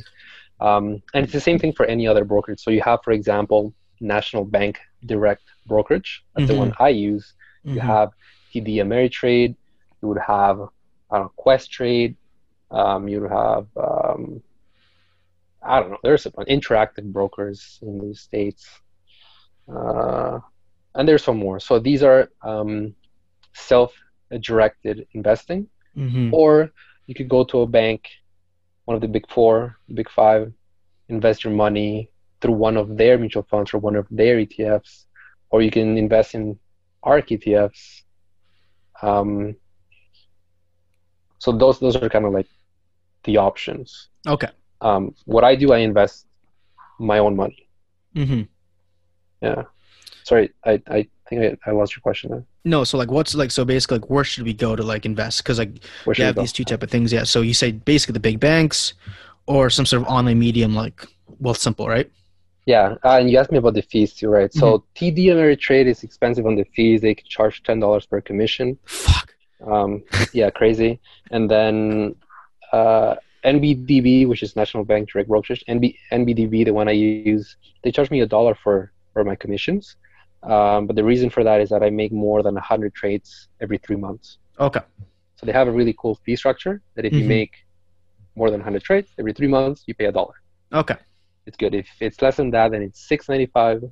Um, 0.59 1.01
and 1.13 1.23
it's 1.23 1.33
the 1.33 1.39
same 1.39 1.59
thing 1.59 1.73
for 1.73 1.85
any 1.85 2.07
other 2.07 2.23
brokerage. 2.23 2.59
So 2.59 2.69
you 2.71 2.81
have, 2.81 2.99
for 3.03 3.11
example, 3.11 3.73
National 3.99 4.43
Bank 4.45 4.79
Direct 5.05 5.43
Brokerage. 5.65 6.23
That's 6.35 6.47
the 6.47 6.53
Mhm. 6.53 6.57
one 6.63 6.73
I 6.79 6.89
use. 6.89 7.33
You 7.71 7.81
Mhm. 7.81 7.85
have 7.85 8.09
TD 8.53 8.75
Ameritrade. 8.77 9.55
You 10.01 10.07
would 10.09 10.19
have 10.19 10.59
I 11.09 11.17
don't 11.17 11.25
know, 11.25 11.33
Questrade. 11.43 12.15
Um, 12.71 13.07
you 13.07 13.21
would 13.21 13.31
have 13.31 13.67
um, 13.77 14.41
I 15.61 15.79
don't 15.79 15.91
know. 15.91 15.97
There's 16.03 16.25
bunch 16.27 16.49
interactive 16.49 17.05
brokers 17.11 17.79
in 17.81 17.97
the 17.99 18.13
states, 18.15 18.67
uh, 19.73 20.39
and 20.95 21.07
there's 21.07 21.23
some 21.23 21.37
more. 21.37 21.59
So 21.59 21.79
these 21.79 22.03
are 22.03 22.29
um, 22.41 22.95
self-directed 23.53 25.07
investing, 25.13 25.67
Mhm. 25.95 26.33
or 26.33 26.71
you 27.07 27.15
could 27.15 27.29
go 27.29 27.43
to 27.45 27.61
a 27.61 27.67
bank, 27.67 28.09
one 28.85 28.95
of 28.95 29.01
the 29.01 29.07
big 29.07 29.29
four, 29.29 29.77
the 29.87 29.93
big 29.93 30.09
five, 30.09 30.51
invest 31.09 31.43
your 31.43 31.53
money 31.53 32.09
through 32.41 32.53
one 32.67 32.77
of 32.77 32.97
their 32.97 33.17
mutual 33.17 33.43
funds 33.43 33.73
or 33.73 33.77
one 33.77 33.95
of 33.95 34.07
their 34.09 34.37
ETFs, 34.39 35.05
or 35.49 35.61
you 35.61 35.71
can 35.71 35.97
invest 35.97 36.35
in 36.35 36.59
ARK 37.03 37.27
ETFs. 37.31 38.03
Um, 39.03 39.55
so 41.39 41.51
those 41.51 41.79
those 41.79 41.95
are 41.95 42.09
kind 42.09 42.25
of 42.25 42.33
like 42.33 42.47
the 43.25 43.37
options. 43.37 44.09
Okay. 44.27 44.47
Um, 44.81 45.13
what 45.25 45.43
I 45.43 45.55
do, 45.55 45.73
I 45.73 45.79
invest 45.79 46.25
my 46.99 47.19
own 47.19 47.35
money. 47.35 47.67
Mm-hmm. 48.15 48.43
Yeah. 49.41 49.63
Sorry, 50.23 50.51
I, 50.65 50.81
I 50.87 51.07
think 51.27 51.57
I, 51.65 51.69
I 51.69 51.73
lost 51.73 51.95
your 51.95 52.01
question 52.01 52.31
there. 52.31 52.45
No, 52.63 52.83
so 52.83 52.97
like, 52.97 53.11
what's 53.11 53.35
like, 53.35 53.51
so 53.51 53.65
basically, 53.65 53.99
like, 53.99 54.09
where 54.09 54.23
should 54.23 54.45
we 54.45 54.53
go 54.53 54.75
to 54.75 54.83
like 54.83 55.05
invest? 55.05 55.43
Because 55.43 55.59
like, 55.59 55.83
Where 56.05 56.15
you 56.15 56.23
we 56.23 56.25
have 56.25 56.35
these 56.35 56.53
two 56.53 56.63
type 56.63 56.83
of 56.83 56.89
things. 56.89 57.11
Yeah. 57.11 57.23
So 57.23 57.41
you 57.41 57.53
say 57.53 57.71
basically 57.71 58.13
the 58.13 58.19
big 58.21 58.39
banks, 58.39 58.93
or 59.45 59.69
some 59.69 59.85
sort 59.85 60.01
of 60.01 60.07
online 60.07 60.39
medium 60.39 60.73
like 60.73 61.05
Wealthsimple, 61.41 61.87
right? 61.87 62.09
Yeah, 62.65 62.95
uh, 63.03 63.17
and 63.19 63.29
you 63.29 63.37
asked 63.37 63.51
me 63.51 63.57
about 63.57 63.73
the 63.73 63.81
fees 63.81 64.13
too, 64.13 64.29
right? 64.29 64.51
So 64.53 64.85
TD 64.95 65.25
Ameritrade 65.25 65.85
is 65.87 66.03
expensive 66.03 66.45
on 66.45 66.55
the 66.55 66.63
fees. 66.75 67.01
They 67.01 67.13
can 67.15 67.27
charge 67.27 67.61
ten 67.63 67.79
dollars 67.79 68.05
per 68.05 68.21
commission. 68.21 68.77
Fuck. 68.85 69.33
Um, 69.65 70.03
yeah, 70.33 70.49
crazy. 70.49 70.99
And 71.31 71.49
then 71.51 72.15
uh, 72.71 73.15
NBDB, 73.43 74.27
which 74.29 74.43
is 74.43 74.55
National 74.55 74.85
Bank 74.85 75.09
Direct 75.11 75.27
Brokerage, 75.27 75.63
NB, 75.67 75.95
NBDB, 76.11 76.63
the 76.65 76.71
one 76.73 76.87
I 76.87 76.93
use, 76.93 77.57
they 77.83 77.91
charge 77.91 78.09
me 78.11 78.21
a 78.21 78.25
dollar 78.25 78.55
for 78.55 78.91
for 79.11 79.23
my 79.25 79.35
commissions. 79.35 79.97
Um, 80.43 80.87
but 80.87 80.95
the 80.95 81.03
reason 81.03 81.29
for 81.29 81.43
that 81.43 81.59
is 81.61 81.69
that 81.69 81.83
I 81.83 81.89
make 81.89 82.11
more 82.11 82.43
than 82.43 82.55
hundred 82.55 82.93
trades 82.93 83.47
every 83.61 83.77
three 83.77 83.95
months. 83.97 84.37
Okay. 84.59 84.81
So 85.35 85.45
they 85.45 85.51
have 85.51 85.67
a 85.67 85.71
really 85.71 85.95
cool 85.97 86.15
fee 86.23 86.37
structure 86.37 86.81
that 86.95 87.03
if 87.05 87.13
you 87.13 87.23
Mhm. 87.25 87.27
make 87.39 87.53
more 88.35 88.49
than 88.49 88.59
100 88.61 88.81
trades 88.83 89.09
every 89.19 89.33
three 89.33 89.47
months, 89.47 89.83
you 89.87 89.93
pay 89.93 90.05
a 90.05 90.11
dollar. 90.11 90.35
Okay. 90.71 90.95
It's 91.45 91.57
good. 91.57 91.75
If 91.75 91.87
it's 91.99 92.21
less 92.21 92.37
than 92.37 92.51
that, 92.51 92.71
then 92.71 92.81
it's 92.81 93.07
6.95. 93.09 93.91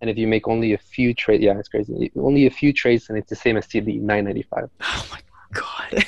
And 0.00 0.10
if 0.10 0.16
you 0.16 0.26
make 0.26 0.48
only 0.48 0.72
a 0.72 0.78
few 0.78 1.12
trades, 1.14 1.42
yeah, 1.42 1.58
it's 1.58 1.68
crazy. 1.68 2.10
Only 2.16 2.46
a 2.46 2.50
few 2.50 2.72
trades, 2.72 3.08
and 3.08 3.18
it's 3.18 3.28
the 3.28 3.36
same 3.36 3.56
as 3.56 3.66
TD, 3.66 4.02
9.95. 4.02 4.70
Oh 4.80 5.06
my 5.10 5.20
god. 5.52 6.04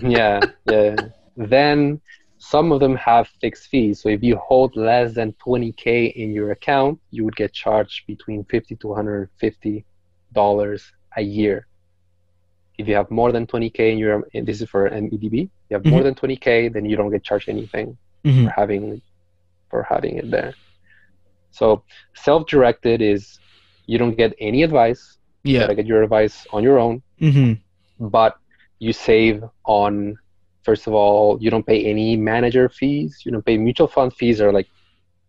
yeah, 0.02 0.40
yeah. 0.66 0.96
Then 1.36 2.00
some 2.38 2.72
of 2.72 2.80
them 2.80 2.96
have 2.96 3.28
fixed 3.40 3.68
fees. 3.68 4.00
So 4.02 4.08
if 4.08 4.22
you 4.22 4.36
hold 4.36 4.76
less 4.76 5.14
than 5.14 5.32
20k 5.46 6.12
in 6.14 6.32
your 6.32 6.50
account, 6.52 7.00
you 7.10 7.24
would 7.24 7.36
get 7.36 7.52
charged 7.52 8.06
between 8.06 8.44
50 8.44 8.76
to 8.76 8.88
150 8.88 9.84
dollars 10.32 10.92
a 11.16 11.22
year 11.22 11.66
if 12.80 12.88
you 12.88 12.94
have 12.94 13.10
more 13.10 13.30
than 13.30 13.46
20k 13.46 13.92
in 13.92 13.98
your 13.98 14.26
and 14.32 14.46
this 14.46 14.62
is 14.62 14.68
for 14.68 14.88
NBDB, 14.88 15.50
you 15.68 15.74
have 15.76 15.84
more 15.84 16.02
than 16.02 16.14
20k, 16.14 16.72
then 16.72 16.84
you 16.86 16.96
don't 16.96 17.10
get 17.10 17.22
charged 17.22 17.48
anything 17.48 17.96
Mhm. 18.24 18.44
for 18.44 18.50
having 18.60 19.02
for 19.70 19.82
having 19.82 20.16
it 20.18 20.30
there. 20.30 20.54
So 21.52 21.82
self-directed 22.14 23.00
is 23.02 23.38
you 23.86 23.98
don't 23.98 24.16
get 24.16 24.34
any 24.40 24.62
advice. 24.62 25.18
You 25.44 25.54
Yeah. 25.54 25.60
gotta 25.60 25.74
get 25.74 25.86
your 25.86 26.02
advice 26.02 26.46
on 26.52 26.62
your 26.62 26.78
own, 26.78 27.02
hmm 27.18 27.52
but 27.98 28.36
you 28.78 28.92
save 28.92 29.42
on 29.64 30.16
first 30.62 30.86
of 30.86 30.92
all, 30.92 31.38
you 31.40 31.50
don't 31.50 31.66
pay 31.66 31.84
any 31.86 32.16
manager 32.16 32.68
fees. 32.68 33.22
You 33.24 33.32
don't 33.32 33.44
pay 33.44 33.56
mutual 33.56 33.88
fund 33.88 34.12
fees 34.14 34.40
are 34.42 34.52
like 34.52 34.68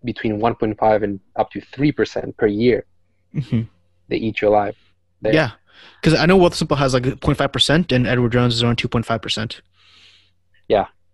between 0.03 0.39
1.5 0.39 1.03
and 1.03 1.19
up 1.37 1.49
to 1.51 1.61
3% 1.61 2.35
per 2.37 2.47
year. 2.47 2.85
hmm 3.33 3.61
They 4.09 4.17
eat 4.17 4.41
you 4.41 4.49
alive. 4.49 4.75
there. 5.21 5.33
Yeah. 5.33 5.51
Because 5.99 6.19
I 6.19 6.25
know 6.25 6.37
Wealthsimple 6.37 6.77
has 6.77 6.93
like 6.93 7.03
0.5 7.03 7.51
percent, 7.53 7.91
and 7.91 8.05
Edward 8.05 8.33
Jones 8.33 8.53
is 8.55 8.63
around 8.63 8.77
2.5 8.77 9.21
percent. 9.21 9.61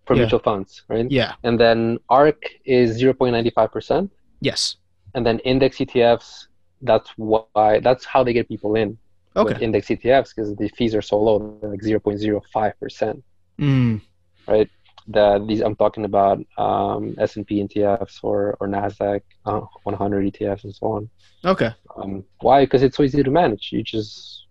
For 0.08 0.14
Yeah. 0.14 0.22
mutual 0.22 0.40
funds, 0.50 0.70
right? 0.88 1.08
Yeah. 1.10 1.34
And 1.46 1.60
then 1.60 1.98
ARK 2.08 2.42
is 2.64 2.88
0.95%. 3.02 4.08
Yes. 4.40 4.76
And 5.14 5.22
then 5.26 5.38
index 5.40 5.76
ETFs, 5.78 6.46
that's 6.90 7.10
why 7.16 7.80
that's 7.86 8.04
how 8.12 8.20
they 8.24 8.32
get 8.32 8.48
people 8.48 8.74
in 8.82 8.88
with 9.34 9.52
Okay. 9.56 9.64
index 9.64 9.88
ETFs 9.88 10.28
because 10.34 10.48
the 10.56 10.68
fees 10.76 10.94
are 10.94 11.02
so 11.02 11.16
low, 11.26 11.36
like 11.62 11.82
0.05%. 11.82 13.22
Mm. 13.60 14.00
Right? 14.46 14.70
The, 15.08 15.44
these 15.48 15.60
I'm 15.60 15.76
talking 15.76 16.04
about 16.04 16.38
um, 16.58 17.14
S&P 17.18 17.62
ETFs 17.64 18.20
or, 18.22 18.56
or 18.60 18.66
NASDAQ 18.68 19.20
uh, 19.46 19.60
100 19.84 20.32
ETFs 20.32 20.64
and 20.64 20.74
so 20.74 20.86
on. 20.96 21.10
Okay. 21.44 21.70
Um, 21.96 22.24
why? 22.40 22.64
Because 22.64 22.82
it's 22.82 22.96
so 22.96 23.02
easy 23.02 23.22
to 23.22 23.30
manage. 23.30 23.70
You 23.72 23.82
just 23.82 24.46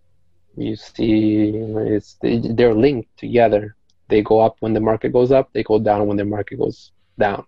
you 0.55 0.76
see 0.76 1.51
it's 1.95 2.18
they're 2.22 2.74
linked 2.74 3.10
together. 3.18 3.76
They 4.10 4.22
go 4.22 4.39
up 4.39 4.55
when 4.60 4.74
the 4.74 4.82
market 4.82 5.14
goes 5.14 5.32
up. 5.32 5.49
They 5.53 5.64
go 5.64 5.80
down 5.80 6.08
when 6.08 6.18
the 6.18 6.26
market 6.26 6.58
goes 6.60 6.91
down. 7.20 7.45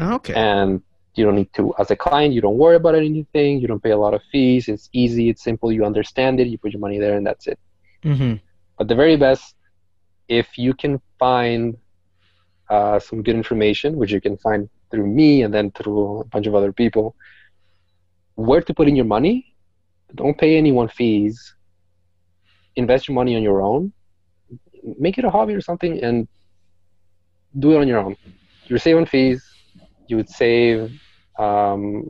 Okay. 0.00 0.34
And 0.34 0.82
you 1.14 1.24
don't 1.24 1.36
need 1.36 1.52
to, 1.54 1.74
as 1.78 1.90
a 1.90 1.96
client, 1.96 2.34
you 2.34 2.40
don't 2.40 2.58
worry 2.58 2.76
about 2.76 2.94
anything. 2.94 3.60
You 3.60 3.68
don't 3.68 3.82
pay 3.82 3.90
a 3.90 3.98
lot 3.98 4.14
of 4.14 4.22
fees. 4.30 4.68
It's 4.68 4.88
easy. 4.92 5.28
It's 5.30 5.42
simple. 5.42 5.72
You 5.72 5.84
understand 5.84 6.40
it. 6.40 6.48
You 6.48 6.58
put 6.58 6.72
your 6.72 6.80
money 6.80 6.98
there, 6.98 7.16
and 7.16 7.26
that's 7.26 7.46
it. 7.46 7.58
hmm 8.02 8.34
But 8.78 8.88
the 8.88 8.94
very 8.94 9.16
best, 9.16 9.54
if 10.28 10.58
you 10.58 10.74
can 10.74 11.00
find 11.18 11.76
uh, 12.70 12.98
some 12.98 13.22
good 13.22 13.34
information, 13.36 13.96
which 13.96 14.12
you 14.12 14.20
can 14.20 14.36
find 14.38 14.68
through 14.90 15.06
me 15.06 15.42
and 15.42 15.52
then 15.54 15.70
through 15.72 16.20
a 16.20 16.24
bunch 16.26 16.46
of 16.46 16.54
other 16.54 16.72
people, 16.72 17.14
where 18.36 18.62
to 18.62 18.74
put 18.74 18.88
in 18.88 18.96
your 18.96 19.04
money, 19.04 19.54
don't 20.14 20.38
pay 20.38 20.56
anyone 20.56 20.88
fees. 20.88 21.54
Invest 22.76 23.08
your 23.08 23.14
money 23.14 23.36
on 23.36 23.42
your 23.42 23.60
own. 23.62 23.92
Make 24.98 25.18
it 25.18 25.24
a 25.24 25.30
hobby 25.30 25.54
or 25.54 25.60
something 25.60 26.02
and 26.02 26.26
do 27.58 27.72
it 27.72 27.78
on 27.78 27.88
your 27.88 27.98
own. 27.98 28.16
You're 28.68 28.78
saving 28.78 29.06
fees. 29.06 29.42
You 30.08 30.16
would 30.16 30.28
save. 30.28 30.90
Um, 31.38 32.04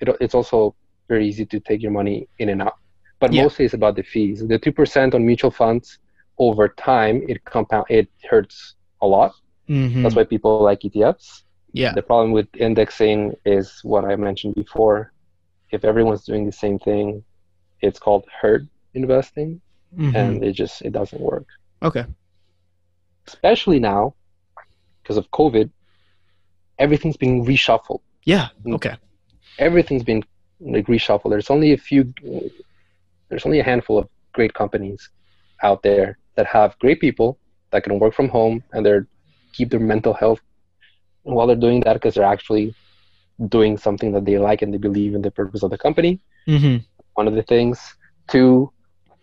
it, 0.00 0.08
it's 0.20 0.34
also 0.34 0.74
very 1.08 1.26
easy 1.26 1.44
to 1.46 1.60
take 1.60 1.82
your 1.82 1.90
money 1.92 2.28
in 2.38 2.48
and 2.50 2.62
out 2.62 2.74
but 3.20 3.32
Yeah. 3.32 3.42
mostly 3.42 3.64
it's 3.64 3.74
about 3.74 3.96
the 3.96 4.02
fees. 4.02 4.44
The 4.46 4.58
two 4.58 4.72
percent 4.72 5.14
on 5.14 5.24
mutual 5.26 5.50
funds 5.50 5.98
over 6.38 6.68
time 6.68 7.22
it 7.28 7.44
compound 7.44 7.86
it 7.88 8.08
hurts 8.30 8.76
a 9.02 9.06
lot. 9.06 9.32
hmm 9.68 10.12
That's 10.12 10.16
why 10.16 10.24
people 10.24 10.58
like 10.62 10.84
ETFs. 10.84 11.44
Yeah. 11.72 11.94
The 11.94 12.02
problem 12.02 12.32
with 12.32 12.48
indexing 12.58 13.34
is 13.44 13.80
what 13.82 14.04
I 14.04 14.16
mentioned 14.16 14.54
before. 14.54 15.12
If 15.70 15.84
everyone's 15.84 16.24
doing 16.24 16.44
the 16.46 16.52
same 16.52 16.78
thing, 16.78 17.24
it's 17.80 17.98
called 17.98 18.24
herd 18.40 18.68
investing, 18.94 19.60
Mhm. 19.94 20.14
and 20.14 20.44
it 20.44 20.52
just 20.52 20.82
it 20.82 20.92
doesn't 20.92 21.20
work. 21.20 21.46
Okay. 21.82 22.04
Especially 23.26 23.78
now, 23.78 24.14
because 25.02 25.16
of 25.16 25.30
COVID, 25.30 25.70
everything's 26.78 27.16
being 27.16 27.44
reshuffled. 27.44 28.00
Yeah. 28.24 28.48
Mm. 28.64 28.74
Okay. 28.74 28.96
everything's 29.58 30.02
been 30.04 30.22
like 30.60 30.86
reshuffled. 30.86 31.30
There's 31.30 31.50
only 31.50 31.72
a 31.72 31.78
few, 31.78 32.12
there's 33.28 33.46
only 33.46 33.60
a 33.60 33.62
handful 33.64 33.96
of 33.98 34.08
great 34.32 34.52
companies 34.52 35.08
out 35.62 35.82
there 35.82 36.18
that 36.34 36.46
have 36.46 36.78
great 36.78 37.00
people 37.00 37.38
that 37.70 37.82
can 37.84 37.98
work 37.98 38.12
from 38.14 38.28
home 38.28 38.62
and 38.72 38.84
they're 38.84 39.06
keep 39.52 39.70
their 39.70 39.80
mental 39.80 40.12
health 40.12 40.40
while 41.22 41.46
they're 41.46 41.56
doing 41.56 41.80
that 41.80 41.94
because 41.94 42.14
they're 42.14 42.24
actually 42.36 42.74
doing 43.48 43.78
something 43.78 44.12
that 44.12 44.24
they 44.26 44.38
like 44.38 44.60
and 44.62 44.72
they 44.74 44.78
believe 44.78 45.14
in 45.14 45.22
the 45.22 45.30
purpose 45.30 45.62
of 45.62 45.70
the 45.70 45.78
company. 45.78 46.20
hmm 46.46 46.76
One 47.14 47.26
of 47.28 47.34
the 47.34 47.42
things. 47.42 47.78
Two, 48.28 48.70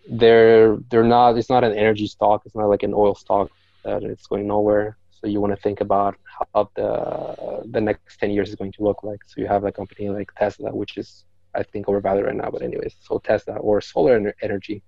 they're 0.08 0.76
they're 0.90 1.04
not. 1.04 1.36
It's 1.38 1.50
not 1.50 1.64
an 1.64 1.72
energy 1.72 2.06
stock. 2.06 2.42
It's 2.44 2.54
not 2.54 2.66
like 2.66 2.82
an 2.82 2.94
oil 2.94 3.14
stock 3.14 3.50
that 3.84 4.02
it's 4.02 4.26
going 4.26 4.46
nowhere. 4.46 4.96
So 5.10 5.26
you 5.26 5.40
want 5.40 5.54
to 5.54 5.60
think 5.60 5.80
about 5.80 6.16
how 6.52 6.70
the 6.74 7.62
the 7.70 7.80
next 7.80 8.18
ten 8.18 8.30
years 8.30 8.48
is 8.50 8.54
going 8.56 8.72
to 8.72 8.82
look 8.82 9.02
like. 9.02 9.20
So 9.26 9.40
you 9.40 9.46
have 9.46 9.64
a 9.64 9.72
company 9.72 10.08
like 10.10 10.30
Tesla, 10.36 10.70
which 10.74 10.96
is 10.98 11.24
I 11.54 11.62
think 11.62 11.88
overvalued 11.88 12.26
right 12.26 12.36
now. 12.36 12.50
But 12.50 12.62
anyways, 12.62 12.94
so 13.00 13.18
Tesla 13.18 13.56
or 13.56 13.80
solar 13.80 14.18
ener- 14.20 14.34
energy, 14.42 14.82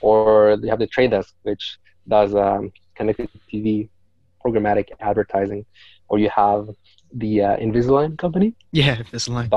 or 0.00 0.58
you 0.62 0.68
have 0.68 0.78
the 0.78 0.86
Trade 0.86 1.12
Desk, 1.12 1.34
which 1.42 1.78
does 2.08 2.34
um, 2.34 2.72
connected 2.94 3.28
TV, 3.52 3.88
programmatic 4.44 4.88
advertising, 5.00 5.64
or 6.08 6.18
you 6.18 6.30
have 6.30 6.68
the 7.12 7.42
uh, 7.42 7.56
Invisalign 7.56 8.18
company. 8.18 8.54
Yeah. 8.72 9.02
This 9.10 9.28
line. 9.28 9.48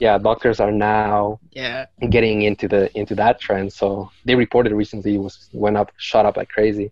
Yeah, 0.00 0.18
doctors 0.18 0.58
are 0.60 0.72
now 0.72 1.38
Yeah. 1.52 1.86
getting 2.08 2.42
into 2.42 2.66
the 2.68 2.82
into 2.98 3.14
that 3.16 3.40
trend. 3.40 3.72
So 3.72 4.10
they 4.24 4.34
reported 4.34 4.72
recently 4.72 5.14
it 5.14 5.22
was 5.26 5.48
went 5.52 5.76
up, 5.76 5.92
shot 5.98 6.24
up 6.26 6.36
like 6.36 6.48
crazy. 6.48 6.90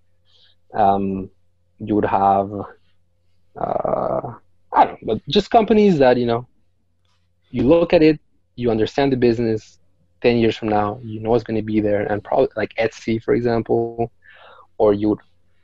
Um, 0.75 1.31
you 1.87 1.95
would 1.97 2.05
have, 2.05 2.51
uh, 3.57 4.35
I 4.73 4.85
don't 4.85 5.03
know, 5.03 5.15
but 5.15 5.19
just 5.29 5.51
companies 5.51 5.99
that 5.99 6.17
you 6.19 6.27
know, 6.27 6.47
you 7.51 7.63
look 7.63 7.93
at 7.93 8.03
it, 8.03 8.21
you 8.57 8.71
understand 8.71 9.13
the 9.13 9.17
business. 9.17 9.79
Ten 10.21 10.37
years 10.37 10.57
from 10.57 10.69
now, 10.69 10.99
you 11.05 11.21
know 11.21 11.33
it's 11.37 11.45
going 11.45 11.57
to 11.57 11.63
be 11.63 11.81
there, 11.81 12.03
and 12.11 12.23
probably 12.25 12.49
like 12.57 12.75
Etsy, 12.75 13.23
for 13.23 13.35
example, 13.35 14.11
or 14.77 14.93
you 14.93 15.11
would 15.11 15.21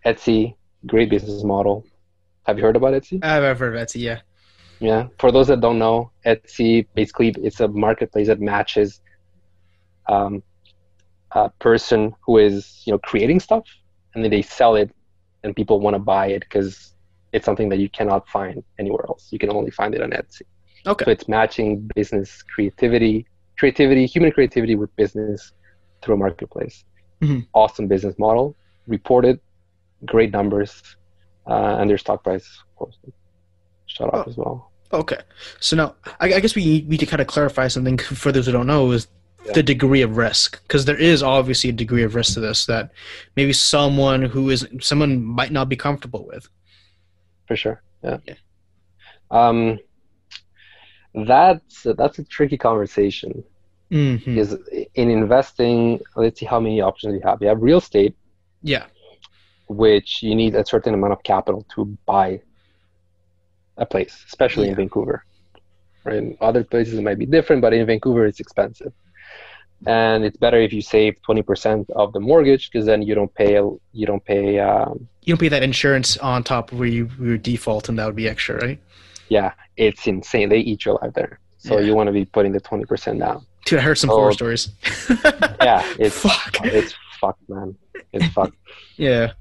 Etsy, 0.07 0.55
great 0.87 1.11
business 1.11 1.43
model. 1.43 1.85
Have 2.47 2.57
you 2.59 2.65
heard 2.65 2.77
about 2.77 2.95
Etsy? 2.95 3.19
I've 3.25 3.43
I've 3.43 3.59
heard 3.59 3.75
of 3.75 3.83
Etsy. 3.83 4.01
Yeah. 4.01 4.21
Yeah. 4.81 5.09
For 5.19 5.31
those 5.33 5.49
that 5.49 5.61
don't 5.61 5.79
know, 5.79 6.11
Etsy 6.27 6.87
basically 6.95 7.35
it's 7.39 7.61
a 7.61 7.69
marketplace 7.69 8.27
that 8.27 8.41
matches 8.41 9.01
um, 10.09 10.43
a 11.33 11.51
person 11.51 12.15
who 12.25 12.39
is 12.39 12.83
you 12.85 12.93
know 12.93 12.99
creating 12.99 13.41
stuff, 13.41 13.65
and 14.15 14.23
then 14.23 14.31
they 14.31 14.43
sell 14.43 14.77
it, 14.77 14.91
and 15.43 15.55
people 15.55 15.81
want 15.81 15.95
to 15.95 15.99
buy 15.99 16.27
it 16.29 16.41
because 16.41 16.95
it's 17.33 17.45
something 17.45 17.69
that 17.69 17.79
you 17.79 17.89
cannot 17.89 18.29
find 18.29 18.63
anywhere 18.79 19.05
else. 19.09 19.29
You 19.31 19.39
can 19.39 19.51
only 19.51 19.71
find 19.71 19.95
it 19.95 20.03
on 20.03 20.11
Etsy. 20.11 20.43
Okay. 20.87 21.05
So 21.05 21.11
it's 21.11 21.29
matching 21.29 21.91
business 21.95 22.43
creativity, 22.43 23.27
creativity, 23.59 24.07
human 24.07 24.31
creativity 24.33 24.77
with 24.77 24.95
business 24.97 25.53
through 26.03 26.15
a 26.15 26.19
marketplace. 26.19 26.85
Mhm. 27.23 27.47
Awesome 27.55 27.89
business 27.89 28.19
model, 28.19 28.55
reported, 28.87 29.41
great 30.05 30.31
numbers, 30.31 30.97
uh, 31.47 31.77
and 31.79 31.89
their 31.89 31.99
stock 31.99 32.23
price, 32.23 32.47
of 32.69 32.77
course, 32.77 32.99
shut 33.97 34.09
up 34.15 34.27
Oh. 34.27 34.31
as 34.31 34.37
well. 34.37 34.57
Okay. 34.93 35.19
So 35.61 35.77
now, 35.77 35.89
I, 36.21 36.35
I 36.35 36.41
guess 36.41 36.55
we 36.55 36.83
need 36.91 37.01
to 37.01 37.07
kind 37.07 37.23
of 37.23 37.27
clarify 37.35 37.67
something 37.69 37.99
for 37.99 38.31
those 38.33 38.47
who 38.47 38.53
don't 38.53 38.67
know 38.75 38.93
is 38.93 39.09
Yeah. 39.47 39.53
the 39.59 39.63
degree 39.75 40.03
of 40.03 40.17
risk, 40.17 40.63
because 40.65 40.85
there 40.89 41.01
is 41.13 41.23
obviously 41.23 41.69
a 41.71 41.73
degree 41.85 42.05
of 42.05 42.15
risk 42.15 42.35
to 42.35 42.41
this 42.41 42.67
that 42.67 42.85
maybe 43.37 43.53
someone 43.53 44.23
who 44.33 44.43
is 44.55 44.61
someone 44.81 45.13
might 45.41 45.53
not 45.59 45.69
be 45.69 45.77
comfortable 45.77 46.25
with. 46.33 46.45
for 47.49 47.57
sure. 47.57 47.79
Yeah. 48.03 48.19
Yeah. 48.29 48.39
Um, 49.41 49.79
that's 51.15 51.87
that's 52.01 52.19
a 52.19 52.25
tricky 52.25 52.57
conversation. 52.69 53.45
hmm 53.91 54.17
Is 54.43 54.57
in 54.95 55.09
investing, 55.11 56.01
let's 56.17 56.41
see 56.41 56.47
how 56.47 56.61
many 56.61 56.81
options 56.81 57.15
you 57.15 57.21
have. 57.29 57.39
You 57.43 57.49
have 57.49 57.61
real 57.63 57.79
estate, 57.79 58.15
Yeah. 58.63 58.87
which 59.69 60.23
you 60.23 60.35
need 60.35 60.55
a 60.55 60.65
certain 60.65 60.95
amount 60.95 61.13
of 61.13 61.23
capital 61.23 61.67
to 61.75 61.85
buy 62.07 62.41
a 63.77 63.87
place, 63.87 64.25
especially 64.27 64.69
in 64.69 64.75
Vancouver. 64.77 65.25
Right? 66.05 66.17
In 66.17 66.37
other 66.41 66.65
places 66.65 66.95
it 66.99 67.03
might 67.03 67.19
be 67.19 67.27
different, 67.27 67.63
but 67.63 67.73
in 67.73 67.87
Vancouver 67.87 68.27
it's 68.27 68.41
expensive. 68.41 68.93
And 69.87 70.25
it's 70.25 70.37
better 70.37 70.59
if 70.61 70.73
you 70.73 70.81
save 70.83 71.21
twenty 71.23 71.43
percent 71.43 71.91
of 71.91 72.13
the 72.13 72.21
mortgage 72.21 72.71
because 72.71 72.87
then 72.87 73.03
you 73.03 73.15
don't 73.15 73.35
pay 73.35 73.53
you 73.93 74.07
don't 74.07 74.25
pay 74.25 74.59
um, 74.59 75.09
You 75.23 75.33
don't 75.35 75.41
pay 75.41 75.49
that 75.49 75.63
insurance 75.63 76.17
on 76.19 76.43
top 76.45 76.73
where 76.73 76.89
you 76.89 77.11
your 77.21 77.37
default, 77.37 77.89
and 77.89 77.99
that 77.99 78.07
would 78.07 78.17
be 78.17 78.29
extra, 78.29 78.57
right? 78.59 78.79
yeah, 79.29 79.53
it's 79.77 80.07
insane. 80.07 80.49
They 80.51 80.59
eat 80.59 80.85
your 80.85 80.99
life 81.03 81.13
there. 81.15 81.39
So 81.59 81.79
Yeah. 81.79 81.87
you 81.87 81.95
want 81.95 82.07
to 82.09 82.13
be 82.13 82.25
putting 82.27 82.53
the 82.53 82.61
20% 82.61 83.19
down. 83.19 83.45
Dude, 83.65 83.79
I 83.79 83.83
heard 83.83 83.97
some 83.99 84.11
Oh. 84.11 84.17
horror 84.17 84.33
stories. 84.33 84.69
Yeah, 85.63 85.83
it's 85.99 86.19
Fuck. 86.21 86.57
it's 86.65 86.95
fucked, 87.21 87.49
man. 87.49 87.75
It's 88.13 88.27
fucked. 88.35 88.57
Yeah. 88.97 89.33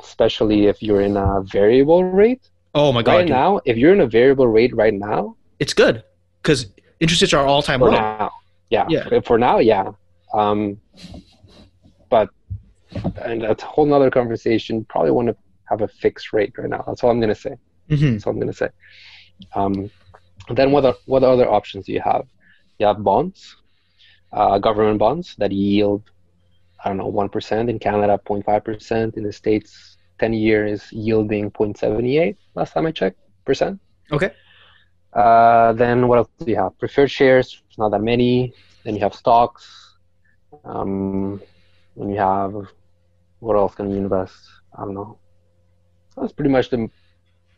Especially 0.00 0.66
if 0.66 0.80
you're 0.82 1.00
in 1.00 1.16
a 1.16 1.42
variable 1.42 2.04
rate. 2.04 2.48
Oh 2.78 2.92
my 2.92 3.02
god. 3.02 3.12
right 3.12 3.20
dude. 3.26 3.30
now, 3.30 3.60
if 3.64 3.76
you're 3.78 3.92
in 3.94 4.00
a 4.00 4.06
variable 4.06 4.46
rate 4.58 4.74
right 4.82 4.92
now, 4.94 5.34
It's 5.58 5.72
good 5.72 6.04
because 6.42 6.60
interest 7.00 7.22
rates 7.22 7.32
are 7.32 7.46
all 7.46 7.62
time 7.62 7.80
low. 7.80 7.90
now, 7.90 8.30
yeah, 8.70 8.86
Yeah. 8.88 9.20
For- 9.20 9.38
now, 9.38 9.58
yeah. 9.58 9.92
Um, 10.34 10.78
but 12.10 12.28
and 13.24 13.42
that's 13.42 13.62
a 13.62 13.66
whole 13.66 13.86
nother 13.86 14.10
conversation. 14.10 14.84
Probably 14.84 15.10
want 15.10 15.28
to 15.28 15.36
have 15.70 15.80
a 15.80 15.88
fixed 15.88 16.32
rate 16.32 16.52
right 16.58 16.68
now. 16.68 16.84
That's 16.86 17.02
all 17.02 17.10
I'm 17.10 17.20
gonna 17.20 17.34
say. 17.46 17.54
Mhm. 17.90 18.12
That's 18.12 18.26
all 18.26 18.32
I'm 18.34 18.38
gonna 18.40 18.52
say. 18.52 18.68
Um, 19.54 19.90
then 20.58 20.70
what 20.70 20.84
are, 20.84 20.94
what 21.06 21.22
other 21.24 21.48
options 21.50 21.86
do 21.86 21.92
you 21.92 22.00
have? 22.00 22.24
You 22.78 22.86
have 22.86 23.02
bonds, 23.02 23.56
uh, 24.32 24.58
government 24.58 24.98
bonds 24.98 25.34
that 25.38 25.50
yield, 25.52 26.02
I 26.84 26.88
don't 26.90 26.98
know, 26.98 27.06
one 27.06 27.28
percent 27.30 27.70
in 27.70 27.78
Canada, 27.78 28.20
0.5 28.24 28.64
percent 28.64 29.16
in 29.16 29.22
the 29.24 29.32
states. 29.32 29.95
Ten 30.18 30.32
years 30.32 30.90
yielding 30.92 31.50
0.78 31.50 32.36
last 32.54 32.72
time 32.72 32.86
I 32.86 32.92
checked 32.92 33.18
percent. 33.44 33.78
Okay. 34.12 34.30
Uh, 35.12 35.72
then 35.74 36.08
what 36.08 36.18
else 36.18 36.28
do 36.38 36.50
you 36.50 36.56
have? 36.56 36.78
Preferred 36.78 37.10
shares, 37.10 37.62
not 37.78 37.90
that 37.90 38.02
many. 38.02 38.52
Then 38.84 38.94
you 38.94 39.00
have 39.00 39.14
stocks. 39.14 39.94
Um, 40.64 41.40
then 41.96 42.10
you 42.10 42.18
have 42.18 42.54
what 43.40 43.56
else 43.56 43.74
can 43.74 43.90
you 43.90 43.96
invest? 43.98 44.36
I 44.76 44.82
don't 44.84 44.94
know. 44.94 45.18
That's 46.16 46.32
pretty 46.32 46.50
much 46.50 46.70
the 46.70 46.88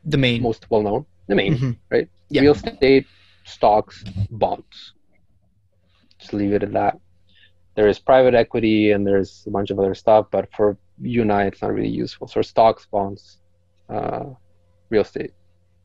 The 0.05 0.19
main. 0.19 0.43
most 0.43 0.69
well 0.71 0.83
known. 0.83 1.07
The 1.29 1.35
main, 1.35 1.55
Mhm. 1.57 1.77
right? 1.91 2.09
Yeah. 2.31 2.43
Real 2.43 2.53
estate, 2.55 3.07
stocks, 3.45 4.03
bonds. 4.31 4.95
Just 6.19 6.33
leave 6.33 6.53
it 6.53 6.63
at 6.65 6.73
that. 6.73 6.99
There 7.79 7.87
is 7.87 8.01
private 8.01 8.35
equity 8.35 8.91
and 8.91 9.07
there's 9.07 9.45
a 9.47 9.51
bunch 9.51 9.71
of 9.71 9.79
other 9.79 9.95
stuff, 9.95 10.27
but 10.33 10.45
for 10.57 10.77
you 11.01 11.23
and 11.23 11.31
I, 11.33 11.45
it's 11.45 11.63
not 11.63 11.73
really 11.73 11.95
useful. 12.05 12.27
So 12.27 12.43
stocks, 12.43 12.87
bonds, 12.91 13.39
uh, 13.89 14.25
real 14.91 15.03
estate. 15.03 15.33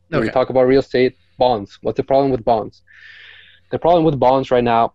When 0.09 0.21
we 0.21 0.31
talk 0.31 0.49
about 0.49 0.63
real 0.73 0.79
estate, 0.79 1.15
bonds. 1.37 1.77
What's 1.83 1.97
the 1.97 2.03
problem 2.11 2.31
with 2.31 2.43
bonds? 2.43 2.81
The 3.69 3.77
problem 3.77 4.03
with 4.05 4.19
bonds 4.19 4.49
right 4.49 4.63
now 4.63 4.93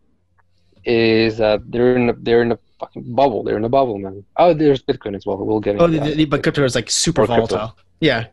is 0.84 1.36
that 1.38 1.60
they're 1.70 1.94
in 1.94 2.08
a, 2.10 2.14
they're 2.14 2.42
in 2.42 2.50
a 2.50 2.58
fucking 2.80 3.14
bubble. 3.14 3.44
They're 3.44 3.58
in 3.62 3.64
a 3.64 3.68
bubble, 3.68 3.98
man. 3.98 4.24
Oh, 4.36 4.52
there's 4.52 4.82
Bitcoin 4.82 5.14
as 5.14 5.24
well. 5.24 5.36
We'll 5.36 5.60
get 5.60 5.74
into 5.76 5.84
Oh, 5.84 5.86
the, 5.86 6.00
that. 6.00 6.16
the, 6.16 6.24
but 6.24 6.42
crypto 6.42 6.64
is 6.64 6.74
like 6.74 6.90
super 6.90 7.22
Or 7.22 7.26
crypto. 7.26 7.46
volatile. 7.56 7.76
Yeah. 8.00 8.26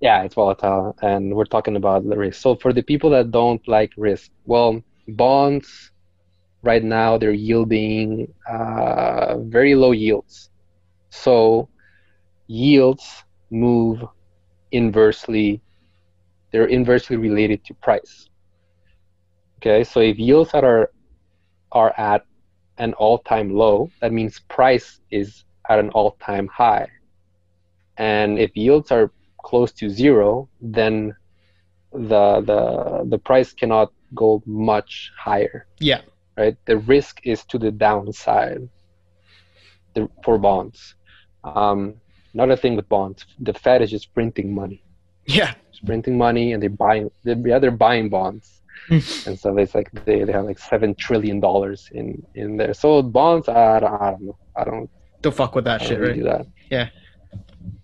yeah, 0.00 0.24
it's 0.24 0.34
volatile, 0.34 0.96
and 1.02 1.36
we're 1.36 1.44
talking 1.56 1.76
about 1.76 2.08
the 2.08 2.16
risk. 2.16 2.40
So 2.40 2.56
for 2.56 2.72
the 2.72 2.82
people 2.82 3.10
that 3.10 3.30
don't 3.30 3.62
like 3.68 3.92
risk, 3.96 4.32
well, 4.44 4.82
bonds 5.06 5.92
right 6.62 6.82
now 6.82 7.18
they're 7.18 7.32
yielding 7.32 8.32
uh, 8.48 9.38
very 9.38 9.74
low 9.74 9.92
yields. 9.92 10.50
So 11.10 11.68
yields 12.46 13.24
move 13.50 14.02
inversely; 14.70 15.60
they're 16.50 16.66
inversely 16.66 17.16
related 17.16 17.64
to 17.66 17.74
price. 17.74 18.28
Okay, 19.58 19.84
so 19.84 20.00
if 20.00 20.18
yields 20.18 20.52
that 20.52 20.64
are 20.64 20.90
are 21.72 21.92
at 21.98 22.24
an 22.78 22.94
all-time 22.94 23.50
low, 23.52 23.90
that 24.00 24.12
means 24.12 24.40
price 24.48 25.00
is 25.10 25.44
at 25.68 25.78
an 25.78 25.90
all-time 25.90 26.46
high. 26.46 26.86
And 27.96 28.38
if 28.38 28.56
yields 28.56 28.90
are 28.92 29.10
close 29.42 29.72
to 29.72 29.90
zero, 29.90 30.48
then 30.60 31.14
the 31.92 32.40
the 32.42 33.04
the 33.08 33.18
price 33.18 33.52
cannot 33.52 33.92
go 34.14 34.42
much 34.46 35.10
higher, 35.18 35.66
Yeah. 35.80 36.02
Right? 36.38 36.56
The 36.66 36.78
risk 36.78 37.20
is 37.24 37.44
to 37.50 37.58
the 37.58 37.70
downside 37.70 38.68
the, 39.94 40.08
for 40.24 40.38
bonds. 40.38 40.94
Um, 41.44 41.94
another 42.34 42.56
thing 42.56 42.76
with 42.76 42.88
bonds, 42.88 43.26
the 43.40 43.52
Fed 43.52 43.82
is 43.82 43.90
just 43.90 44.12
printing 44.14 44.54
money, 44.54 44.82
Yeah. 45.26 45.54
just 45.70 45.84
printing 45.84 46.16
money, 46.18 46.52
and 46.52 46.62
they're 46.62 46.70
buying. 46.86 47.10
They're, 47.24 47.36
yeah, 47.50 47.58
they're 47.58 47.70
buying 47.88 48.08
bonds, 48.08 48.60
and 48.90 49.38
so 49.38 49.56
it's 49.58 49.74
like 49.74 49.90
they, 50.04 50.24
they 50.24 50.32
have 50.32 50.44
like 50.46 50.58
seven 50.58 50.94
trillion 50.94 51.40
dollars 51.40 51.88
in 51.92 52.22
in 52.34 52.56
there. 52.56 52.74
So 52.74 53.02
bonds, 53.02 53.48
I 53.48 53.80
don't, 53.80 54.00
I 54.02 54.10
don't 54.12 54.22
know. 54.22 54.38
I 54.56 54.64
don't 54.64 54.90
Don't 55.22 55.34
fuck 55.34 55.54
with 55.54 55.64
that 55.64 55.80
shit, 55.82 55.98
really 55.98 56.22
right? 56.22 56.38
that. 56.38 56.46
Yeah. 56.70 56.88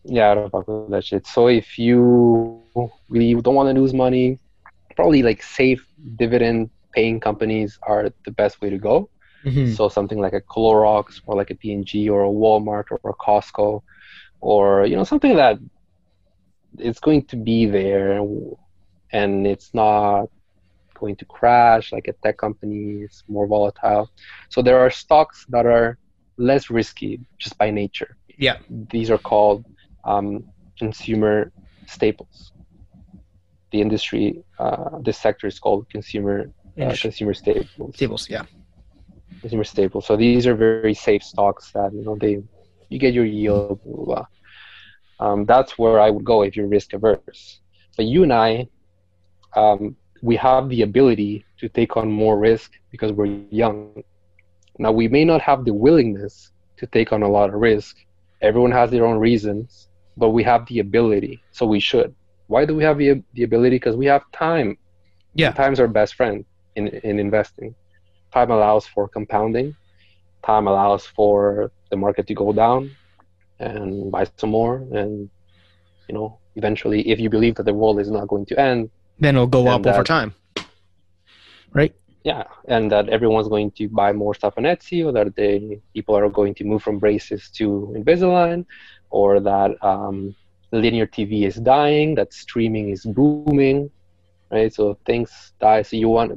Yeah, 0.04 0.30
I 0.30 0.34
don't 0.34 0.50
fuck 0.50 0.66
with 0.68 0.90
that 0.90 1.04
shit. 1.04 1.26
So 1.26 1.48
if 1.48 1.78
you 1.78 2.62
really 3.08 3.40
don't 3.40 3.54
want 3.54 3.74
to 3.74 3.80
lose 3.80 3.94
money, 3.94 4.38
probably 4.96 5.22
like 5.22 5.42
safe 5.42 5.86
dividend 6.16 6.70
paying 6.94 7.20
companies 7.20 7.78
are 7.86 8.10
the 8.24 8.30
best 8.32 8.60
way 8.60 8.70
to 8.70 8.78
go. 8.78 9.08
Mhm. 9.44 9.76
So 9.76 9.88
something 9.88 10.18
like 10.20 10.34
a 10.34 10.40
Clorox 10.40 11.20
or 11.26 11.36
like 11.36 11.50
a 11.50 11.54
P&G 11.54 12.08
or 12.08 12.24
a 12.24 12.30
Walmart 12.42 12.84
or 12.90 13.10
a 13.10 13.14
Costco 13.24 13.80
or 14.40 14.86
you 14.86 14.96
know 14.96 15.04
something 15.04 15.36
that 15.36 15.58
it's 16.78 17.00
going 17.00 17.24
to 17.26 17.36
be 17.36 17.66
there 17.66 18.20
and 19.12 19.46
it's 19.46 19.70
not 19.74 20.26
going 20.98 21.16
to 21.16 21.24
crash 21.26 21.92
like 21.92 22.06
a 22.08 22.12
tech 22.22 22.36
company 22.38 23.00
it's 23.04 23.22
more 23.28 23.46
volatile. 23.46 24.08
So 24.50 24.62
there 24.62 24.78
are 24.78 24.90
stocks 24.90 25.44
that 25.50 25.66
are 25.66 25.98
less 26.38 26.70
risky 26.70 27.20
just 27.38 27.58
by 27.58 27.70
nature. 27.70 28.16
Yeah. 28.38 28.56
These 28.90 29.10
are 29.10 29.18
called 29.18 29.64
um, 30.04 30.44
consumer 30.78 31.52
staples. 31.86 32.52
The 33.72 33.80
industry, 33.80 34.42
uh, 34.58 34.98
this 35.02 35.18
sector 35.18 35.46
is 35.46 35.58
called 35.58 35.88
consumer 35.90 36.46
uh, 36.80 36.94
consumer 37.00 37.34
staples 37.34 37.96
Tables, 37.96 38.28
yeah. 38.28 38.44
consumer 39.40 39.64
staples. 39.64 40.06
So 40.06 40.16
these 40.16 40.46
are 40.46 40.54
very 40.54 40.94
safe 40.94 41.22
stocks 41.22 41.70
that 41.72 41.92
you 41.92 42.04
know 42.04 42.16
they 42.16 42.42
you 42.88 42.98
get 42.98 43.14
your 43.14 43.24
yield. 43.24 43.82
Blah, 43.84 43.94
blah, 43.94 44.04
blah. 44.04 44.26
Um, 45.20 45.44
that's 45.44 45.78
where 45.78 46.00
I 46.00 46.10
would 46.10 46.24
go 46.24 46.42
if 46.42 46.56
you're 46.56 46.66
risk 46.66 46.92
averse. 46.92 47.60
But 47.96 48.06
you 48.06 48.24
and 48.24 48.32
I, 48.32 48.68
um, 49.54 49.96
we 50.22 50.36
have 50.36 50.68
the 50.68 50.82
ability 50.82 51.44
to 51.58 51.68
take 51.68 51.96
on 51.96 52.10
more 52.10 52.38
risk 52.38 52.72
because 52.90 53.12
we're 53.12 53.26
young. 53.50 54.02
Now 54.78 54.90
we 54.90 55.06
may 55.06 55.24
not 55.24 55.40
have 55.42 55.64
the 55.64 55.72
willingness 55.72 56.50
to 56.78 56.86
take 56.86 57.12
on 57.12 57.22
a 57.22 57.28
lot 57.28 57.50
of 57.50 57.54
risk. 57.54 57.96
Everyone 58.42 58.72
has 58.72 58.90
their 58.90 59.06
own 59.06 59.18
reasons, 59.18 59.88
but 60.16 60.30
we 60.30 60.42
have 60.42 60.66
the 60.66 60.80
ability, 60.80 61.40
so 61.52 61.64
we 61.64 61.78
should. 61.78 62.14
Why 62.48 62.64
do 62.64 62.74
we 62.74 62.82
have 62.82 62.98
the, 62.98 63.22
the 63.34 63.44
ability? 63.44 63.76
Because 63.76 63.96
we 63.96 64.06
have 64.06 64.22
time. 64.32 64.76
Yeah. 65.34 65.52
Time's 65.52 65.78
our 65.80 65.88
best 65.88 66.16
friend 66.16 66.44
in, 66.76 66.88
in 66.88 67.18
investing 67.18 67.74
time 68.32 68.50
allows 68.50 68.86
for 68.86 69.08
compounding 69.08 69.74
time 70.44 70.66
allows 70.66 71.06
for 71.06 71.70
the 71.90 71.96
market 71.96 72.26
to 72.26 72.34
go 72.34 72.52
down 72.52 72.90
and 73.60 74.10
buy 74.10 74.26
some 74.36 74.50
more 74.50 74.76
and 74.92 75.30
you 76.08 76.14
know 76.14 76.38
eventually 76.56 77.00
if 77.08 77.18
you 77.18 77.30
believe 77.30 77.54
that 77.54 77.64
the 77.64 77.74
world 77.74 77.98
is 78.00 78.10
not 78.10 78.28
going 78.28 78.46
to 78.46 78.58
end 78.58 78.90
Then 79.18 79.36
it'll 79.36 79.46
go 79.46 79.68
up 79.68 79.86
over 79.86 80.02
time. 80.02 80.34
Right? 81.72 81.94
yeah 82.24 82.44
and 82.68 82.90
that 82.90 83.08
everyone's 83.10 83.48
going 83.48 83.70
to 83.72 83.88
buy 83.88 84.10
more 84.12 84.34
stuff 84.34 84.54
on 84.56 84.64
etsy 84.64 85.04
or 85.04 85.12
that 85.12 85.36
they 85.36 85.80
people 85.92 86.16
are 86.16 86.28
going 86.28 86.54
to 86.54 86.64
move 86.64 86.82
from 86.82 86.98
braces 86.98 87.50
to 87.50 87.94
invisalign 87.96 88.64
or 89.10 89.40
that 89.40 89.70
um, 89.84 90.34
linear 90.72 91.06
tv 91.06 91.46
is 91.46 91.56
dying 91.56 92.14
that 92.14 92.32
streaming 92.32 92.88
is 92.88 93.04
booming 93.04 93.90
right 94.50 94.74
so 94.74 94.98
things 95.06 95.52
die 95.60 95.82
so 95.82 95.96
you 95.96 96.08
want 96.08 96.32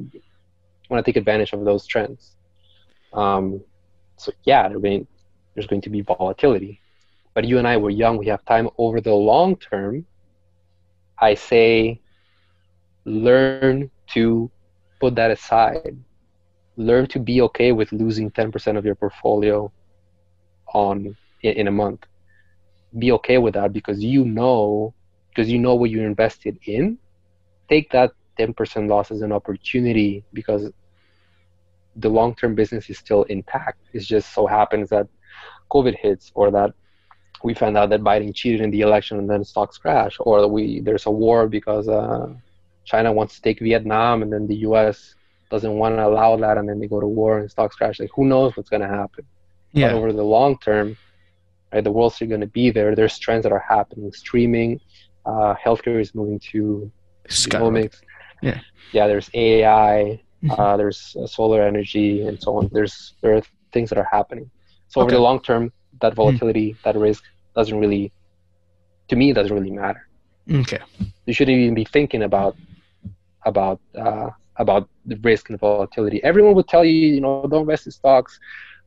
want 0.89 1.03
to 1.03 1.09
take 1.09 1.17
advantage 1.17 1.53
of 1.53 1.63
those 1.65 1.85
trends. 1.85 2.35
Um, 3.13 3.61
so 4.17 4.31
yeah 4.45 4.69
being, 4.81 5.07
there's 5.55 5.67
going 5.67 5.81
to 5.81 5.89
be 5.89 6.01
volatility. 6.01 6.81
But 7.33 7.45
you 7.45 7.57
and 7.59 7.67
i 7.67 7.77
were 7.77 7.89
young 7.91 8.17
we 8.17 8.27
have 8.27 8.43
time. 8.45 8.69
Over 8.77 9.01
the 9.01 9.13
long 9.13 9.55
term 9.57 10.05
i 11.19 11.33
say 11.33 11.99
learn 13.05 13.89
to 14.13 14.51
put 14.99 15.15
that 15.15 15.31
aside. 15.31 15.97
Learn 16.77 17.07
to 17.07 17.19
be 17.19 17.41
okay 17.41 17.71
with 17.71 17.91
losing 17.91 18.29
10% 18.31 18.77
of 18.77 18.85
your 18.85 18.95
portfolio 18.95 19.71
on 20.73 21.15
in, 21.41 21.53
in 21.53 21.67
a 21.67 21.71
month. 21.71 22.03
Be 22.97 23.11
okay 23.13 23.37
with 23.37 23.53
that 23.55 23.73
because 23.73 24.03
you 24.03 24.25
know 24.25 24.93
because 25.29 25.49
you 25.51 25.59
know 25.59 25.75
what 25.75 25.89
you 25.89 26.01
invested 26.01 26.57
in. 26.65 26.97
Take 27.69 27.91
that 27.91 28.11
10% 28.39 28.87
loss 28.89 29.11
as 29.11 29.21
an 29.21 29.31
opportunity 29.31 30.23
because 30.33 30.69
the 31.95 32.09
long-term 32.09 32.53
business 32.55 32.89
is 32.89 32.97
still 32.97 33.23
intact 33.23 33.79
it 33.93 33.99
just 34.01 34.33
so 34.33 34.45
happens 34.45 34.89
that 34.89 35.07
covid 35.71 35.95
hits 35.95 36.31
or 36.35 36.51
that 36.51 36.71
we 37.43 37.53
found 37.53 37.75
out 37.77 37.89
that 37.89 38.01
biden 38.01 38.33
cheated 38.33 38.61
in 38.61 38.69
the 38.71 38.81
election 38.81 39.17
and 39.19 39.29
then 39.29 39.43
stocks 39.43 39.77
crash 39.77 40.15
or 40.19 40.47
we 40.47 40.79
there's 40.81 41.05
a 41.07 41.11
war 41.11 41.47
because 41.47 41.87
uh, 41.89 42.27
china 42.85 43.11
wants 43.11 43.35
to 43.35 43.41
take 43.41 43.59
vietnam 43.59 44.21
and 44.21 44.31
then 44.31 44.45
the 44.47 44.55
us 44.57 45.15
doesn't 45.49 45.73
want 45.81 45.95
to 45.95 46.05
allow 46.05 46.35
that 46.35 46.57
and 46.57 46.67
then 46.69 46.79
they 46.79 46.87
go 46.87 46.99
to 46.99 47.07
war 47.07 47.39
and 47.39 47.49
stocks 47.49 47.75
crash 47.75 47.99
like 47.99 48.09
who 48.15 48.25
knows 48.25 48.55
what's 48.55 48.69
going 48.69 48.81
to 48.81 48.87
happen 49.01 49.25
but 49.73 49.79
Yeah. 49.81 49.93
over 49.93 50.11
the 50.13 50.23
long 50.23 50.57
term, 50.59 50.87
right, 51.73 51.83
the 51.83 51.91
world's 51.91 52.15
still 52.15 52.29
going 52.29 52.41
to 52.49 52.53
be 52.61 52.71
there. 52.71 52.95
There's 52.95 53.17
trends 53.19 53.43
that 53.43 53.51
are 53.51 53.65
happening. 53.75 54.11
Streaming, 54.13 54.79
uh, 55.25 55.53
healthcare 55.63 55.99
is 55.99 56.15
moving 56.15 56.39
to 56.51 56.89
genomics. 57.59 57.97
Yeah. 58.41 58.59
Yeah, 58.91 59.07
there's 59.07 59.29
AI, 59.33 60.19
Mhm. 60.43 60.59
uh, 60.59 60.77
there's 60.77 61.15
uh, 61.21 61.27
solar 61.27 61.61
energy, 61.61 62.25
and 62.27 62.39
so 62.41 62.57
on. 62.57 62.69
There's 62.71 63.13
there 63.21 63.35
are 63.37 63.41
things 63.73 63.89
that 63.89 63.97
are 63.97 64.07
happening. 64.11 64.49
So 64.89 65.01
over 65.01 65.11
the 65.11 65.19
long 65.19 65.39
term, 65.41 65.71
that 66.01 66.15
volatility, 66.15 66.77
that 66.83 66.95
risk 66.95 67.23
doesn't 67.55 67.77
really, 67.79 68.11
to 69.09 69.15
me, 69.15 69.33
doesn't 69.33 69.55
really 69.55 69.71
matter. 69.71 70.01
Okay. 70.51 70.79
You 71.25 71.33
shouldn't 71.33 71.57
even 71.57 71.75
be 71.75 71.85
thinking 71.85 72.23
about 72.23 72.55
about 73.45 73.79
uh, 73.97 74.29
about 74.57 74.87
the 75.05 75.15
risk 75.23 75.49
and 75.49 75.59
volatility. 75.59 76.21
Everyone 76.23 76.53
would 76.55 76.67
tell 76.67 76.83
you, 76.85 76.93
you 76.93 77.21
know, 77.21 77.45
don't 77.49 77.61
invest 77.61 77.85
in 77.87 77.91
stocks. 77.91 78.39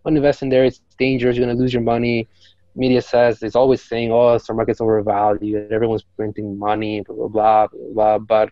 don't 0.05 0.17
invest 0.17 0.43
in 0.43 0.49
there. 0.49 0.65
It's 0.65 0.81
dangerous. 0.99 1.37
You're 1.37 1.47
gonna 1.47 1.59
lose 1.59 1.73
your 1.73 1.83
money. 1.83 2.29
Media 2.75 3.01
says 3.03 3.43
it's 3.43 3.57
always 3.57 3.83
saying, 3.83 4.11
"Oh, 4.13 4.37
stock 4.39 4.57
market's 4.57 4.81
overvalued. 4.81 5.71
Everyone's 5.71 6.05
printing 6.17 6.59
money." 6.59 7.01
Blah 7.03 7.29
blah 7.29 7.29
blah 7.29 7.67
blah. 7.69 8.19
blah. 8.19 8.19
But 8.19 8.51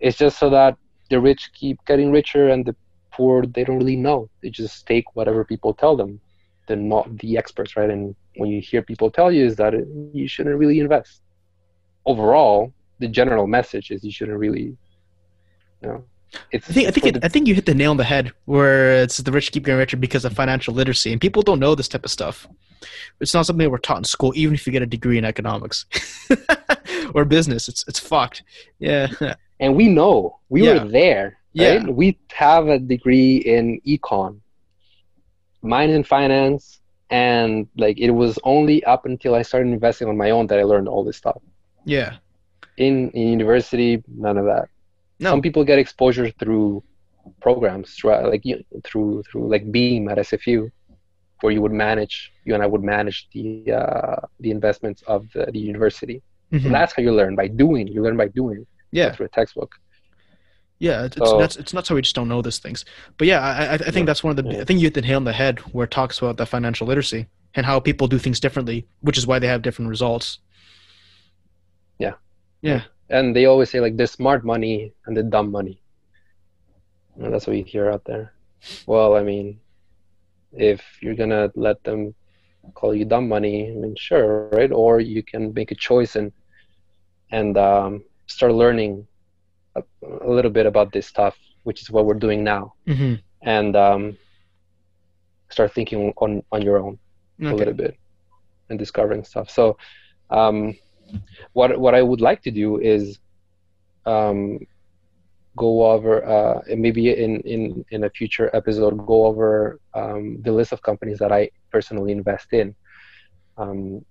it's 0.00 0.18
just 0.18 0.38
so 0.38 0.50
that 0.50 0.76
the 1.10 1.20
rich 1.20 1.50
keep 1.52 1.84
getting 1.84 2.10
richer 2.10 2.48
and 2.48 2.64
the 2.64 2.74
poor 3.10 3.44
they 3.44 3.64
don't 3.64 3.78
really 3.78 3.96
know. 3.96 4.28
They 4.42 4.50
just 4.50 4.86
take 4.86 5.04
whatever 5.14 5.44
people 5.44 5.74
tell 5.74 5.96
them. 5.96 6.20
They're 6.66 6.76
not 6.76 7.18
the 7.18 7.36
experts, 7.36 7.76
right? 7.76 7.90
And 7.90 8.14
when 8.36 8.50
you 8.50 8.60
hear 8.60 8.82
people 8.82 9.10
tell 9.10 9.30
you 9.30 9.44
is 9.44 9.56
that 9.56 9.74
you 10.12 10.28
shouldn't 10.28 10.56
really 10.56 10.80
invest. 10.80 11.20
Overall, 12.06 12.72
the 12.98 13.08
general 13.08 13.46
message 13.46 13.90
is 13.90 14.04
you 14.04 14.12
shouldn't 14.12 14.38
really, 14.38 14.76
you 15.82 15.88
know, 15.88 16.04
it's, 16.52 16.70
I 16.70 16.72
think 16.72 16.88
I 16.88 16.90
think 16.92 17.06
it, 17.06 17.14
the, 17.14 17.24
I 17.24 17.28
think 17.28 17.48
you 17.48 17.54
hit 17.54 17.66
the 17.66 17.74
nail 17.74 17.90
on 17.90 17.96
the 17.96 18.04
head 18.04 18.32
where 18.44 19.02
it's 19.02 19.16
the 19.18 19.32
rich 19.32 19.50
keep 19.50 19.64
getting 19.64 19.78
richer 19.78 19.96
because 19.96 20.24
of 20.24 20.32
financial 20.32 20.72
literacy, 20.72 21.10
and 21.10 21.20
people 21.20 21.42
don't 21.42 21.58
know 21.58 21.74
this 21.74 21.88
type 21.88 22.04
of 22.04 22.10
stuff. 22.10 22.46
It's 23.20 23.34
not 23.34 23.46
something 23.46 23.64
that 23.64 23.70
we're 23.70 23.78
taught 23.78 23.98
in 23.98 24.04
school, 24.04 24.32
even 24.36 24.54
if 24.54 24.64
you 24.64 24.72
get 24.72 24.80
a 24.80 24.86
degree 24.86 25.18
in 25.18 25.24
economics 25.24 25.86
or 27.14 27.24
business. 27.24 27.68
It's 27.68 27.84
it's 27.88 27.98
fucked. 27.98 28.44
Yeah. 28.78 29.08
And 29.60 29.76
we 29.76 29.88
know 29.88 30.38
we 30.48 30.64
yeah. 30.64 30.82
were 30.82 30.88
there. 30.90 31.38
Right? 31.56 31.82
Yeah. 31.82 31.86
We 31.86 32.18
have 32.32 32.68
a 32.68 32.78
degree 32.78 33.36
in 33.36 33.80
econ, 33.86 34.40
mine 35.62 35.90
in 35.90 36.02
finance, 36.02 36.80
and 37.10 37.68
like 37.76 37.98
it 37.98 38.10
was 38.10 38.38
only 38.44 38.82
up 38.84 39.04
until 39.04 39.34
I 39.34 39.42
started 39.42 39.72
investing 39.72 40.08
on 40.08 40.16
my 40.16 40.30
own 40.30 40.46
that 40.48 40.58
I 40.58 40.64
learned 40.64 40.88
all 40.88 41.04
this 41.04 41.16
stuff. 41.16 41.40
Yeah. 41.84 42.16
In, 42.76 43.10
in 43.10 43.28
university, 43.28 44.02
none 44.08 44.38
of 44.38 44.46
that. 44.46 44.68
No. 45.18 45.30
Some 45.30 45.42
people 45.42 45.64
get 45.64 45.78
exposure 45.78 46.30
through 46.30 46.82
programs, 47.42 48.02
like 48.04 48.44
through 48.84 49.22
through 49.30 49.48
like 49.50 49.70
Beam 49.70 50.08
at 50.08 50.18
SFU, 50.18 50.70
where 51.40 51.52
you 51.52 51.60
would 51.60 51.72
manage, 51.72 52.32
you 52.44 52.54
and 52.54 52.62
I 52.62 52.66
would 52.66 52.82
manage 52.82 53.28
the 53.32 53.72
uh, 53.72 54.16
the 54.40 54.50
investments 54.50 55.02
of 55.06 55.30
the, 55.32 55.46
the 55.52 55.58
university. 55.58 56.22
Mm-hmm. 56.52 56.64
So 56.64 56.70
that's 56.70 56.94
how 56.94 57.02
you 57.02 57.12
learn 57.12 57.36
by 57.36 57.48
doing. 57.48 57.86
You 57.86 58.02
learn 58.02 58.16
by 58.16 58.28
doing. 58.28 58.66
Yeah. 58.92 59.12
Through 59.12 59.26
a 59.26 59.30
textbook. 59.30 59.76
Yeah, 60.78 61.04
it's, 61.04 61.16
so, 61.16 61.38
nuts. 61.38 61.56
It's 61.56 61.74
not 61.74 61.86
so 61.86 61.94
we 61.94 62.00
just 62.00 62.16
don't 62.16 62.28
know 62.28 62.40
these 62.40 62.58
things. 62.58 62.86
But 63.18 63.26
yeah, 63.28 63.40
I, 63.40 63.74
I 63.74 63.76
think 63.76 63.96
yeah, 63.96 64.04
that's 64.04 64.24
one 64.24 64.36
of 64.36 64.42
the. 64.42 64.50
Yeah. 64.50 64.62
I 64.62 64.64
think 64.64 64.80
you 64.80 64.86
hit 64.86 64.94
the 64.94 65.02
nail 65.02 65.16
on 65.16 65.24
the 65.24 65.32
head 65.32 65.58
where 65.74 65.84
it 65.84 65.90
talks 65.90 66.18
about 66.18 66.38
the 66.38 66.46
financial 66.46 66.86
literacy 66.86 67.26
and 67.54 67.66
how 67.66 67.80
people 67.80 68.08
do 68.08 68.18
things 68.18 68.40
differently, 68.40 68.86
which 69.02 69.18
is 69.18 69.26
why 69.26 69.38
they 69.38 69.46
have 69.46 69.60
different 69.60 69.90
results. 69.90 70.38
Yeah. 71.98 72.14
Yeah 72.62 72.84
and 73.10 73.34
they 73.34 73.44
always 73.46 73.68
say 73.68 73.80
like 73.80 73.96
the 73.96 74.06
smart 74.06 74.44
money 74.44 74.92
and 75.06 75.16
the 75.16 75.22
dumb 75.22 75.50
money 75.50 75.82
and 77.16 77.34
that's 77.34 77.46
what 77.46 77.56
you 77.56 77.64
hear 77.64 77.90
out 77.90 78.04
there 78.04 78.32
well 78.86 79.16
i 79.16 79.22
mean 79.22 79.58
if 80.52 80.80
you're 81.02 81.14
gonna 81.14 81.50
let 81.54 81.82
them 81.84 82.14
call 82.74 82.94
you 82.94 83.04
dumb 83.04 83.28
money 83.28 83.70
i 83.70 83.74
mean 83.74 83.94
sure 83.96 84.48
right 84.52 84.72
or 84.72 85.00
you 85.00 85.22
can 85.22 85.52
make 85.54 85.70
a 85.70 85.74
choice 85.74 86.16
and 86.16 86.32
and 87.32 87.56
um, 87.56 88.02
start 88.30 88.52
learning 88.52 89.06
a, 89.76 89.82
a, 90.24 90.30
little 90.30 90.50
bit 90.50 90.66
about 90.66 90.92
this 90.92 91.06
stuff 91.06 91.36
which 91.64 91.82
is 91.82 91.90
what 91.90 92.06
we're 92.06 92.22
doing 92.26 92.42
now 92.42 92.72
mm-hmm. 92.86 93.14
and 93.42 93.76
um, 93.76 94.16
start 95.48 95.72
thinking 95.74 96.12
on 96.16 96.42
on 96.52 96.62
your 96.62 96.78
own 96.78 96.98
okay. 97.40 97.50
a 97.50 97.54
little 97.54 97.74
bit 97.74 97.96
and 98.68 98.78
discovering 98.78 99.24
stuff 99.24 99.50
so 99.50 99.76
um, 100.30 100.76
what 101.52 101.78
what 101.78 101.94
I 101.94 102.02
would 102.02 102.20
like 102.20 102.42
to 102.42 102.50
do 102.50 102.78
is 102.78 103.18
um, 104.06 104.60
go 105.56 105.90
over 105.90 106.24
uh, 106.24 106.60
maybe 106.76 107.10
in, 107.10 107.40
in 107.40 107.84
in 107.90 108.04
a 108.04 108.10
future 108.10 108.50
episode 108.54 109.06
go 109.06 109.26
over 109.26 109.80
um, 109.94 110.40
the 110.42 110.52
list 110.52 110.72
of 110.72 110.82
companies 110.82 111.18
that 111.18 111.32
I 111.32 111.50
personally 111.70 112.12
invest 112.12 112.52
in, 112.52 112.74
um, 113.58 114.04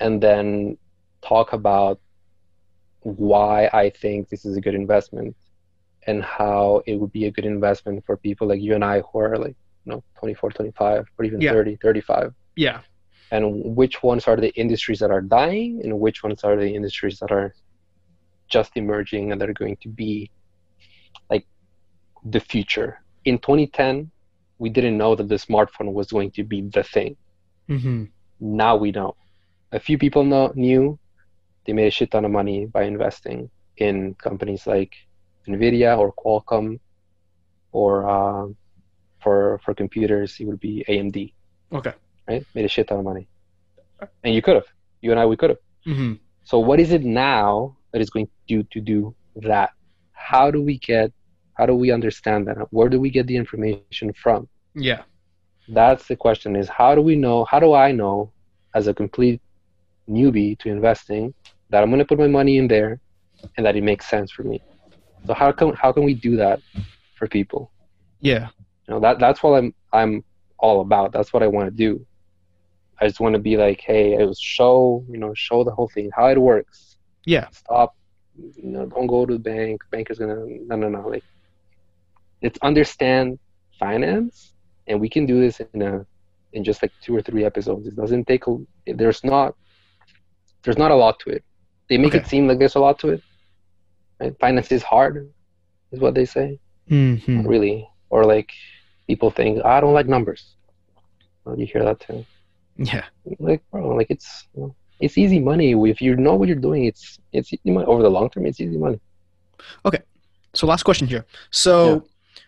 and 0.00 0.22
then 0.22 0.76
talk 1.22 1.52
about 1.52 1.98
why 3.04 3.68
I 3.72 3.90
think 3.90 4.28
this 4.28 4.44
is 4.44 4.56
a 4.56 4.60
good 4.60 4.74
investment 4.74 5.36
and 6.06 6.22
how 6.22 6.82
it 6.86 6.96
would 6.96 7.12
be 7.12 7.26
a 7.26 7.30
good 7.30 7.44
investment 7.44 8.04
for 8.04 8.16
people 8.16 8.48
like 8.48 8.60
you 8.60 8.74
and 8.74 8.84
I 8.84 9.00
who 9.00 9.18
are 9.20 9.36
like 9.36 9.56
you 9.84 9.92
know 9.92 10.04
24 10.18 10.50
25 10.50 11.06
or 11.18 11.24
even 11.24 11.40
yeah. 11.40 11.52
30 11.52 11.76
35 11.76 12.34
yeah. 12.56 12.80
And 13.30 13.76
which 13.76 14.02
ones 14.02 14.28
are 14.28 14.36
the 14.36 14.54
industries 14.54 15.00
that 15.00 15.10
are 15.10 15.20
dying 15.20 15.80
and 15.82 15.98
which 15.98 16.22
ones 16.22 16.44
are 16.44 16.56
the 16.56 16.68
industries 16.72 17.18
that 17.18 17.32
are 17.32 17.54
just 18.48 18.76
emerging 18.76 19.32
and 19.32 19.40
that 19.40 19.48
are 19.48 19.54
going 19.54 19.76
to 19.82 19.88
be 19.88 20.30
like 21.30 21.46
the 22.24 22.40
future? 22.40 23.02
In 23.24 23.38
2010 23.38 24.10
we 24.58 24.70
didn't 24.70 24.96
know 24.96 25.14
that 25.16 25.28
the 25.28 25.34
smartphone 25.34 25.92
was 25.92 26.10
going 26.12 26.30
to 26.32 26.44
be 26.44 26.62
the 26.62 26.84
thing. 26.84 27.16
Mm-hmm. 27.68 28.04
now 28.40 28.76
we 28.76 28.92
know 28.92 29.16
a 29.72 29.80
few 29.80 29.98
people 29.98 30.22
know, 30.22 30.52
knew 30.54 30.98
they 31.66 31.72
made 31.72 31.86
a 31.86 31.90
shit 31.90 32.10
ton 32.10 32.24
of 32.24 32.30
money 32.30 32.66
by 32.66 32.84
investing 32.84 33.50
in 33.78 34.14
companies 34.14 34.66
like 34.66 34.92
nvidia 35.48 35.96
or 35.98 36.12
qualcomm 36.12 36.78
or 37.72 38.08
uh, 38.08 38.46
for 39.22 39.60
for 39.64 39.74
computers 39.74 40.36
it 40.40 40.46
would 40.46 40.60
be 40.60 40.84
amd 40.88 41.32
okay 41.72 41.94
right? 42.28 42.44
Made 42.54 42.64
a 42.64 42.68
shit 42.68 42.88
ton 42.88 42.98
of 42.98 43.04
money. 43.04 43.28
And 44.22 44.34
you 44.34 44.42
could 44.42 44.54
have. 44.54 44.66
You 45.00 45.10
and 45.10 45.20
I, 45.20 45.26
we 45.26 45.36
could 45.36 45.50
have. 45.50 45.58
Mm-hmm. 45.86 46.14
So 46.44 46.58
what 46.58 46.80
is 46.80 46.92
it 46.92 47.04
now 47.04 47.76
that 47.92 48.00
is 48.00 48.10
going 48.10 48.26
to 48.26 48.32
do 48.46 48.62
to 48.64 48.80
do 48.80 49.14
that? 49.36 49.70
How 50.12 50.50
do 50.50 50.62
we 50.62 50.78
get? 50.78 51.12
How 51.54 51.66
do 51.66 51.74
we 51.74 51.90
understand 51.90 52.46
that? 52.48 52.56
Where 52.70 52.88
do 52.88 52.98
we 53.00 53.10
get 53.10 53.26
the 53.26 53.36
information 53.36 54.12
from? 54.12 54.48
Yeah. 54.74 55.02
That's 55.68 56.06
the 56.08 56.16
question: 56.16 56.56
is 56.56 56.68
how 56.68 56.94
do 56.94 57.00
we 57.00 57.16
know? 57.16 57.44
How 57.44 57.60
do 57.60 57.72
I 57.74 57.92
know, 57.92 58.32
as 58.74 58.86
a 58.86 58.94
complete 58.94 59.40
newbie 60.08 60.58
to 60.58 60.68
investing, 60.68 61.32
that 61.70 61.82
I'm 61.82 61.90
going 61.90 61.98
to 61.98 62.04
put 62.04 62.18
my 62.18 62.28
money 62.28 62.58
in 62.58 62.68
there, 62.68 63.00
and 63.56 63.66
that 63.66 63.76
it 63.76 63.82
makes 63.82 64.06
sense 64.06 64.30
for 64.30 64.42
me? 64.42 64.62
So 65.26 65.34
how 65.34 65.52
can 65.52 65.72
how 65.74 65.92
can 65.92 66.04
we 66.04 66.14
do 66.14 66.36
that 66.36 66.60
for 67.16 67.26
people? 67.26 67.70
Yeah. 68.20 68.48
You 68.86 68.94
know 68.94 69.00
that 69.00 69.18
that's 69.18 69.42
what 69.42 69.58
I'm 69.58 69.74
I'm 69.92 70.24
all 70.58 70.80
about. 70.80 71.12
That's 71.12 71.32
what 71.32 71.42
I 71.42 71.46
want 71.46 71.66
to 71.66 71.70
do. 71.70 72.04
I 73.00 73.06
just 73.06 73.20
want 73.20 73.34
to 73.34 73.40
be 73.40 73.56
like, 73.56 73.80
hey, 73.80 74.14
it 74.14 74.26
was 74.26 74.38
show, 74.38 75.04
you 75.10 75.18
know, 75.18 75.34
show 75.34 75.64
the 75.64 75.70
whole 75.70 75.88
thing, 75.88 76.10
how 76.14 76.28
it 76.28 76.40
works. 76.40 76.96
Yeah. 77.24 77.48
Stop, 77.50 77.96
you 78.36 78.70
know, 78.70 78.86
don't 78.86 79.06
go 79.06 79.26
to 79.26 79.32
the 79.34 79.38
bank. 79.38 79.82
Banker's 79.90 80.18
gonna, 80.18 80.44
no, 80.46 80.76
no, 80.76 80.88
no. 80.88 81.08
Like, 81.08 81.24
let's 82.42 82.58
understand 82.62 83.38
finance, 83.78 84.52
and 84.86 85.00
we 85.00 85.08
can 85.08 85.26
do 85.26 85.40
this 85.40 85.60
in 85.72 85.82
a, 85.82 86.06
in 86.52 86.62
just 86.62 86.82
like 86.82 86.92
two 87.02 87.16
or 87.16 87.22
three 87.22 87.44
episodes. 87.44 87.86
It 87.86 87.96
doesn't 87.96 88.26
take 88.26 88.46
a. 88.46 88.56
There's 88.86 89.24
not, 89.24 89.56
there's 90.62 90.78
not 90.78 90.90
a 90.90 90.94
lot 90.94 91.18
to 91.20 91.30
it. 91.30 91.44
They 91.88 91.98
make 91.98 92.14
okay. 92.14 92.18
it 92.18 92.26
seem 92.26 92.48
like 92.48 92.58
there's 92.58 92.76
a 92.76 92.80
lot 92.80 92.98
to 93.00 93.10
it. 93.10 93.22
Right? 94.20 94.38
Finance 94.38 94.72
is 94.72 94.82
hard, 94.82 95.30
is 95.92 96.00
what 96.00 96.14
they 96.14 96.24
say. 96.24 96.58
Mm-hmm. 96.90 97.46
really, 97.46 97.88
or 98.10 98.24
like 98.24 98.52
people 99.06 99.30
think 99.30 99.64
I 99.64 99.80
don't 99.80 99.94
like 99.94 100.06
numbers. 100.06 100.54
Well, 101.44 101.58
you 101.58 101.66
hear 101.66 101.82
that 101.82 102.00
too. 102.00 102.26
Yeah. 102.76 103.04
Like, 103.38 103.62
bro, 103.70 103.88
like 103.96 104.08
it's 104.10 104.46
you 104.54 104.62
know, 104.62 104.76
it's 105.00 105.16
easy 105.16 105.40
money 105.40 105.72
if 105.72 106.00
you 106.00 106.16
know 106.16 106.34
what 106.34 106.48
you're 106.48 106.56
doing. 106.56 106.84
It's 106.84 107.18
it's 107.32 107.52
over 107.66 108.02
the 108.02 108.10
long 108.10 108.28
term. 108.30 108.46
It's 108.46 108.60
easy 108.60 108.76
money. 108.76 109.00
Okay, 109.86 110.02
so 110.52 110.66
last 110.66 110.82
question 110.82 111.06
here. 111.06 111.24
So. 111.50 112.04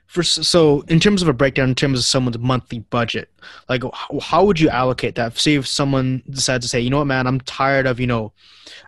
For, 0.06 0.22
so 0.22 0.82
in 0.82 1.00
terms 1.00 1.20
of 1.20 1.28
a 1.28 1.32
breakdown 1.32 1.68
in 1.68 1.74
terms 1.74 1.98
of 1.98 2.04
someone's 2.04 2.38
monthly 2.38 2.78
budget 2.78 3.28
like 3.68 3.82
how, 3.92 4.20
how 4.20 4.44
would 4.44 4.58
you 4.58 4.68
allocate 4.68 5.16
that 5.16 5.36
say 5.36 5.56
if 5.56 5.66
someone 5.66 6.22
decides 6.30 6.64
to 6.64 6.68
say 6.68 6.80
you 6.80 6.90
know 6.90 6.98
what 6.98 7.06
man 7.06 7.26
i'm 7.26 7.40
tired 7.40 7.86
of 7.86 7.98
you 7.98 8.06
know 8.06 8.32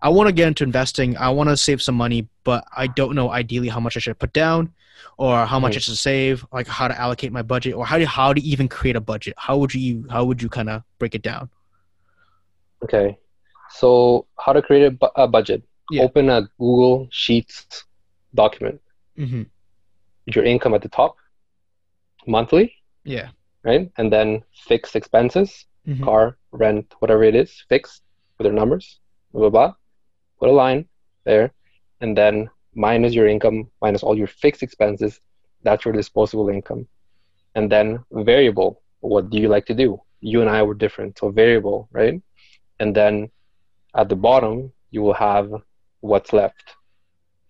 i 0.00 0.08
want 0.08 0.28
to 0.28 0.32
get 0.32 0.46
into 0.46 0.64
investing 0.64 1.16
i 1.18 1.28
want 1.28 1.48
to 1.48 1.56
save 1.56 1.82
some 1.82 1.96
money 1.96 2.28
but 2.44 2.64
i 2.76 2.86
don't 2.86 3.14
know 3.14 3.30
ideally 3.30 3.68
how 3.68 3.80
much 3.80 3.96
i 3.96 4.00
should 4.00 4.18
put 4.18 4.32
down 4.32 4.72
or 5.18 5.44
how 5.46 5.58
much 5.58 5.72
mm-hmm. 5.72 5.78
I 5.78 5.80
should 5.80 5.98
save, 5.98 6.46
like 6.52 6.68
how 6.68 6.88
to 6.88 6.98
allocate 6.98 7.32
my 7.32 7.42
budget, 7.42 7.74
or 7.74 7.84
how 7.84 7.98
to 7.98 8.06
how 8.06 8.32
to 8.32 8.40
even 8.40 8.68
create 8.68 8.96
a 8.96 9.00
budget. 9.00 9.34
How 9.36 9.56
would 9.58 9.74
you 9.74 10.06
how 10.08 10.24
would 10.24 10.40
you 10.40 10.48
kind 10.48 10.70
of 10.70 10.82
break 10.98 11.14
it 11.14 11.22
down? 11.22 11.50
Okay, 12.84 13.18
so 13.70 14.26
how 14.38 14.52
to 14.52 14.62
create 14.62 14.84
a, 14.84 14.90
bu- 14.92 15.16
a 15.16 15.26
budget? 15.26 15.62
Yeah. 15.90 16.02
Open 16.04 16.30
a 16.30 16.42
Google 16.58 17.08
Sheets 17.10 17.84
document. 18.34 18.80
Mm-hmm. 19.18 19.42
Your 20.34 20.44
income 20.44 20.74
at 20.74 20.82
the 20.82 20.88
top, 20.88 21.16
monthly. 22.26 22.74
Yeah. 23.04 23.28
Right, 23.64 23.90
and 23.98 24.12
then 24.12 24.44
fixed 24.68 24.94
expenses, 24.94 25.66
mm-hmm. 25.86 26.04
car, 26.04 26.38
rent, 26.52 26.94
whatever 27.00 27.24
it 27.24 27.34
is, 27.34 27.64
fixed 27.68 28.02
with 28.36 28.44
their 28.44 28.52
numbers. 28.52 29.00
Blah 29.32 29.40
blah 29.40 29.50
blah. 29.50 29.74
Put 30.38 30.48
a 30.48 30.52
line 30.52 30.86
there, 31.24 31.52
and 32.00 32.16
then 32.16 32.48
minus 32.74 33.12
your 33.14 33.26
income, 33.26 33.68
minus 33.82 34.02
all 34.02 34.16
your 34.16 34.28
fixed 34.28 34.62
expenses, 34.62 35.20
that's 35.64 35.84
your 35.84 35.92
disposable 35.92 36.48
income. 36.48 36.86
And 37.56 37.70
then 37.70 38.04
variable, 38.12 38.80
what 39.00 39.30
do 39.30 39.38
you 39.38 39.48
like 39.48 39.66
to 39.66 39.74
do? 39.74 40.00
You 40.20 40.40
and 40.40 40.50
I 40.50 40.62
were 40.62 40.74
different, 40.74 41.18
so 41.18 41.30
variable, 41.30 41.88
right? 41.90 42.22
And 42.78 42.94
then 42.94 43.30
at 43.96 44.08
the 44.08 44.16
bottom, 44.16 44.72
you 44.90 45.02
will 45.02 45.14
have 45.14 45.50
what's 46.00 46.32
left 46.32 46.76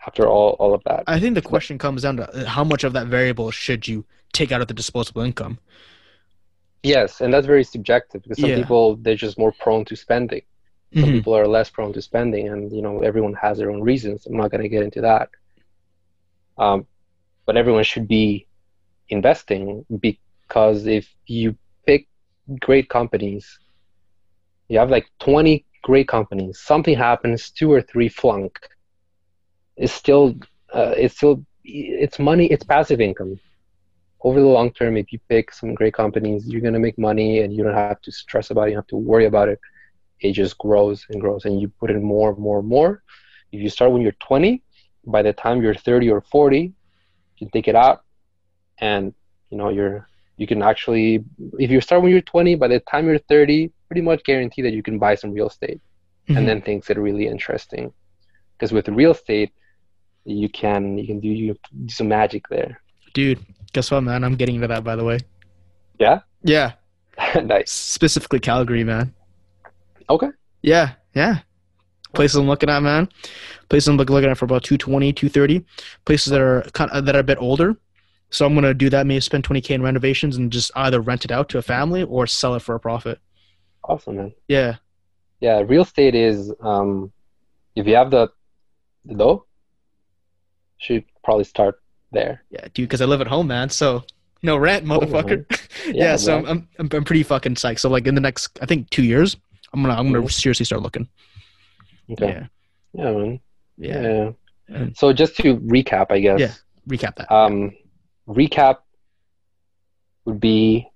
after 0.06 0.26
all, 0.28 0.50
all 0.58 0.74
of 0.74 0.82
that. 0.84 1.04
I 1.06 1.18
think 1.20 1.34
the 1.34 1.42
question 1.42 1.78
comes 1.78 2.02
down 2.02 2.16
to 2.18 2.30
uh, 2.34 2.44
how 2.46 2.64
much 2.64 2.84
of 2.84 2.92
that 2.92 3.06
variable 3.08 3.50
should 3.50 3.88
you 3.88 4.04
take 4.32 4.52
out 4.52 4.60
of 4.60 4.68
the 4.68 4.74
disposable 4.74 5.22
income? 5.22 5.58
Yes, 6.82 7.20
and 7.20 7.32
that's 7.34 7.46
very 7.46 7.64
subjective 7.64 8.22
because 8.22 8.38
some 8.40 8.50
Yeah. 8.50 8.56
people 8.56 8.96
they're 8.96 9.16
just 9.16 9.38
more 9.38 9.52
prone 9.52 9.84
to 9.86 9.96
spending. 9.96 10.42
Some 10.94 11.10
Mhm. 11.10 11.12
people 11.12 11.34
are 11.36 11.46
less 11.46 11.68
prone 11.70 11.92
to 11.92 12.02
spending, 12.02 12.48
and 12.48 12.72
you 12.72 12.82
know 12.82 13.00
everyone 13.00 13.34
has 13.34 13.58
their 13.58 13.70
own 13.70 13.82
reasons. 13.82 14.26
I'm 14.26 14.36
not 14.36 14.50
going 14.50 14.62
to 14.62 14.68
get 14.68 14.84
into 14.84 15.00
that. 15.02 15.28
Um, 16.56 16.86
but 17.46 17.56
everyone 17.56 17.84
should 17.84 18.08
be 18.08 18.46
investing 19.08 19.84
because 20.00 20.86
if 20.86 21.08
you 21.26 21.56
pick 21.86 22.06
great 22.60 22.88
companies, 22.88 23.58
you 24.68 24.78
have 24.78 24.90
like 24.90 25.06
20 25.18 25.64
great 25.82 26.08
companies. 26.08 26.58
Something 26.60 26.96
happens, 26.96 27.50
two 27.50 27.72
or 27.72 27.80
three 27.82 28.08
flunk. 28.08 28.58
It's 29.78 29.92
still, 29.94 30.34
uh, 30.74 30.94
it's 30.96 31.16
still, 31.16 31.44
it's 31.64 32.18
money. 32.18 32.46
It's 32.46 32.64
passive 32.64 33.00
income. 33.00 33.40
Over 34.22 34.40
the 34.40 34.46
long 34.46 34.72
term, 34.72 34.96
if 34.96 35.12
you 35.12 35.20
pick 35.28 35.52
some 35.52 35.74
great 35.74 35.94
companies, 35.94 36.48
you're 36.48 36.60
gonna 36.62 36.80
make 36.80 36.98
money, 36.98 37.40
and 37.40 37.52
you 37.54 37.64
don't 37.64 37.74
have 37.74 37.94
to 38.02 38.12
stress 38.12 38.50
about 38.50 38.62
it. 38.64 38.70
You 38.70 38.76
don't 38.76 38.84
have 38.84 38.86
to 38.88 38.96
worry 38.96 39.26
about 39.26 39.48
it. 39.48 39.60
It 40.20 40.32
just 40.32 40.58
grows 40.58 41.04
and 41.10 41.20
grows, 41.20 41.44
and 41.46 41.60
you 41.60 41.68
put 41.80 41.90
in 41.90 42.02
more, 42.02 42.30
and 42.30 42.38
more, 42.38 42.60
and 42.60 42.68
more. 42.68 43.02
If 43.52 43.60
you 43.62 43.70
start 43.70 43.92
when 43.92 44.02
you're 44.02 44.20
20, 44.28 44.62
by 45.06 45.22
the 45.22 45.32
time 45.32 45.62
you're 45.62 45.74
30 45.74 46.10
or 46.10 46.20
40, 46.22 46.60
you 46.60 46.72
can 47.38 47.50
take 47.50 47.68
it 47.68 47.76
out, 47.76 48.02
and 48.80 49.14
you 49.50 49.58
know 49.58 49.68
you're 49.70 50.08
you 50.36 50.46
can 50.46 50.62
actually 50.62 51.24
if 51.58 51.70
you 51.70 51.80
start 51.80 52.02
when 52.02 52.10
you're 52.12 52.20
20 52.22 52.54
by 52.56 52.68
the 52.68 52.80
time 52.80 53.06
you're 53.06 53.18
30 53.18 53.70
pretty 53.88 54.02
much 54.02 54.22
guarantee 54.24 54.62
that 54.62 54.72
you 54.72 54.82
can 54.82 54.98
buy 54.98 55.14
some 55.14 55.32
real 55.32 55.48
estate 55.48 55.80
Mhm. 56.28 56.36
and 56.38 56.48
then 56.48 56.60
things 56.62 56.86
get 56.86 56.98
really 56.98 57.26
interesting 57.26 57.92
because 58.56 58.72
with 58.72 58.88
real 58.88 59.12
estate 59.12 59.52
you 60.28 60.48
can 60.48 60.98
you 60.98 61.06
can 61.06 61.20
do 61.20 61.28
you 61.28 61.56
do 61.86 61.92
some 61.92 62.08
magic 62.08 62.48
there 62.48 62.80
dude, 63.14 63.44
guess 63.72 63.90
what, 63.90 64.02
man? 64.02 64.22
I'm 64.22 64.36
getting 64.36 64.54
into 64.56 64.68
that, 64.68 64.84
by 64.84 64.94
the 64.94 65.02
way. 65.02 65.18
Yeah? 65.98 66.20
Yeah. 66.44 66.74
nice 67.42 67.72
Specifically 67.72 68.38
Calgary, 68.38 68.84
man. 68.84 69.12
okay 70.08 70.28
Yeah, 70.62 70.92
yeah. 71.14 71.40
Places 72.14 72.36
I'm 72.36 72.46
looking 72.46 72.70
at, 72.70 72.80
man. 72.82 73.08
Places 73.68 73.88
I'm 73.88 73.96
looking 73.96 74.30
at 74.30 74.38
for 74.38 74.44
about 74.44 74.62
220, 74.62 75.12
230. 75.12 75.64
Places 76.04 76.30
that 76.30 76.40
are 76.40 76.62
kind 76.74 76.90
of, 76.92 77.04
that 77.06 77.16
are 77.16 77.20
a 77.20 77.24
bit 77.24 77.38
older. 77.40 77.76
So 78.30 78.46
I'm 78.46 78.54
gonna 78.54 78.72
do 78.74 78.88
that. 78.90 79.06
Maybe 79.06 79.20
spend 79.20 79.42
20k 79.44 79.70
in 79.70 79.82
renovations 79.82 80.36
and 80.36 80.52
just 80.52 80.70
either 80.76 81.00
rent 81.00 81.24
it 81.24 81.32
out 81.32 81.48
to 81.50 81.58
a 81.58 81.62
family 81.62 82.04
or 82.04 82.26
sell 82.26 82.54
it 82.54 82.62
for 82.62 82.74
a 82.76 82.80
profit. 82.80 83.18
awesome 83.84 84.16
man 84.16 84.32
Yeah, 84.46 84.76
yeah 85.40 85.58
real 85.66 85.82
estate 85.82 86.14
is 86.14 86.52
um 86.60 87.10
if 87.74 87.86
you 87.86 87.96
have 87.96 88.10
the 88.10 88.28
the 89.06 89.14
dough 89.14 89.47
should 90.78 91.04
probably 91.24 91.44
start 91.44 91.80
there 92.12 92.42
yeah, 92.50 92.62
dude. 92.74 92.88
Because 92.88 93.02
I 93.02 93.04
live 93.04 93.20
at 93.20 93.26
home, 93.26 93.48
man. 93.48 93.68
So 93.68 94.02
no 94.42 94.56
rent, 94.56 94.84
motherfucker. 94.86 95.44
yeah, 95.92 96.16
so. 96.16 96.38
I'm, 96.38 96.68
I'm 96.78 96.88
I'm 96.94 97.04
pretty 97.04 97.22
fucking 97.22 97.56
psyched. 97.56 97.80
So 97.80 97.90
like 97.90 98.06
in 98.06 98.14
the 98.14 98.20
next, 98.20 98.58
I 98.62 98.66
think 98.66 98.88
two 98.90 99.02
years, 99.04 99.36
I'm 99.74 99.82
gonna 99.82 99.94
I'm 99.94 100.10
gonna 100.12 100.24
Mhm. 100.24 100.32
seriously 100.32 100.64
start 100.64 100.80
looking. 100.82 101.06
okay 102.12 102.46
Yeah, 102.94 103.04
yeah 103.04 103.10
man 103.12 103.40
yeah. 103.76 104.30
yeah 104.68 104.86
so 104.94 105.12
just 105.12 105.36
to 105.36 105.56
recap 105.58 106.06
i 106.10 106.18
guess 106.18 106.40
Yeah. 106.40 106.52
Recap 106.88 107.16
that. 107.16 107.30
um, 107.30 107.72
recap 108.26 108.76
would 110.24 110.40
be 110.40 110.86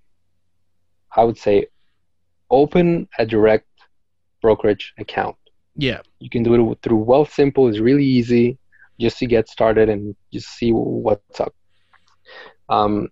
i 1.16 1.22
would 1.24 1.36
say 1.38 1.66
open 2.50 3.08
a 3.18 3.26
direct 3.26 3.68
brokerage 4.40 4.92
account 4.98 5.36
yeah. 5.76 6.00
you 6.18 6.28
can 6.30 6.42
do 6.42 6.54
it 6.72 6.78
through 6.82 7.04
wealthsimple 7.04 7.68
it's 7.68 7.78
really 7.78 8.04
easy 8.04 8.58
just 9.03 9.18
to 9.18 9.26
get 9.26 9.48
started 9.48 9.88
and 9.88 10.16
just 10.32 10.48
see 10.48 10.70
what's 10.72 11.40
up. 11.40 11.55
Um, 12.68 13.09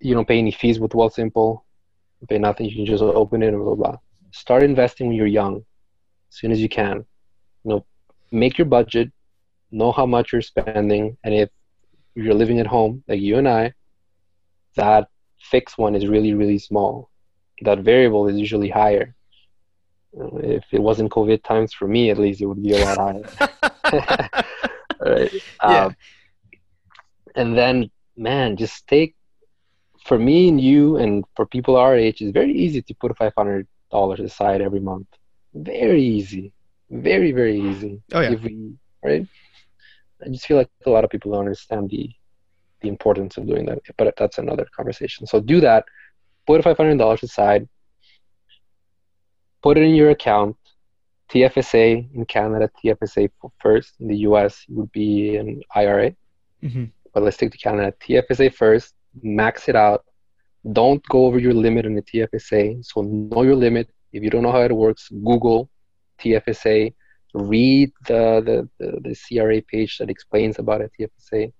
you 0.00 0.14
don't 0.14 0.26
pay 0.26 0.38
any 0.38 0.52
fees 0.52 0.80
with 0.80 0.92
wealthsimple 0.92 1.62
you 2.22 2.28
pay 2.28 2.38
nothing. 2.38 2.66
You 2.66 2.76
can 2.76 2.86
just 2.86 3.02
open 3.02 3.42
it 3.42 3.48
and 3.48 3.58
blah 3.58 3.74
blah 3.74 3.90
blah. 3.90 3.96
Start 4.30 4.62
investing 4.62 5.08
when 5.08 5.16
you're 5.16 5.26
young 5.26 5.56
as 5.56 6.36
soon 6.38 6.52
as 6.52 6.60
you 6.60 6.68
can. 6.68 7.04
You 7.64 7.70
know 7.70 7.86
make 8.30 8.56
your 8.56 8.66
budget 8.66 9.10
know 9.72 9.90
how 9.92 10.06
much 10.06 10.32
you're 10.32 10.40
spending 10.40 11.16
and 11.24 11.34
if 11.34 11.50
you're 12.14 12.34
living 12.34 12.60
at 12.60 12.66
home 12.66 13.02
like 13.08 13.20
you 13.20 13.38
and 13.38 13.48
i 13.48 13.72
that 14.76 15.08
fixed 15.50 15.78
one 15.78 15.94
is 15.94 16.06
really 16.06 16.32
really 16.32 16.58
small. 16.58 17.10
That 17.62 17.80
variable 17.80 18.28
is 18.28 18.36
usually 18.36 18.70
higher. 18.70 19.14
Uh, 20.18 20.36
if 20.58 20.64
it 20.72 20.82
wasn't 20.88 21.10
covid 21.10 21.42
times 21.42 21.72
for 21.72 21.88
me 21.88 22.10
at 22.10 22.18
least 22.18 22.40
it 22.42 22.46
would 22.46 22.62
be 22.62 22.72
a 22.72 22.84
lot 22.84 22.98
higher 22.98 24.44
right? 25.04 25.32
Yeah. 25.62 25.84
um, 25.86 25.96
and 27.34 27.56
then 27.56 27.90
man 28.16 28.56
just 28.56 28.86
take 28.86 29.14
for 30.04 30.18
me 30.18 30.48
and 30.48 30.60
you 30.60 30.96
and 30.96 31.24
for 31.36 31.46
people 31.46 31.76
our 31.76 31.96
age 31.96 32.20
it's 32.20 32.32
very 32.32 32.52
easy 32.52 32.82
to 32.82 32.94
put 32.94 33.16
$500 33.16 33.66
aside 34.20 34.60
every 34.60 34.80
month. 34.80 35.06
Very 35.54 36.02
easy. 36.02 36.52
Very 36.90 37.32
very 37.32 37.58
easy. 37.60 38.02
Oh 38.12 38.20
yeah. 38.20 38.32
if 38.32 38.42
we 38.42 38.72
right? 39.02 39.26
I 40.24 40.28
just 40.28 40.46
feel 40.46 40.56
like 40.56 40.70
a 40.86 40.90
lot 40.90 41.04
of 41.04 41.10
people 41.10 41.32
don't 41.32 41.40
understand 41.40 41.90
the 41.90 42.10
the 42.80 42.88
importance 42.88 43.36
of 43.36 43.46
doing 43.46 43.66
that 43.66 43.78
but 43.96 44.14
that's 44.16 44.38
another 44.38 44.66
conversation. 44.76 45.26
So 45.26 45.40
do 45.40 45.60
that. 45.60 45.84
Put 46.46 46.62
$500 46.62 47.22
aside. 47.22 47.68
Put 49.62 49.78
it 49.78 49.84
in 49.84 49.94
your 49.94 50.10
account 50.10 50.56
tfsa 51.32 52.14
in 52.14 52.24
canada 52.26 52.70
tfsa 52.78 53.28
first 53.58 53.94
in 54.00 54.08
the 54.08 54.16
us 54.16 54.64
would 54.68 54.90
be 54.92 55.36
an 55.36 55.60
ira 55.74 56.14
hmm 56.60 56.84
but 57.12 57.22
let's 57.22 57.36
stick 57.36 57.52
to 57.52 57.58
canada 57.58 57.92
tfsa 58.02 58.52
first 58.54 58.94
max 59.22 59.68
it 59.68 59.76
out 59.76 60.04
don't 60.72 61.02
go 61.08 61.26
over 61.26 61.38
your 61.38 61.52
limit 61.52 61.84
on 61.86 61.94
the 61.94 62.02
tfsa 62.02 62.84
so 62.84 63.02
know 63.02 63.42
your 63.42 63.56
limit 63.56 63.90
if 64.12 64.22
you 64.22 64.30
don't 64.30 64.42
know 64.42 64.52
how 64.52 64.62
it 64.62 64.72
works 64.72 65.08
google 65.24 65.68
tfsa 66.20 66.92
read 67.34 67.92
the, 68.06 68.68
the, 68.78 68.84
the, 68.84 69.00
the 69.00 69.16
CRA 69.16 69.62
page 69.62 69.98
that 69.98 70.10
explains 70.10 70.58
about 70.58 70.82
a 70.82 70.90
TFSA. 70.98 71.52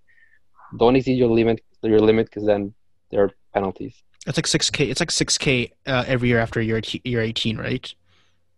Don't 0.79 0.97
exceed 0.97 1.19
your 1.19 1.29
limit 1.29 1.61
your 1.83 1.99
limit 1.99 2.27
because 2.27 2.47
then 2.47 2.73
there 3.11 3.25
are 3.25 3.31
penalties. 3.53 4.03
It's 4.27 4.39
like 4.39 4.47
six 4.47 4.71
k. 4.71 4.89
It's 4.89 5.01
like 5.01 5.11
six 5.11 5.37
k 5.37 5.73
uh, 5.87 6.05
every 6.07 6.29
year 6.29 6.39
after 6.39 6.63
you're 6.63 6.81
you're 7.05 7.21
eighteen, 7.21 7.57
right? 7.57 7.93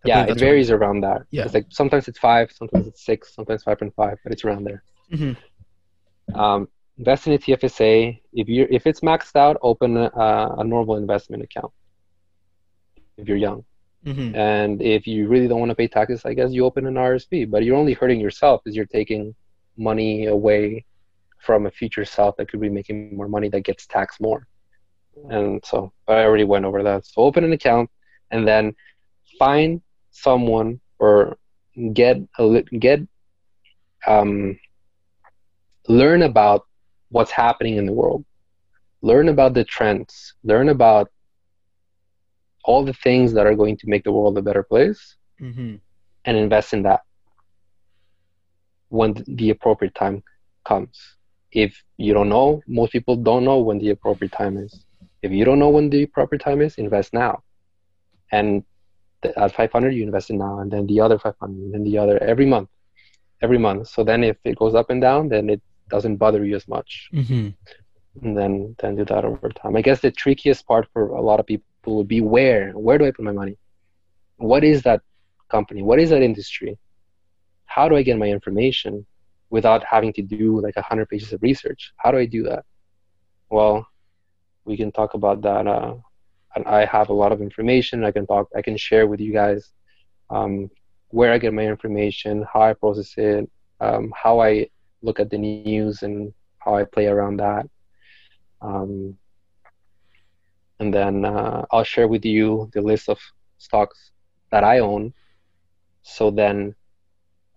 I 0.05 0.09
yeah, 0.09 0.25
it 0.25 0.39
varies 0.39 0.71
around 0.71 1.01
that. 1.01 1.23
Yeah. 1.31 1.45
It's 1.45 1.55
like 1.55 1.67
sometimes 1.71 2.09
it's 2.09 2.19
five, 2.19 2.53
sometimes 2.53 2.87
it's 2.87 3.05
six, 3.05 3.35
sometimes 3.35 3.63
five 3.63 3.79
point 3.79 3.95
five, 3.95 4.19
but 4.23 4.33
it's 4.33 4.45
around 4.45 4.65
there. 4.65 4.83
Mhm. 5.13 5.37
Um, 6.35 6.69
invest 6.99 7.27
in 7.27 7.33
a 7.35 7.39
TFSA. 7.39 8.21
If 8.33 8.49
you 8.49 8.67
if 8.71 8.87
it's 8.87 9.01
maxed 9.01 9.37
out, 9.37 9.57
open 9.63 9.97
a, 9.97 10.11
a 10.59 10.65
normal 10.65 10.97
investment 10.97 11.43
account. 11.43 11.73
If 13.17 13.29
you're 13.29 13.37
young. 13.37 13.65
Mhm. 14.05 14.35
And 14.37 14.83
if 14.83 15.07
you 15.07 15.29
really 15.29 15.49
don't 15.49 15.61
want 15.61 15.71
to 15.71 15.75
pay 15.75 15.89
taxes, 15.89 16.25
I 16.25 16.35
guess 16.35 16.53
you 16.53 16.65
open 16.65 16.87
an 16.87 16.95
RSP. 16.95 17.51
But 17.51 17.65
you're 17.65 17.77
only 17.77 17.95
hurting 17.95 18.21
yourself 18.21 18.63
because 18.63 18.77
you're 18.77 18.87
taking 18.87 19.35
money 19.77 20.27
away 20.27 20.85
from 21.39 21.67
a 21.67 21.71
future 21.71 22.05
self 22.05 22.37
that 22.37 22.49
could 22.49 22.61
be 22.61 22.69
making 22.69 23.17
more 23.17 23.29
money 23.29 23.49
that 23.51 23.61
gets 23.61 23.87
taxed 23.87 24.21
more. 24.21 24.47
And 25.31 25.65
so 25.65 25.93
I 26.09 26.25
already 26.25 26.45
went 26.45 26.65
over 26.65 26.83
that. 26.83 27.07
So 27.07 27.23
open 27.23 27.45
an 27.45 27.53
account 27.53 27.91
and 28.31 28.47
then 28.47 28.75
find 29.39 29.81
someone 30.15 30.81
or 31.01 31.37
get 31.95 32.19
a 32.39 32.63
get 32.79 33.01
um, 34.07 34.59
learn 35.89 36.23
about 36.23 36.63
what's 37.11 37.33
happening 37.33 37.77
in 37.77 37.87
the 37.87 37.93
world. 37.93 38.25
Learn 39.03 39.29
about 39.29 39.55
the 39.55 39.65
trends. 39.65 40.35
Learn 40.45 40.69
about 40.69 41.11
all 42.65 42.85
the 42.85 42.95
things 42.95 43.33
that 43.35 43.47
are 43.47 43.55
going 43.55 43.77
to 43.79 43.89
make 43.89 44.05
the 44.05 44.13
world 44.13 44.39
a 44.39 44.43
better 44.43 44.63
place 44.65 45.17
Mhm. 45.41 45.81
and 46.25 46.37
invest 46.37 46.73
in 46.75 46.83
that 46.83 47.03
when 48.89 49.15
the 49.27 49.51
appropriate 49.51 49.95
time 49.95 50.23
comes. 50.65 51.17
If 51.53 51.83
you 51.99 52.15
don't 52.15 52.29
know, 52.29 52.63
most 52.67 52.93
people 52.93 53.17
don't 53.17 53.45
know 53.45 53.61
when 53.61 53.79
the 53.79 53.91
appropriate 53.91 54.33
time 54.33 54.59
is. 54.59 54.85
If 55.23 55.33
you 55.33 55.45
don't 55.45 55.59
know 55.59 55.71
when 55.71 55.91
the 55.91 56.03
appropriate 56.05 56.43
time 56.43 56.61
is, 56.63 56.79
invest 56.79 57.13
now. 57.13 57.43
And 58.33 58.65
at 59.25 59.55
500, 59.55 59.91
you 59.91 60.03
invest 60.03 60.31
in 60.31 60.39
now, 60.39 60.61
and 60.61 60.71
then 60.71 60.87
the 60.87 61.01
other 61.01 61.19
500, 61.19 61.57
and 61.57 61.75
then 61.75 61.85
the 61.85 61.99
other 61.99 62.23
every 62.23 62.47
month, 62.47 62.69
every 63.43 63.59
month. 63.59 63.89
So 63.89 64.05
then 64.05 64.25
if 64.25 64.37
it 64.45 64.57
goes 64.59 64.75
up 64.75 64.91
and 64.91 65.01
down, 65.01 65.29
then 65.29 65.51
it 65.51 65.61
doesn't 65.89 66.17
bother 66.17 66.45
you 66.45 66.57
as 66.57 66.67
much. 66.69 67.11
Mhm. 67.13 67.55
And 68.23 68.37
then 68.39 68.77
then 68.81 68.97
do 68.97 69.05
that 69.07 69.25
over 69.25 69.49
time. 69.49 69.77
I 69.77 69.83
guess 69.83 70.01
the 70.01 70.11
trickiest 70.11 70.67
part 70.67 70.89
for 70.93 71.09
a 71.09 71.21
lot 71.21 71.41
of 71.41 71.47
people 71.47 71.97
would 71.97 72.09
be 72.09 72.21
where 72.21 72.73
where 72.73 72.99
do 72.99 73.07
I 73.07 73.11
put 73.11 73.25
my 73.25 73.33
money? 73.33 73.57
What 74.37 74.63
is 74.65 74.83
that 74.83 75.01
company? 75.49 75.83
What 75.83 75.99
is 75.99 76.11
that 76.11 76.23
industry? 76.23 76.79
How 77.67 77.89
do 77.89 77.97
I 77.97 78.03
get 78.03 78.19
my 78.19 78.29
information 78.29 79.05
without 79.51 79.83
having 79.85 80.13
to 80.15 80.23
do 80.23 80.61
like 80.61 80.77
a 80.77 80.83
hundred 80.83 81.09
pages 81.09 81.33
of 81.33 81.43
research? 81.43 81.93
How 81.97 82.11
do 82.13 82.19
I 82.19 82.27
do 82.27 82.43
that? 82.45 82.65
Well, 83.51 83.87
we 84.65 84.77
can 84.77 84.91
talk 84.93 85.15
about 85.15 85.43
that. 85.43 85.67
Uh, 85.67 85.95
and 86.55 86.67
I 86.67 86.85
have 86.87 87.09
a 87.09 87.15
lot 87.15 87.33
of 87.33 87.41
information. 87.41 88.05
I 88.05 88.13
can 88.13 88.27
talk. 88.27 88.49
I 88.57 88.63
can 88.63 88.77
share 88.77 89.07
with 89.07 89.21
you 89.21 89.33
guys 89.33 89.73
um, 90.31 90.71
where 91.09 91.33
I 91.33 91.39
get 91.39 91.55
my 91.55 91.67
information, 91.67 92.45
how 92.53 92.63
I 92.63 92.75
process 92.75 93.15
it, 93.17 93.51
um, 93.81 94.13
how 94.17 94.41
I 94.41 94.69
look 95.03 95.21
at 95.21 95.31
the 95.31 95.39
news, 95.39 96.03
and 96.03 96.33
how 96.59 96.77
I 96.77 96.85
play 96.85 97.07
around 97.07 97.39
that. 97.39 97.69
Um, 98.61 99.17
and 100.81 100.93
then 100.93 101.25
uh, 101.25 101.65
I'll 101.71 101.85
share 101.85 102.09
with 102.09 102.25
you 102.25 102.71
the 102.75 102.81
list 102.81 103.09
of 103.09 103.19
stocks 103.59 104.13
that 104.51 104.65
I 104.65 104.81
own. 104.81 105.13
So 106.03 106.31
then, 106.31 106.75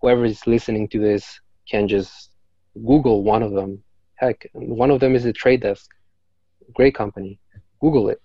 whoever 0.00 0.24
is 0.24 0.46
listening 0.46 0.88
to 0.88 1.00
this 1.00 1.40
can 1.70 1.88
just 1.88 2.30
Google 2.74 3.22
one 3.22 3.42
of 3.42 3.52
them. 3.52 3.82
Heck, 4.14 4.48
one 4.52 4.90
of 4.90 5.00
them 5.00 5.14
is 5.14 5.24
the 5.24 5.32
Trade 5.32 5.62
Desk, 5.62 5.88
great 6.74 6.94
company. 6.94 7.38
Google 7.80 8.08
it. 8.08 8.20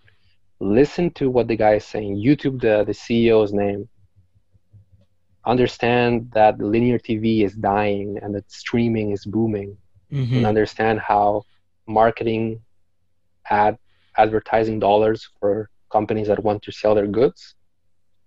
Listen 0.63 1.11
to 1.11 1.29
what 1.29 1.47
the 1.47 1.57
guy 1.57 1.73
is 1.75 1.85
saying. 1.85 2.15
YouTube 2.17 2.61
the 2.61 2.83
the 2.85 2.93
CEO's 2.93 3.51
name. 3.53 3.89
Understand 5.45 6.31
that 6.33 6.57
linear 6.59 6.97
TV 6.97 7.43
is 7.43 7.53
dying 7.55 8.17
and 8.21 8.33
that 8.35 8.49
streaming 8.49 9.11
is 9.11 9.25
booming, 9.25 9.77
Mm-hmm. 10.11 10.35
and 10.37 10.45
understand 10.45 10.99
how 10.99 11.41
marketing, 11.87 12.61
ad 13.49 13.77
advertising 14.15 14.77
dollars 14.79 15.27
for 15.39 15.69
companies 15.91 16.27
that 16.27 16.43
want 16.43 16.61
to 16.61 16.71
sell 16.71 16.93
their 16.93 17.07
goods, 17.07 17.55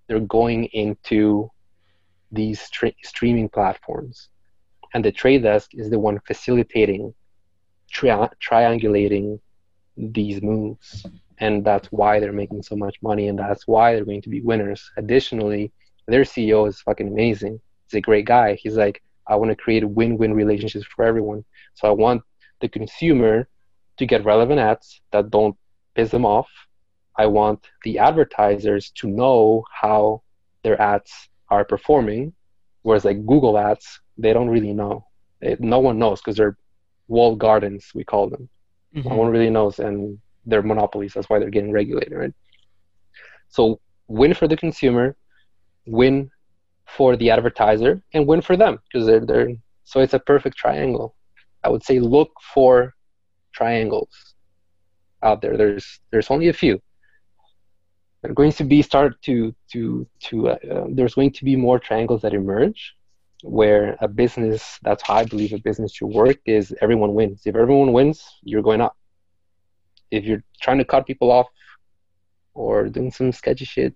they're 0.06 0.18
going 0.40 0.64
into 0.82 1.48
these 2.32 2.58
stre- 2.68 2.96
streaming 3.04 3.48
platforms. 3.48 4.30
And 4.94 5.04
the 5.04 5.12
trade 5.12 5.42
desk 5.44 5.70
is 5.74 5.88
the 5.90 5.98
one 5.98 6.18
facilitating, 6.26 7.14
tri- 7.88 8.30
triangulating 8.46 9.38
these 9.96 10.42
moves. 10.42 11.06
And 11.38 11.64
that's 11.64 11.88
why 11.88 12.18
they're 12.18 12.32
making 12.32 12.62
so 12.62 12.76
much 12.76 12.96
money, 13.02 13.28
and 13.28 13.38
that's 13.38 13.66
why 13.66 13.94
they're 13.94 14.04
going 14.04 14.22
to 14.22 14.30
be 14.30 14.40
winners. 14.40 14.90
Additionally, 14.96 15.70
their 16.06 16.22
CEO 16.22 16.68
is 16.68 16.80
fucking 16.80 17.08
amazing. 17.08 17.60
He's 17.86 17.98
a 17.98 18.00
great 18.00 18.24
guy. 18.24 18.54
He's 18.54 18.76
like, 18.76 19.02
I 19.26 19.36
want 19.36 19.50
to 19.50 19.56
create 19.56 19.84
win 19.84 20.16
win 20.16 20.34
relationships 20.34 20.86
for 20.86 21.04
everyone. 21.04 21.44
So 21.74 21.88
I 21.88 21.90
want 21.90 22.22
the 22.60 22.68
consumer 22.68 23.48
to 23.98 24.06
get 24.06 24.24
relevant 24.24 24.60
ads 24.60 25.00
that 25.10 25.30
don't 25.30 25.56
piss 25.94 26.10
them 26.10 26.24
off. 26.24 26.48
I 27.16 27.26
want 27.26 27.66
the 27.82 27.98
advertisers 27.98 28.90
to 28.96 29.08
know 29.08 29.64
how 29.72 30.22
their 30.62 30.80
ads 30.80 31.12
are 31.48 31.64
performing, 31.64 32.32
whereas 32.82 33.04
like 33.04 33.24
Google 33.26 33.58
ads, 33.58 34.00
they 34.18 34.32
don't 34.32 34.50
really 34.50 34.72
know. 34.72 35.06
It, 35.40 35.60
no 35.60 35.78
one 35.78 35.98
knows 35.98 36.20
because 36.20 36.36
they're 36.36 36.58
walled 37.08 37.38
gardens, 37.38 37.90
we 37.94 38.04
call 38.04 38.28
them. 38.28 38.48
Mm-hmm. 38.94 39.08
No 39.08 39.14
one 39.16 39.28
really 39.28 39.50
knows, 39.50 39.78
and 39.78 40.18
they're 40.46 40.62
monopolies. 40.62 41.12
That's 41.14 41.28
why 41.28 41.38
they're 41.38 41.50
getting 41.50 41.72
regulated, 41.72 42.12
right? 42.12 42.34
So 43.48 43.80
win 44.08 44.34
for 44.34 44.48
the 44.48 44.56
consumer, 44.56 45.16
win 45.86 46.30
for 46.86 47.16
the 47.16 47.30
advertiser, 47.30 48.02
and 48.14 48.26
win 48.26 48.40
for 48.40 48.56
them 48.56 48.78
because 48.84 49.06
they're 49.06 49.24
they're. 49.24 49.50
So 49.84 50.00
it's 50.00 50.14
a 50.14 50.18
perfect 50.18 50.56
triangle. 50.56 51.14
I 51.62 51.68
would 51.68 51.84
say 51.84 52.00
look 52.00 52.30
for 52.54 52.94
triangles 53.52 54.10
out 55.22 55.40
there. 55.42 55.56
There's 55.56 56.00
there's 56.10 56.30
only 56.30 56.48
a 56.48 56.52
few. 56.52 56.80
They're 58.22 58.34
going 58.34 58.52
to 58.52 58.64
be 58.64 58.82
start 58.82 59.20
to 59.22 59.54
to 59.72 60.06
to. 60.24 60.48
Uh, 60.50 60.58
uh, 60.70 60.86
there's 60.90 61.14
going 61.14 61.32
to 61.32 61.44
be 61.44 61.56
more 61.56 61.78
triangles 61.78 62.22
that 62.22 62.34
emerge, 62.34 62.94
where 63.42 63.96
a 64.00 64.08
business. 64.08 64.78
That's 64.82 65.02
how 65.02 65.14
I 65.14 65.24
believe 65.24 65.52
a 65.52 65.58
business 65.58 65.94
should 65.94 66.08
work. 66.08 66.38
Is 66.46 66.74
everyone 66.80 67.14
wins. 67.14 67.42
If 67.46 67.56
everyone 67.56 67.92
wins, 67.92 68.24
you're 68.42 68.62
going 68.62 68.80
up. 68.80 68.96
If 70.10 70.24
you're 70.24 70.42
trying 70.60 70.78
to 70.78 70.84
cut 70.84 71.06
people 71.06 71.30
off 71.30 71.46
or 72.54 72.88
doing 72.88 73.10
some 73.10 73.32
sketchy 73.32 73.64
shit, 73.64 73.94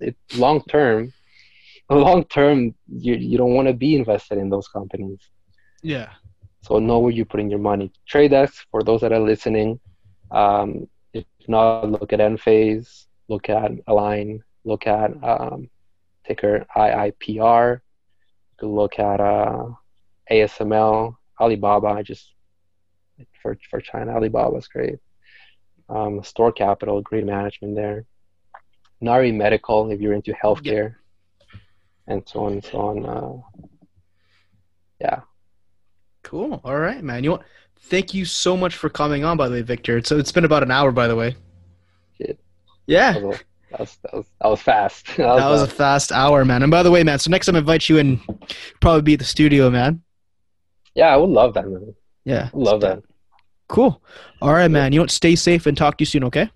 it 0.00 0.16
long 0.36 0.62
term, 0.68 1.12
long 1.90 2.24
term, 2.24 2.74
you 2.88 3.14
you 3.14 3.38
don't 3.38 3.54
want 3.54 3.68
to 3.68 3.74
be 3.74 3.96
invested 3.96 4.38
in 4.38 4.50
those 4.50 4.68
companies. 4.68 5.20
Yeah. 5.82 6.10
So 6.62 6.78
know 6.78 6.98
where 6.98 7.12
you're 7.12 7.24
putting 7.24 7.50
your 7.50 7.58
money. 7.58 7.90
Trade 8.06 8.34
for 8.70 8.82
those 8.82 9.00
that 9.00 9.12
are 9.12 9.20
listening. 9.20 9.80
Um, 10.30 10.88
if 11.12 11.24
not, 11.48 11.90
look 11.90 12.12
at 12.12 12.20
Enphase, 12.20 13.06
look 13.28 13.48
at 13.48 13.72
Align, 13.86 14.42
look 14.64 14.86
at 14.86 15.12
um, 15.24 15.70
ticker 16.26 16.66
IIPR. 16.76 17.74
You 17.74 18.56
could 18.58 18.68
look 18.68 18.98
at 18.98 19.20
uh, 19.20 19.64
ASML, 20.30 21.16
Alibaba. 21.40 21.88
I 21.88 22.02
just 22.02 22.34
for 23.42 23.58
for 23.68 23.80
China, 23.80 24.12
Alibaba's 24.12 24.68
great. 24.68 24.98
Um, 25.90 26.22
STORE 26.22 26.52
Capital, 26.52 27.02
great 27.02 27.24
management 27.26 27.74
there. 27.74 28.04
Nari 29.00 29.32
Medical, 29.32 29.90
if 29.90 30.00
you're 30.00 30.12
into 30.12 30.32
healthcare, 30.32 30.94
and 32.06 32.22
so 32.28 32.44
on 32.44 32.52
and 32.52 32.64
so 32.64 32.78
on. 32.78 33.06
Uh, 33.06 33.62
yeah. 35.00 35.20
Cool. 36.22 36.60
All 36.64 36.78
right, 36.78 37.02
man. 37.02 37.24
You 37.24 37.30
want? 37.30 37.42
Thank 37.84 38.12
you 38.14 38.24
so 38.24 38.56
much 38.56 38.76
for 38.76 38.88
coming 38.90 39.24
on. 39.24 39.36
By 39.36 39.48
the 39.48 39.54
way, 39.54 39.62
Victor. 39.62 40.02
So 40.04 40.18
it's 40.18 40.30
been 40.32 40.44
about 40.44 40.62
an 40.62 40.70
hour, 40.70 40.92
by 40.92 41.08
the 41.08 41.16
way. 41.16 41.34
Shit. 42.18 42.38
Yeah. 42.86 43.12
That 43.14 43.22
was, 43.22 43.38
that 43.70 43.80
was, 43.80 43.98
that 44.02 44.14
was, 44.14 44.26
that 44.40 44.48
was 44.48 44.62
fast. 44.62 45.06
That 45.16 45.36
That 45.36 45.48
was 45.48 45.62
a 45.62 45.66
fast. 45.66 45.76
fast 46.10 46.12
hour, 46.12 46.44
man. 46.44 46.62
And 46.62 46.70
by 46.70 46.82
the 46.82 46.90
way, 46.90 47.02
man, 47.02 47.18
so 47.18 47.30
next 47.30 47.46
time 47.46 47.56
I 47.56 47.60
invite 47.60 47.88
you 47.88 47.96
in, 47.98 48.20
probably 48.80 49.02
be 49.02 49.14
at 49.14 49.18
the 49.18 49.24
studio, 49.24 49.70
man. 49.70 50.02
yeah, 50.94 51.06
I 51.08 51.16
would 51.16 51.30
love 51.30 51.54
that, 51.54 51.66
man. 51.66 51.94
Yeah. 52.24 52.50
Love 52.52 52.82
that. 52.82 53.02
Cool. 53.70 54.02
All 54.42 54.52
right, 54.52 54.68
man. 54.68 54.92
You 54.92 55.00
know? 55.00 55.06
Stay 55.06 55.36
safe 55.36 55.64
and 55.66 55.76
talk 55.76 55.96
to 55.98 56.02
you 56.02 56.06
soon, 56.06 56.24
okay? 56.24 56.50